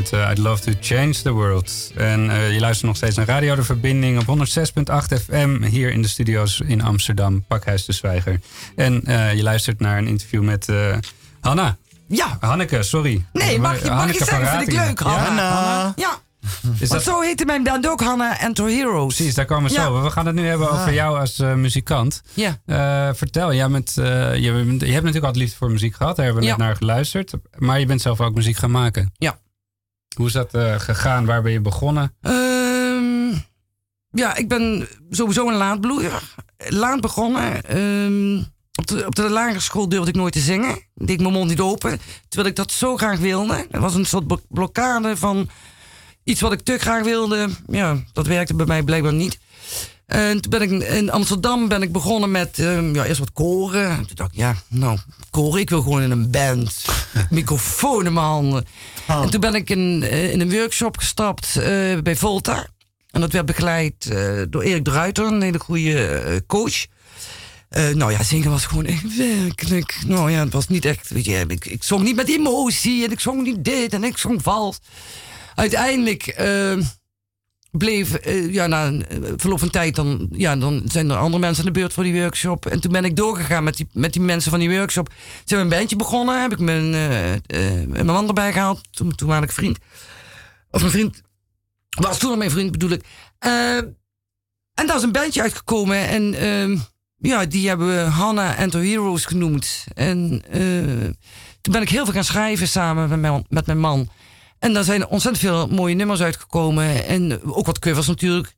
met 0.00 0.12
eh, 0.12 0.30
I'd 0.30 0.38
love 0.38 0.62
to 0.62 0.72
change 0.80 1.12
the 1.22 1.30
world. 1.30 1.92
En 1.96 2.30
eh, 2.30 2.52
je 2.54 2.60
luistert 2.60 2.86
nog 2.86 2.96
steeds 2.96 3.16
naar 3.16 3.26
Radio 3.26 3.54
De 3.54 3.62
Verbinding 3.62 4.28
op 4.28 4.38
106.8 4.38 5.22
FM. 5.24 5.62
Hier 5.62 5.90
in 5.92 6.02
de 6.02 6.08
studio's 6.08 6.60
in 6.66 6.82
Amsterdam, 6.82 7.44
Pakhuis 7.48 7.84
de 7.84 7.92
Zwijger. 7.92 8.40
En 8.76 9.02
eh, 9.04 9.34
je 9.34 9.42
luistert 9.42 9.80
naar 9.80 9.98
een 9.98 10.06
interview 10.06 10.42
met 10.42 10.68
eh, 10.68 10.96
Hanna. 11.40 11.76
Ja. 12.08 12.36
Hanneke, 12.40 12.82
sorry. 12.82 13.24
Nee, 13.32 13.58
mag 13.58 13.82
je, 13.82 13.90
mag 13.90 14.12
je 14.18 14.24
zeggen, 14.24 14.48
vind 14.48 14.62
ik 14.72 14.72
leuk, 14.86 15.00
Hanna. 15.00 15.24
Hanna. 15.24 15.92
Ja, 15.96 16.18
Is 16.78 16.88
dat, 16.88 17.02
zo 17.02 17.20
heette 17.20 17.44
mijn 17.44 17.62
band 17.62 17.88
ook 17.88 18.00
Hanna 18.02 18.38
and 18.40 18.58
Her 18.58 18.66
Heroes. 18.68 19.14
precies, 19.14 19.34
daar 19.34 19.44
komen 19.44 19.70
we 19.70 19.76
Ja. 19.76 19.84
zo. 19.84 20.02
We 20.02 20.10
gaan 20.10 20.26
het 20.26 20.34
nu 20.34 20.46
hebben 20.46 20.70
over 20.70 20.92
jou 20.94 21.18
als 21.18 21.36
muzikant. 21.38 22.22
Ja. 22.34 22.58
Eh, 22.66 23.14
vertel, 23.14 23.54
jij 23.54 23.68
bent, 23.68 23.98
eh, 23.98 24.04
je, 24.34 24.40
je 24.42 24.52
hebt 24.52 24.84
natuurlijk 24.84 25.14
altijd 25.16 25.36
liefde 25.36 25.56
voor 25.56 25.70
muziek 25.70 25.94
gehad. 25.94 26.16
Daar 26.16 26.24
hebben 26.24 26.42
we 26.42 26.48
Ja. 26.50 26.56
net 26.56 26.66
naar 26.66 26.76
geluisterd. 26.76 27.32
Maar 27.58 27.78
je 27.80 27.86
bent 27.86 28.00
zelf 28.00 28.20
ook 28.20 28.34
muziek 28.34 28.56
gaan 28.56 28.70
maken. 28.70 29.12
Ja. 29.18 29.38
Hoe 30.20 30.28
is 30.28 30.34
dat 30.34 30.54
eh, 30.54 30.78
gegaan? 30.80 31.24
Waar 31.24 31.42
ben 31.42 31.52
je 31.52 31.60
begonnen? 31.60 32.14
Ehm, 32.20 33.28
ja, 34.10 34.36
ik 34.36 34.48
ben 34.48 34.88
sowieso 35.10 35.48
een 35.48 35.54
laadbloeier. 35.54 36.22
Laat 36.68 37.00
begonnen. 37.00 37.62
ehm, 37.62 38.36
op 38.74 38.86
de, 38.86 39.06
op 39.06 39.14
de 39.14 39.28
lagere 39.28 39.60
school 39.60 39.88
durfde 39.88 40.08
ik 40.08 40.16
nooit 40.16 40.32
te 40.32 40.38
zingen. 40.40 40.78
Deed 40.94 41.20
mijn 41.20 41.32
mond 41.32 41.48
niet 41.48 41.60
open. 41.60 42.00
Terwijl 42.28 42.50
ik 42.50 42.56
dat 42.56 42.72
zo 42.72 42.96
graag 42.96 43.18
wilde. 43.18 43.66
Er 43.70 43.80
was 43.80 43.94
een 43.94 44.04
soort 44.06 44.26
blo- 44.26 44.42
blokkade 44.48 45.16
van 45.16 45.48
iets 46.24 46.40
wat 46.40 46.52
ik 46.52 46.60
te 46.60 46.78
graag 46.78 47.02
wilde. 47.04 47.48
Ja, 47.66 47.96
dat 48.12 48.26
werkte 48.26 48.54
bij 48.54 48.66
mij 48.66 48.82
blijkbaar 48.82 49.12
niet. 49.14 49.38
En 50.10 50.40
toen 50.40 50.50
ben 50.50 50.62
ik 50.62 50.70
in 50.70 51.10
Amsterdam 51.10 51.68
ben 51.68 51.82
ik 51.82 51.92
begonnen 51.92 52.30
met 52.30 52.58
ehm, 52.58 52.94
ja, 52.94 53.04
eerst 53.04 53.18
wat 53.18 53.32
koren. 53.32 53.88
En 53.88 54.06
toen 54.06 54.14
dacht 54.14 54.32
ik, 54.32 54.38
ja, 54.38 54.56
nou, 54.68 54.98
koren, 55.30 55.60
ik 55.60 55.70
wil 55.70 55.82
gewoon 55.82 56.02
in 56.02 56.10
een 56.10 56.30
band. 56.30 56.84
Microfoon 57.30 58.06
in 58.06 58.12
mijn 58.12 58.26
handen. 58.26 58.66
En 59.06 59.30
toen 59.30 59.40
ben 59.40 59.54
ik 59.54 59.70
in, 59.70 60.02
eh, 60.02 60.32
in 60.32 60.40
een 60.40 60.52
workshop 60.52 60.96
gestapt 60.98 61.56
eh, 61.56 61.62
bij 62.02 62.16
Volta. 62.16 62.66
En 63.10 63.20
dat 63.20 63.32
werd 63.32 63.46
begeleid 63.46 64.06
eh, 64.10 64.42
door 64.48 64.62
Erik 64.62 64.84
de 64.84 64.90
Ruiter, 64.90 65.24
een 65.24 65.42
hele 65.42 65.58
goede 65.58 66.42
coach. 66.46 66.86
Nou 67.94 68.12
ja, 68.12 68.22
zingen 68.22 68.50
was 68.50 68.66
gewoon 68.66 68.86
echt 68.86 69.16
werkelijk. 69.16 69.98
Nou 70.06 70.30
ja, 70.30 70.44
het 70.44 70.52
was 70.52 70.68
niet 70.68 70.84
echt. 70.84 71.10
Weet 71.10 71.24
je, 71.24 71.44
ik, 71.48 71.66
ik 71.66 71.82
zong 71.82 72.02
niet 72.02 72.16
met 72.16 72.28
emotie 72.28 73.04
en 73.04 73.12
ik 73.12 73.20
zong 73.20 73.42
niet 73.42 73.64
dit 73.64 73.92
en 73.92 74.04
ik 74.04 74.18
zong 74.18 74.42
vals. 74.42 74.78
Uiteindelijk 75.54 76.26
eh, 76.26 76.76
bleef, 77.70 78.14
eh, 78.14 78.52
ja, 78.52 78.66
na 78.66 78.92
eh, 78.92 79.18
verloop 79.36 79.58
van 79.58 79.70
tijd, 79.70 79.94
dan, 79.94 80.28
ja, 80.32 80.56
dan 80.56 80.82
zijn 80.84 81.10
er 81.10 81.16
andere 81.16 81.40
mensen 81.40 81.64
aan 81.64 81.72
de 81.72 81.78
beurt 81.78 81.92
voor 81.92 82.02
die 82.02 82.20
workshop. 82.20 82.66
En 82.66 82.80
toen 82.80 82.92
ben 82.92 83.04
ik 83.04 83.16
doorgegaan 83.16 83.64
met 83.64 83.76
die, 83.76 83.88
met 83.92 84.12
die 84.12 84.22
mensen 84.22 84.50
van 84.50 84.60
die 84.60 84.70
workshop. 84.70 85.12
Zijn 85.44 85.60
we 85.60 85.66
een 85.66 85.78
bandje 85.78 85.96
begonnen, 85.96 86.42
heb 86.42 86.52
ik 86.52 86.58
mijn, 86.58 86.94
eh, 87.46 87.86
mijn 87.86 88.06
man 88.06 88.28
erbij 88.28 88.52
gehaald, 88.52 88.80
toen, 88.90 89.14
toen 89.14 89.42
ik 89.42 89.52
vriend. 89.52 89.78
Of 90.70 90.80
mijn 90.80 90.92
vriend, 90.92 91.22
was 91.88 92.18
toen 92.18 92.30
al 92.30 92.36
mijn 92.36 92.50
vriend 92.50 92.72
bedoel 92.72 92.90
ik. 92.90 93.04
En 94.74 94.86
daar 94.86 94.96
is 94.96 95.02
een 95.02 95.12
bandje 95.12 95.42
uitgekomen 95.42 96.08
en 96.08 96.34
ehm, 96.34 96.76
ja, 97.16 97.46
die 97.46 97.68
hebben 97.68 97.86
we 97.86 98.10
Hannah 98.10 98.58
and 98.58 98.70
the 98.70 98.78
Heroes 98.78 99.24
genoemd. 99.24 99.84
En 99.94 100.42
toen 101.60 101.72
ben 101.72 101.82
ik 101.82 101.88
heel 101.88 102.04
veel 102.04 102.14
gaan 102.14 102.24
schrijven 102.24 102.68
samen 102.68 103.08
met 103.08 103.20
mijn, 103.20 103.44
met 103.48 103.66
mijn 103.66 103.78
man. 103.78 104.08
En 104.60 104.72
daar 104.72 104.84
zijn 104.84 105.06
ontzettend 105.06 105.44
veel 105.44 105.66
mooie 105.68 105.94
nummers 105.94 106.20
uitgekomen. 106.20 107.06
En 107.06 107.42
ook 107.44 107.66
wat 107.66 107.78
covers 107.78 108.06
natuurlijk. 108.06 108.54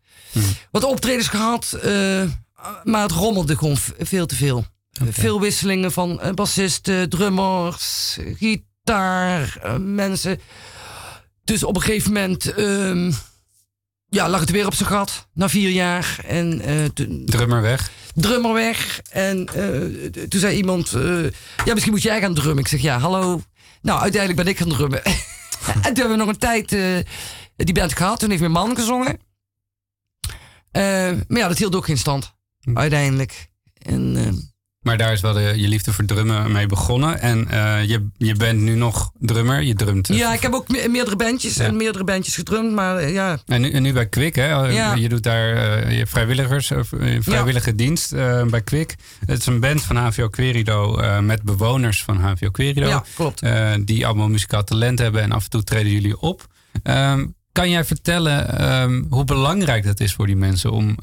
Wat 0.70 0.84
optredens 0.84 1.28
gehad. 1.28 1.72
eh, 1.82 2.22
maar 2.84 3.02
het 3.02 3.10
rommelde 3.12 3.56
gewoon 3.56 3.76
veel 3.98 4.26
te 4.26 4.34
veel. 4.36 4.64
Veel 5.10 5.40
wisselingen 5.40 5.92
van 5.92 6.20
eh, 6.20 6.32
bassisten, 6.32 7.08
drummers, 7.08 8.18
gitaar, 8.38 9.58
eh, 9.62 9.76
mensen. 9.78 10.40
Dus 11.44 11.64
op 11.64 11.76
een 11.76 11.82
gegeven 11.82 12.12
moment 12.12 12.52
ehm, 12.54 13.12
ja, 14.08 14.28
lag 14.28 14.40
het 14.40 14.50
weer 14.50 14.66
op 14.66 14.74
zijn 14.74 14.88
gat. 14.88 15.28
Na 15.34 15.48
vier 15.48 15.70
jaar. 15.70 16.16
En 16.26 16.60
eh, 16.60 16.84
toen 16.94 17.22
Drummer 17.26 17.62
weg. 17.62 17.90
drummer 18.14 18.52
weg. 18.52 19.00
En 19.10 19.46
eh, 19.54 20.24
toen 20.28 20.40
zei 20.40 20.56
iemand, 20.56 20.92
eh, 20.92 21.22
ja, 21.64 21.72
misschien 21.72 21.92
moet 21.92 22.02
jij 22.02 22.20
gaan 22.20 22.34
drummen. 22.34 22.58
Ik 22.62 22.68
zeg, 22.68 22.80
ja, 22.80 22.98
hallo. 22.98 23.42
Nou, 23.82 24.00
uiteindelijk 24.00 24.42
ben 24.42 24.52
ik 24.52 24.58
gaan 24.58 24.68
drummen. 24.68 25.02
en 25.66 25.82
toen 25.82 25.94
hebben 25.94 26.10
we 26.10 26.16
nog 26.16 26.28
een 26.28 26.38
tijd 26.38 26.72
eh, 26.72 26.98
die 27.56 27.74
band 27.74 27.96
gehad. 27.96 28.18
Toen 28.18 28.28
heeft 28.28 28.40
mijn 28.40 28.52
man 28.52 28.76
gezongen. 28.76 29.18
Eh, 30.70 30.82
maar 31.28 31.38
ja, 31.38 31.48
dat 31.48 31.58
hield 31.58 31.74
ook 31.74 31.84
geen 31.84 31.98
stand. 31.98 32.34
Uiteindelijk. 32.74 33.50
En 33.74 34.16
eh, 34.16 34.32
Maar 34.82 34.96
daar 34.96 35.12
is 35.12 35.20
wel 35.20 35.32
de, 35.32 35.52
je 35.56 35.68
liefde 35.68 35.92
voor 35.92 36.04
drummen 36.04 36.52
mee 36.52 36.66
begonnen. 36.66 37.20
En 37.20 37.48
eh, 37.50 37.84
je, 37.84 38.08
je 38.16 38.34
bent 38.34 38.60
nu 38.60 38.74
nog 38.74 39.12
drummer. 39.18 39.62
Je 39.62 39.74
drumt. 39.74 40.10
eh, 40.10 40.16
ja, 40.18 40.32
ik 40.34 40.40
heb 40.42 40.52
ook 40.52 40.68
me- 40.68 40.88
meerdere 40.90 41.16
bandjes 41.16 41.54
Ja. 41.54 41.64
en 41.64 41.76
meerdere 41.76 42.04
bandjes 42.04 42.34
gedrumd. 42.34 42.72
Maar 42.72 42.96
eh, 42.96 43.12
ja, 43.12 43.38
En 43.46 43.60
nu, 43.60 43.70
en 43.70 43.82
nu 43.82 43.92
bij 43.92 44.06
Kwik, 44.08 44.34
hè? 44.34 44.46
Ja. 44.46 44.94
Je 44.94 45.08
doet 45.08 45.22
daar 45.22 45.52
eh, 45.82 45.98
je 45.98 46.06
vrijwilligers, 46.06 46.70
eh, 46.70 46.78
vrijwillige 47.20 47.74
dienst 47.74 48.10
bij 48.50 48.62
Kwik. 48.64 48.94
Het 49.26 49.38
is 49.38 49.46
een 49.46 49.60
band 49.60 49.82
van 49.82 49.96
HVO 49.96 50.28
Querido 50.28 51.00
met 51.20 51.42
bewoners 51.42 52.02
van 52.04 52.16
HVO 52.20 52.50
Querido. 52.50 52.86
ja 52.88 53.04
klopt. 53.14 53.42
die 53.80 54.06
allemaal 54.06 54.28
muzikaal 54.28 54.64
talent 54.64 54.98
hebben 54.98 55.22
en 55.22 55.32
af 55.32 55.44
en 55.44 55.50
toe 55.50 55.62
treden 55.64 55.92
jullie 55.92 56.20
op. 56.20 56.46
Ehm, 56.82 57.26
kan 57.52 57.70
jij 57.70 57.84
vertellen 57.84 58.58
ehm, 58.58 59.02
hoe 59.08 59.24
belangrijk 59.24 59.84
dat 59.84 60.00
is 60.00 60.12
voor 60.14 60.26
die 60.26 60.36
mensen 60.36 60.70
om, 60.72 60.96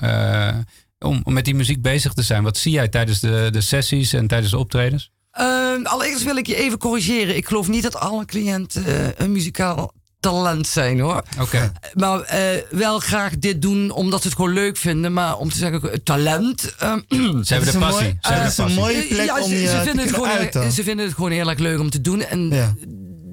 om, 1.00 1.22
om 1.24 1.34
met 1.34 1.46
die 1.46 1.56
muziek 1.56 1.82
bezig 1.82 2.14
te 2.14 2.22
zijn? 2.22 2.44
Wat 2.44 2.58
zie 2.58 2.72
jij 2.72 2.88
tijdens 2.88 3.20
de, 3.20 3.48
de 3.52 3.62
sessies 3.62 4.14
en 4.14 4.28
tijdens 4.28 4.52
de 4.52 4.58
optredens? 4.58 5.12
Eh, 5.32 5.74
allereerst 5.84 6.24
wil 6.24 6.36
ik 6.38 6.48
je 6.48 6.56
even 6.56 6.78
corrigeren. 6.78 7.36
Ik 7.36 7.48
geloof 7.48 7.68
niet 7.68 7.84
dat 7.84 7.96
alle 7.96 8.26
cliënten 8.26 8.86
eh, 8.86 9.08
een 9.18 9.32
muzikaal 9.32 9.94
talent 10.20 10.68
zijn 10.68 11.00
hoor. 11.00 11.24
Oké. 11.40 11.72
Maar 11.94 12.22
eh, 12.22 12.42
wel 12.70 13.00
graag 13.00 13.38
dit 13.38 13.62
doen 13.62 13.92
omdat 13.92 14.22
ze 14.22 14.28
het 14.28 14.36
gewoon 14.36 14.54
leuk 14.54 14.78
vinden. 14.78 15.14
Maar 15.14 15.38
om 15.38 15.50
te 15.50 15.58
zeggen, 15.58 15.92
eh, 15.92 15.98
talent. 16.04 16.76
eh, 16.80 16.94
Ze 17.10 17.54
hebben 17.54 17.70
de 17.72 17.74
een 17.74 17.80
passie. 17.80 18.04
mooi- 18.04 18.18
Ze 18.22 18.34
hebben 18.34 18.44
de 18.44 18.50
is 18.52 18.58
een 18.58 18.64
passie. 18.64 18.80
mooie 18.82 19.04
plek 19.08 19.26
ja, 19.26 19.42
om 19.42 19.50
ze, 19.50 19.56
je 19.62 19.68
ze 19.68 19.76
te 19.78 19.84
vinden 19.84 20.06
het 20.06 20.14
gewoon, 20.14 20.30
uiten. 20.30 20.72
ze 20.72 20.84
vinden 20.84 21.06
het 21.06 21.16
gewoon 21.16 21.32
heel 21.32 21.50
erg 21.50 21.60
leuk 21.60 21.80
om 21.80 21.90
te 21.90 22.02
doen. 22.02 22.22
En 22.22 22.50
Ja. 22.50 22.74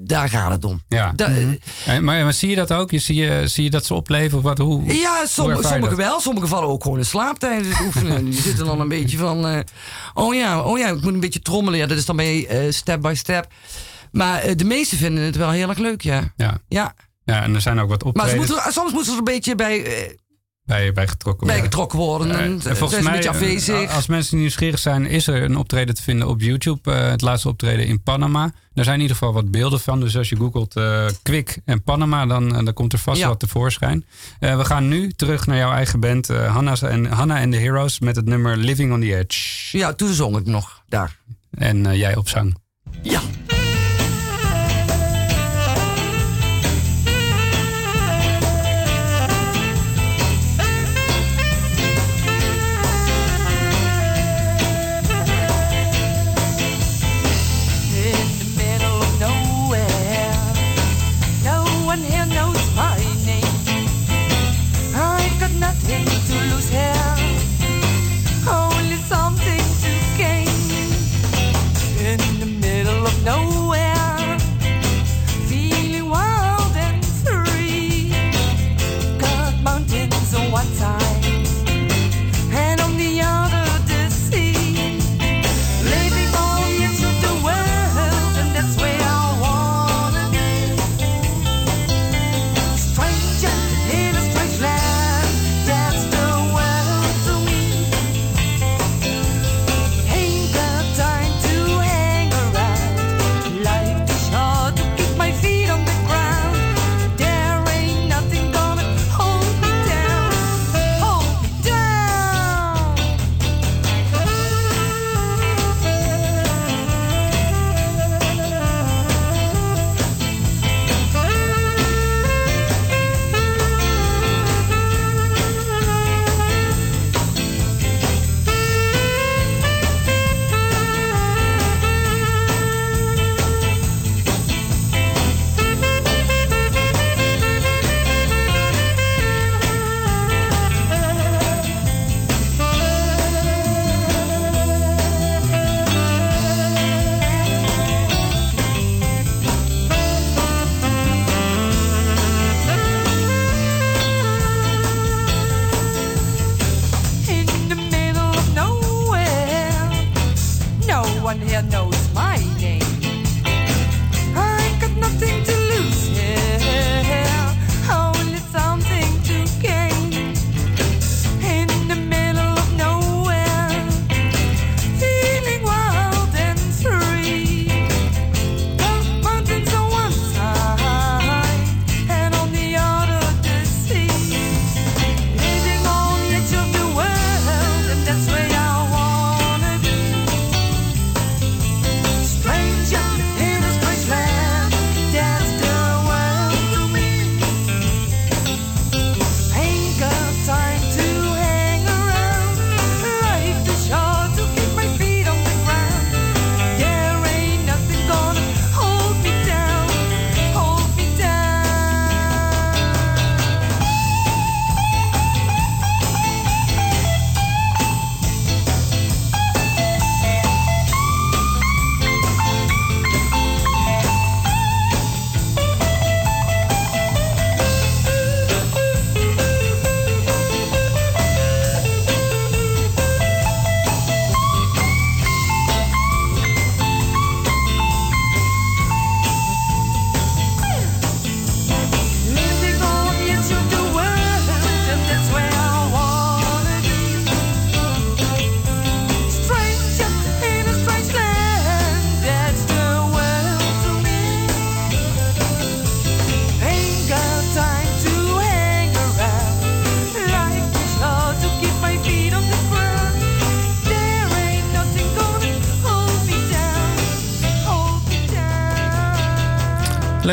Daar 0.07 0.29
gaat 0.29 0.51
het 0.51 0.65
om. 0.65 0.81
Ja. 0.87 1.11
Da- 1.15 1.27
Eh, 1.27 1.99
Maar, 1.99 2.23
maar 2.23 2.33
zie 2.33 2.49
je 2.49 2.55
dat 2.55 2.73
ook? 2.73 2.91
Je, 2.91 2.99
zie, 2.99 3.15
je, 3.15 3.47
zie 3.47 3.63
je 3.63 3.69
dat 3.69 3.85
ze 3.85 3.93
opleven? 3.93 4.37
Of 4.37 4.43
wat, 4.43 4.57
hoe, 4.57 4.93
Ja, 4.93 5.25
sommige, 5.25 5.95
wel. 5.95 6.19
Sommigen 6.19 6.49
vallen 6.49 6.69
ook 6.69 6.83
gewoon 6.83 6.97
in 6.97 7.05
slaap 7.05 7.39
tijdens 7.39 7.67
het 7.67 7.85
oefenen. 7.85 8.23
Die 8.29 8.41
zitten 8.41 8.65
dan 8.65 8.79
een 8.79 8.87
beetje 8.87 9.17
van... 9.17 9.47
eh, 9.47 9.59
oh 10.13 10.35
ja, 10.35 10.61
oh 10.61 10.77
ja, 10.77 10.87
ik 10.87 11.01
moet 11.01 11.13
een 11.13 11.19
beetje 11.19 11.41
trommelen. 11.41 11.79
Ja, 11.79 11.85
dat 11.85 11.97
is 11.97 12.05
dan 12.05 12.15
bij 12.15 12.47
eh, 12.47 12.71
step 12.71 13.01
by 13.01 13.13
step. 13.15 13.47
Maar 14.11 14.39
eh, 14.41 14.55
de 14.55 14.65
meesten 14.65 14.97
vinden 14.97 15.23
het 15.23 15.35
wel 15.35 15.49
heel 15.49 15.69
erg 15.69 15.77
leuk, 15.77 16.01
ja. 16.01 16.33
Ja. 16.37 16.57
Ja, 16.67 16.93
ja, 17.25 17.41
en 17.43 17.55
er 17.55 17.61
zijn 17.61 17.79
ook 17.79 17.89
wat 17.89 18.03
maar 18.03 18.11
optredens 18.13 18.49
moeten, 18.49 18.71
soms 18.73 18.91
moeten 18.91 19.05
ze 19.05 19.11
er 19.11 19.17
een 19.17 19.23
beetje 19.33 19.55
bij, 19.55 19.83
eh, 19.85 20.13
bij, 20.67 20.91
bij 20.93 21.07
getrokken 21.07 21.47
bij 21.47 21.55
worden. 21.55 21.71
getrokken 21.71 21.99
worden. 21.99 22.31
Eh, 22.31 22.39
en 22.45 22.61
zijn 22.61 22.75
ze 22.75 22.97
een 22.97 23.03
beetje 23.03 23.21
eh, 23.23 23.29
afwezig. 23.29 23.95
als 23.95 24.07
mensen 24.07 24.37
nieuwsgierig 24.37 24.79
zijn, 24.79 25.05
is 25.05 25.27
er 25.27 25.43
een 25.43 25.57
optreden 25.57 25.95
te 25.95 26.03
vinden 26.03 26.27
op 26.27 26.41
YouTube. 26.41 26.91
eh, 26.91 27.09
het 27.09 27.21
laatste 27.21 27.47
optreden 27.49 27.85
in 27.87 28.01
Panama. 28.01 28.51
Daar 28.73 28.83
zijn 28.85 28.97
in 28.97 29.01
ieder 29.01 29.17
geval 29.17 29.33
wat 29.33 29.51
beelden 29.51 29.79
van. 29.79 29.99
Dus 29.99 30.17
als 30.17 30.29
je 30.29 30.35
googelt 30.35 30.75
eh 30.75 31.05
Kwik 31.23 31.59
en 31.65 31.83
Panama, 31.83 32.25
dan, 32.25 32.55
eh, 32.55 32.65
dan 32.65 32.73
komt 32.73 32.93
er 32.93 32.99
vast 32.99 33.19
Ja. 33.19 33.27
wat 33.27 33.39
tevoorschijn. 33.39 34.05
Eh, 34.39 34.57
we 34.57 34.65
gaan 34.65 34.87
nu 34.87 35.11
terug 35.11 35.45
naar 35.47 35.57
jouw 35.57 35.71
eigen 35.71 35.99
band, 35.99 36.29
eh 36.29 36.53
Hannah's 36.53 36.81
en, 36.81 37.05
Hannah 37.05 37.41
and 37.41 37.51
the 37.51 37.57
Heroes, 37.59 37.99
met 37.99 38.15
het 38.15 38.25
nummer 38.25 38.57
Living 38.57 38.93
on 38.93 38.99
the 39.01 39.15
Edge. 39.17 39.77
Ja, 39.77 39.93
toen 39.93 40.13
zong 40.13 40.37
ik 40.37 40.45
nog 40.45 40.83
daar. 40.89 41.17
En 41.51 41.85
eh, 41.85 41.97
jij 41.97 42.15
op 42.15 42.29
zang. 42.29 42.55
Ja. 43.01 43.21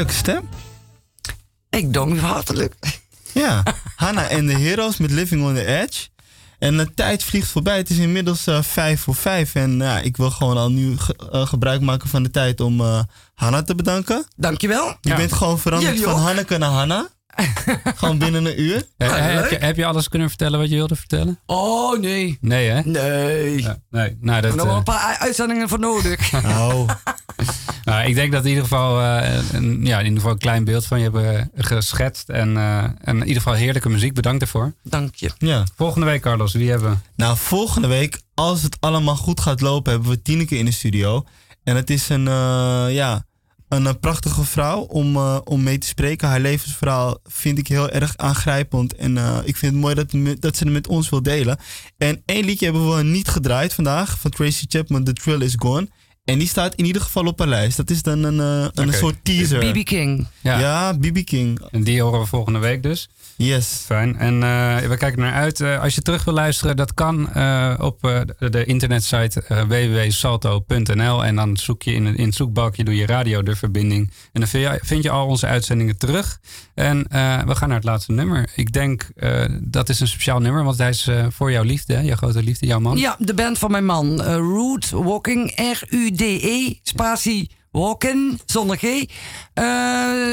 Leuke 0.05 0.19
stem. 0.19 0.49
Ik 1.71 1.93
dank 1.93 2.15
u 2.15 2.21
hartelijk. 2.21 2.75
Ja, 3.33 3.63
Hanna 3.97 4.29
en 4.29 4.47
de 4.47 4.53
Heroes 4.53 4.97
met 4.97 5.11
Living 5.11 5.45
on 5.45 5.55
the 5.55 5.65
Edge. 5.67 6.09
En 6.59 6.77
de 6.77 6.95
tijd 6.95 7.25
vliegt 7.25 7.49
voorbij. 7.49 7.77
Het 7.77 7.91
is 7.91 7.97
inmiddels 7.99 8.47
eh, 8.47 8.63
vijf 8.63 9.01
voor 9.01 9.15
vijf. 9.15 9.55
En 9.55 9.77
ja, 9.79 9.99
ik 9.99 10.17
wil 10.17 10.31
gewoon 10.31 10.57
al 10.57 10.71
nu 10.71 10.99
ge- 10.99 11.29
eh, 11.33 11.47
gebruik 11.47 11.81
maken 11.81 12.09
van 12.09 12.23
de 12.23 12.31
tijd 12.31 12.61
om 12.61 12.81
eh 12.81 13.01
Hanna 13.35 13.63
te 13.63 13.75
bedanken. 13.75 14.27
Dankjewel. 14.37 14.87
Je 15.01 15.09
Ja. 15.11 15.17
bent 15.17 15.33
gewoon 15.33 15.59
veranderd 15.59 16.01
van. 16.01 16.21
Hanneke 16.21 16.59
naar 16.59 16.71
Hanna. 16.71 17.09
gewoon 17.97 18.19
binnen 18.19 18.45
een 18.45 18.61
uur. 18.61 18.83
Ah, 18.99 19.17
heb, 19.17 19.51
je, 19.51 19.57
heb 19.57 19.77
je 19.77 19.87
alles 19.87 20.09
kunnen 20.09 20.29
vertellen 20.29 20.59
wat 20.59 20.69
je 20.69 20.75
wilde 20.75 20.97
vertellen? 20.97 21.41
Oh, 21.47 21.99
nee. 21.99 22.39
Nee, 22.41 22.69
hè? 22.69 22.81
Nee. 22.85 23.63
Ja, 23.63 23.77
nee. 23.91 24.17
Nou, 24.21 24.41
dat, 24.41 24.51
Er 24.51 24.57
nog 24.57 24.65
wel 24.67 24.73
eh, 24.75 24.79
een 24.79 24.85
paar 24.85 25.17
uitzendingen 25.19 25.69
voor 25.69 25.79
nodig. 25.79 26.33
Nou, 26.43 26.87
nou, 27.85 28.09
ik 28.09 28.14
denk 28.14 28.32
dat 28.32 28.43
in 28.43 28.49
ieder 28.49 28.62
geval, 28.62 29.01
eh, 29.01 29.39
een, 29.53 29.87
ja, 29.87 29.99
in 29.99 30.05
ieder 30.05 30.18
geval 30.18 30.32
een 30.32 30.39
klein 30.39 30.64
beeld 30.64 30.87
van 30.87 30.99
je 30.99 31.05
hebben 31.05 31.51
geschetst. 31.55 32.28
En, 32.28 32.57
eh, 32.57 32.78
en 32.82 33.16
in 33.16 33.26
ieder 33.26 33.43
geval 33.43 33.55
heerlijke 33.55 33.89
muziek. 33.89 34.14
Bedankt 34.14 34.43
ervoor. 34.43 34.74
Dank 34.82 35.14
je. 35.14 35.30
ja. 35.39 35.64
Volgende 35.76 36.07
week, 36.07 36.20
Carlos, 36.20 36.53
wie 36.53 36.70
hebben 36.70 36.91
we? 36.91 36.97
Nou, 37.16 37.37
volgende 37.37 37.89
week, 37.89 38.20
als 38.35 38.62
het 38.62 38.76
allemaal 38.80 39.16
goed 39.16 39.41
gaat 39.41 39.61
lopen, 39.61 39.93
hebben 39.93 40.11
we 40.11 40.22
Tineke 40.22 40.59
in 40.59 40.64
de 40.64 40.70
studio. 40.70 41.24
En 41.64 41.76
het 41.76 41.91
is 41.91 42.09
een, 42.09 42.28
eh, 42.28 42.87
ja, 42.89 43.24
een, 43.68 43.99
prachtige 43.99 44.45
vrouw 44.45 44.80
om, 44.80 45.16
om 45.26 45.62
mee 45.62 45.78
te 45.78 45.87
spreken. 45.87 46.28
Haar 46.28 46.41
levensverhaal 46.41 47.18
vind 47.24 47.59
ik 47.59 47.68
heel 47.68 47.91
erg 47.91 48.16
aangrijpend. 48.16 48.95
En 48.95 49.18
eh, 49.18 49.39
ik 49.45 49.57
vind 49.57 49.72
het 49.72 49.80
mooi 49.80 49.95
dat, 49.95 50.41
dat 50.41 50.57
ze 50.57 50.64
het 50.64 50.72
met 50.72 50.87
ons 50.87 51.09
wil 51.09 51.22
delen. 51.22 51.59
En 51.99 52.22
één 52.24 52.45
liedje 52.45 52.64
hebben 52.64 52.97
we 52.97 53.03
niet 53.03 53.28
gedraaid 53.28 53.74
vandaag 53.74 54.18
van 54.18 54.30
Tracy 54.30 54.64
Chapman, 54.68 55.05
The 55.05 55.12
Thrill 55.12 55.41
Is 55.41 55.55
Gone. 55.59 55.89
En 56.25 56.39
die 56.39 56.49
staat 56.49 56.75
in 56.75 56.85
ieder 56.85 57.03
geval 57.03 57.25
op 57.27 57.39
haar 57.39 57.49
lijst. 57.49 57.77
Dat 57.77 57.91
is 57.91 58.03
dan 58.03 58.22
een, 58.22 58.41
eh, 58.41 58.85
een 58.85 58.93
soort 58.93 59.16
teaser. 59.22 59.72
BB 59.72 59.83
King. 59.85 60.27
Ja, 60.41 60.59
Ja, 60.59 60.95
BB 60.99 61.25
King. 61.25 61.61
en 61.70 61.83
die 61.85 62.03
horen 62.03 62.20
we 62.20 62.27
volgende 62.27 62.59
week 62.59 62.83
dus. 62.83 63.09
Yes. 63.37 63.83
Fijn. 63.87 64.16
En 64.18 64.43
eh, 64.43 64.77
we 64.77 64.97
kijken 64.97 65.12
er 65.22 65.31
naar 65.31 65.33
uit. 65.33 65.61
Eh, 65.61 65.81
als 65.83 65.95
je 65.95 66.03
terug 66.03 66.25
wil 66.25 66.35
luisteren, 66.35 66.77
dat 66.77 66.95
kan 66.95 67.33
eh, 67.33 67.75
op 67.81 68.05
eh, 68.05 68.20
de, 68.39 68.51
de 68.51 68.64
internetsite 68.64 69.43
www.salto.nl. 69.68 71.25
En 71.25 71.37
dan 71.37 71.57
zoek 71.57 71.83
je 71.83 71.93
in, 71.95 72.07
het- 72.07 72.16
in 72.16 72.25
het 72.27 72.35
zoekbalkje, 72.35 72.85
doe 72.85 72.97
je 72.97 73.07
radio 73.07 73.43
de 73.43 73.57
verbinding. 73.57 74.11
En 74.33 74.41
dan 74.41 74.49
vind 74.49 74.62
je, 74.64 74.79
vind 74.83 75.03
je 75.03 75.11
al 75.11 75.27
onze 75.27 75.47
uitzendingen 75.47 75.99
terug. 75.99 76.41
En 76.75 77.07
eh, 77.09 77.43
we 77.43 77.55
gaan 77.55 77.68
naar 77.68 77.77
het 77.77 77.87
laatste 77.87 78.12
nummer. 78.12 78.51
Ik 78.55 78.72
denk 78.72 79.09
eh, 79.16 79.45
dat 79.61 79.89
is 79.89 80.01
een 80.01 80.09
speciaal 80.09 80.41
nummer, 80.41 80.64
want 80.64 80.79
hij 80.79 80.89
is 80.89 81.09
voor 81.29 81.51
jouw 81.53 81.62
liefde, 81.62 81.95
hè? 81.95 82.01
jouw 82.01 82.16
grote 82.16 82.43
liefde, 82.43 82.66
jouw 82.66 82.81
man. 82.81 82.97
Ja, 82.99 83.16
de 83.18 83.35
band 83.35 83.59
van 83.59 83.70
mijn 83.70 83.85
man. 83.87 84.22
Root 84.22 84.91
Walking. 84.91 85.51
R-U-D-E. 86.17 86.79
Spatie 86.83 87.51
Walken. 87.71 88.39
Zonder 88.47 88.77
G. 88.79 88.83
Eh, 88.83 89.05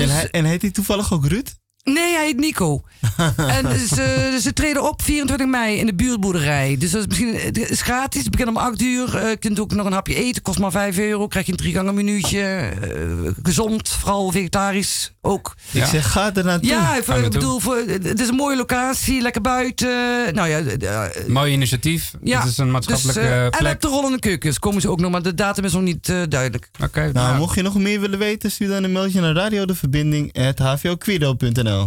En, 0.02 0.10
hij, 0.10 0.30
en 0.30 0.46
heet 0.46 0.62
hij 0.62 0.72
toevallig 0.72 1.14
ook 1.14 1.26
Ruud? 1.26 1.50
Nee, 1.84 2.14
hij 2.14 2.26
heet 2.26 2.40
Nico. 2.40 2.84
en 3.38 3.80
ze, 3.80 4.38
ze 4.42 4.54
treden 4.54 4.90
op 4.90 5.02
24 5.02 5.48
mei 5.48 5.78
in 5.78 5.86
de 5.86 5.94
buurtboerderij. 5.96 6.76
Dus 6.80 6.92
dat 6.92 7.02
is 7.02 7.08
misschien 7.08 7.36
het 7.36 7.70
is 7.70 7.82
gratis. 7.82 8.22
Het 8.22 8.32
begint 8.32 8.50
om 8.50 8.58
8 8.58 8.82
uur. 8.82 9.18
Eh, 9.18 9.30
je 9.30 9.38
kunt 9.38 9.60
ook 9.60 9.74
nog 9.74 9.86
een 9.86 9.92
hapje 9.94 10.16
eten. 10.16 10.42
Kost 10.42 10.60
maar 10.60 10.72
5 10.72 10.98
euro. 10.98 11.28
Krijg 11.28 11.46
je 11.46 11.52
een 11.52 11.58
drie 11.58 11.74
gangen 11.74 11.96
minuutje. 11.96 12.40
Eh, 12.42 13.32
gezond, 13.44 13.90
vooral 13.90 14.32
vegetarisch 14.32 15.14
ook. 15.22 15.56
Ik 15.72 15.86
zeg, 15.86 16.12
ga 16.12 16.36
er 16.36 16.44
naartoe. 16.44 16.70
Ja, 16.70 16.96
ik, 16.96 17.06
bedoel, 17.32 17.60
voor, 17.60 17.78
het 18.02 18.20
is 18.20 18.28
een 18.28 18.36
mooie 18.36 18.58
locatie. 18.58 19.22
Lekker 19.22 19.42
buiten. 19.42 19.90
Nou 20.34 20.48
ja, 20.50 21.10
Mooi 21.28 21.54
initiatief. 21.54 22.12
ja. 22.24 22.40
Het 22.40 22.50
is 22.50 22.58
een 22.58 22.72
maatschappelijke 22.72 23.20
dus, 23.22 23.30
eh, 23.30 23.50
plek. 23.50 23.62
En 23.62 23.76
op 23.76 23.82
de 23.82 23.88
rollende 23.88 24.20
keukens 24.20 24.60
komen 24.60 24.82
ze 24.82 24.90
ook 24.90 25.00
nog. 25.00 25.12
Maar 25.12 25.22
de 25.22 25.34
datum 25.34 25.64
is 25.66 25.74
nog 25.74 25.82
niet 25.82 26.10
eh, 26.10 26.22
duidelijk. 26.30 26.70
Oké, 26.84 27.00
Nou, 27.00 27.14
nou, 27.14 27.38
mocht 27.38 27.56
je 27.56 27.62
nog 27.62 27.76
meer 27.76 28.00
willen 28.00 28.20
weten, 28.20 28.52
stuur 28.52 28.68
dan 28.68 28.84
een 28.84 28.92
mailtje 28.92 29.22
naar 29.22 29.34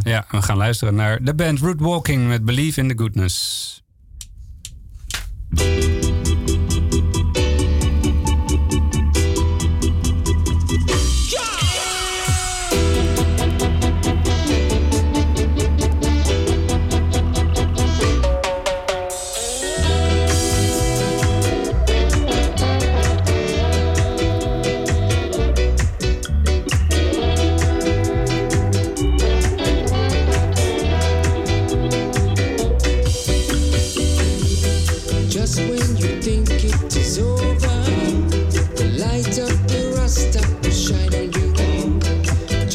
Ja, 0.02 0.24
we 0.30 0.42
gaan 0.42 0.56
luisteren 0.56 0.94
naar 0.94 1.24
de 1.24 1.34
band 1.34 1.58
Root 1.58 1.80
Walking 1.80 2.28
met 2.28 2.44
Believe 2.44 2.80
in 2.80 2.88
the 2.88 2.94
Goodness. 2.98 3.82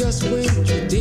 Just 0.10 0.24
when 0.24 0.41
you. 0.41 0.89
think 0.89 0.98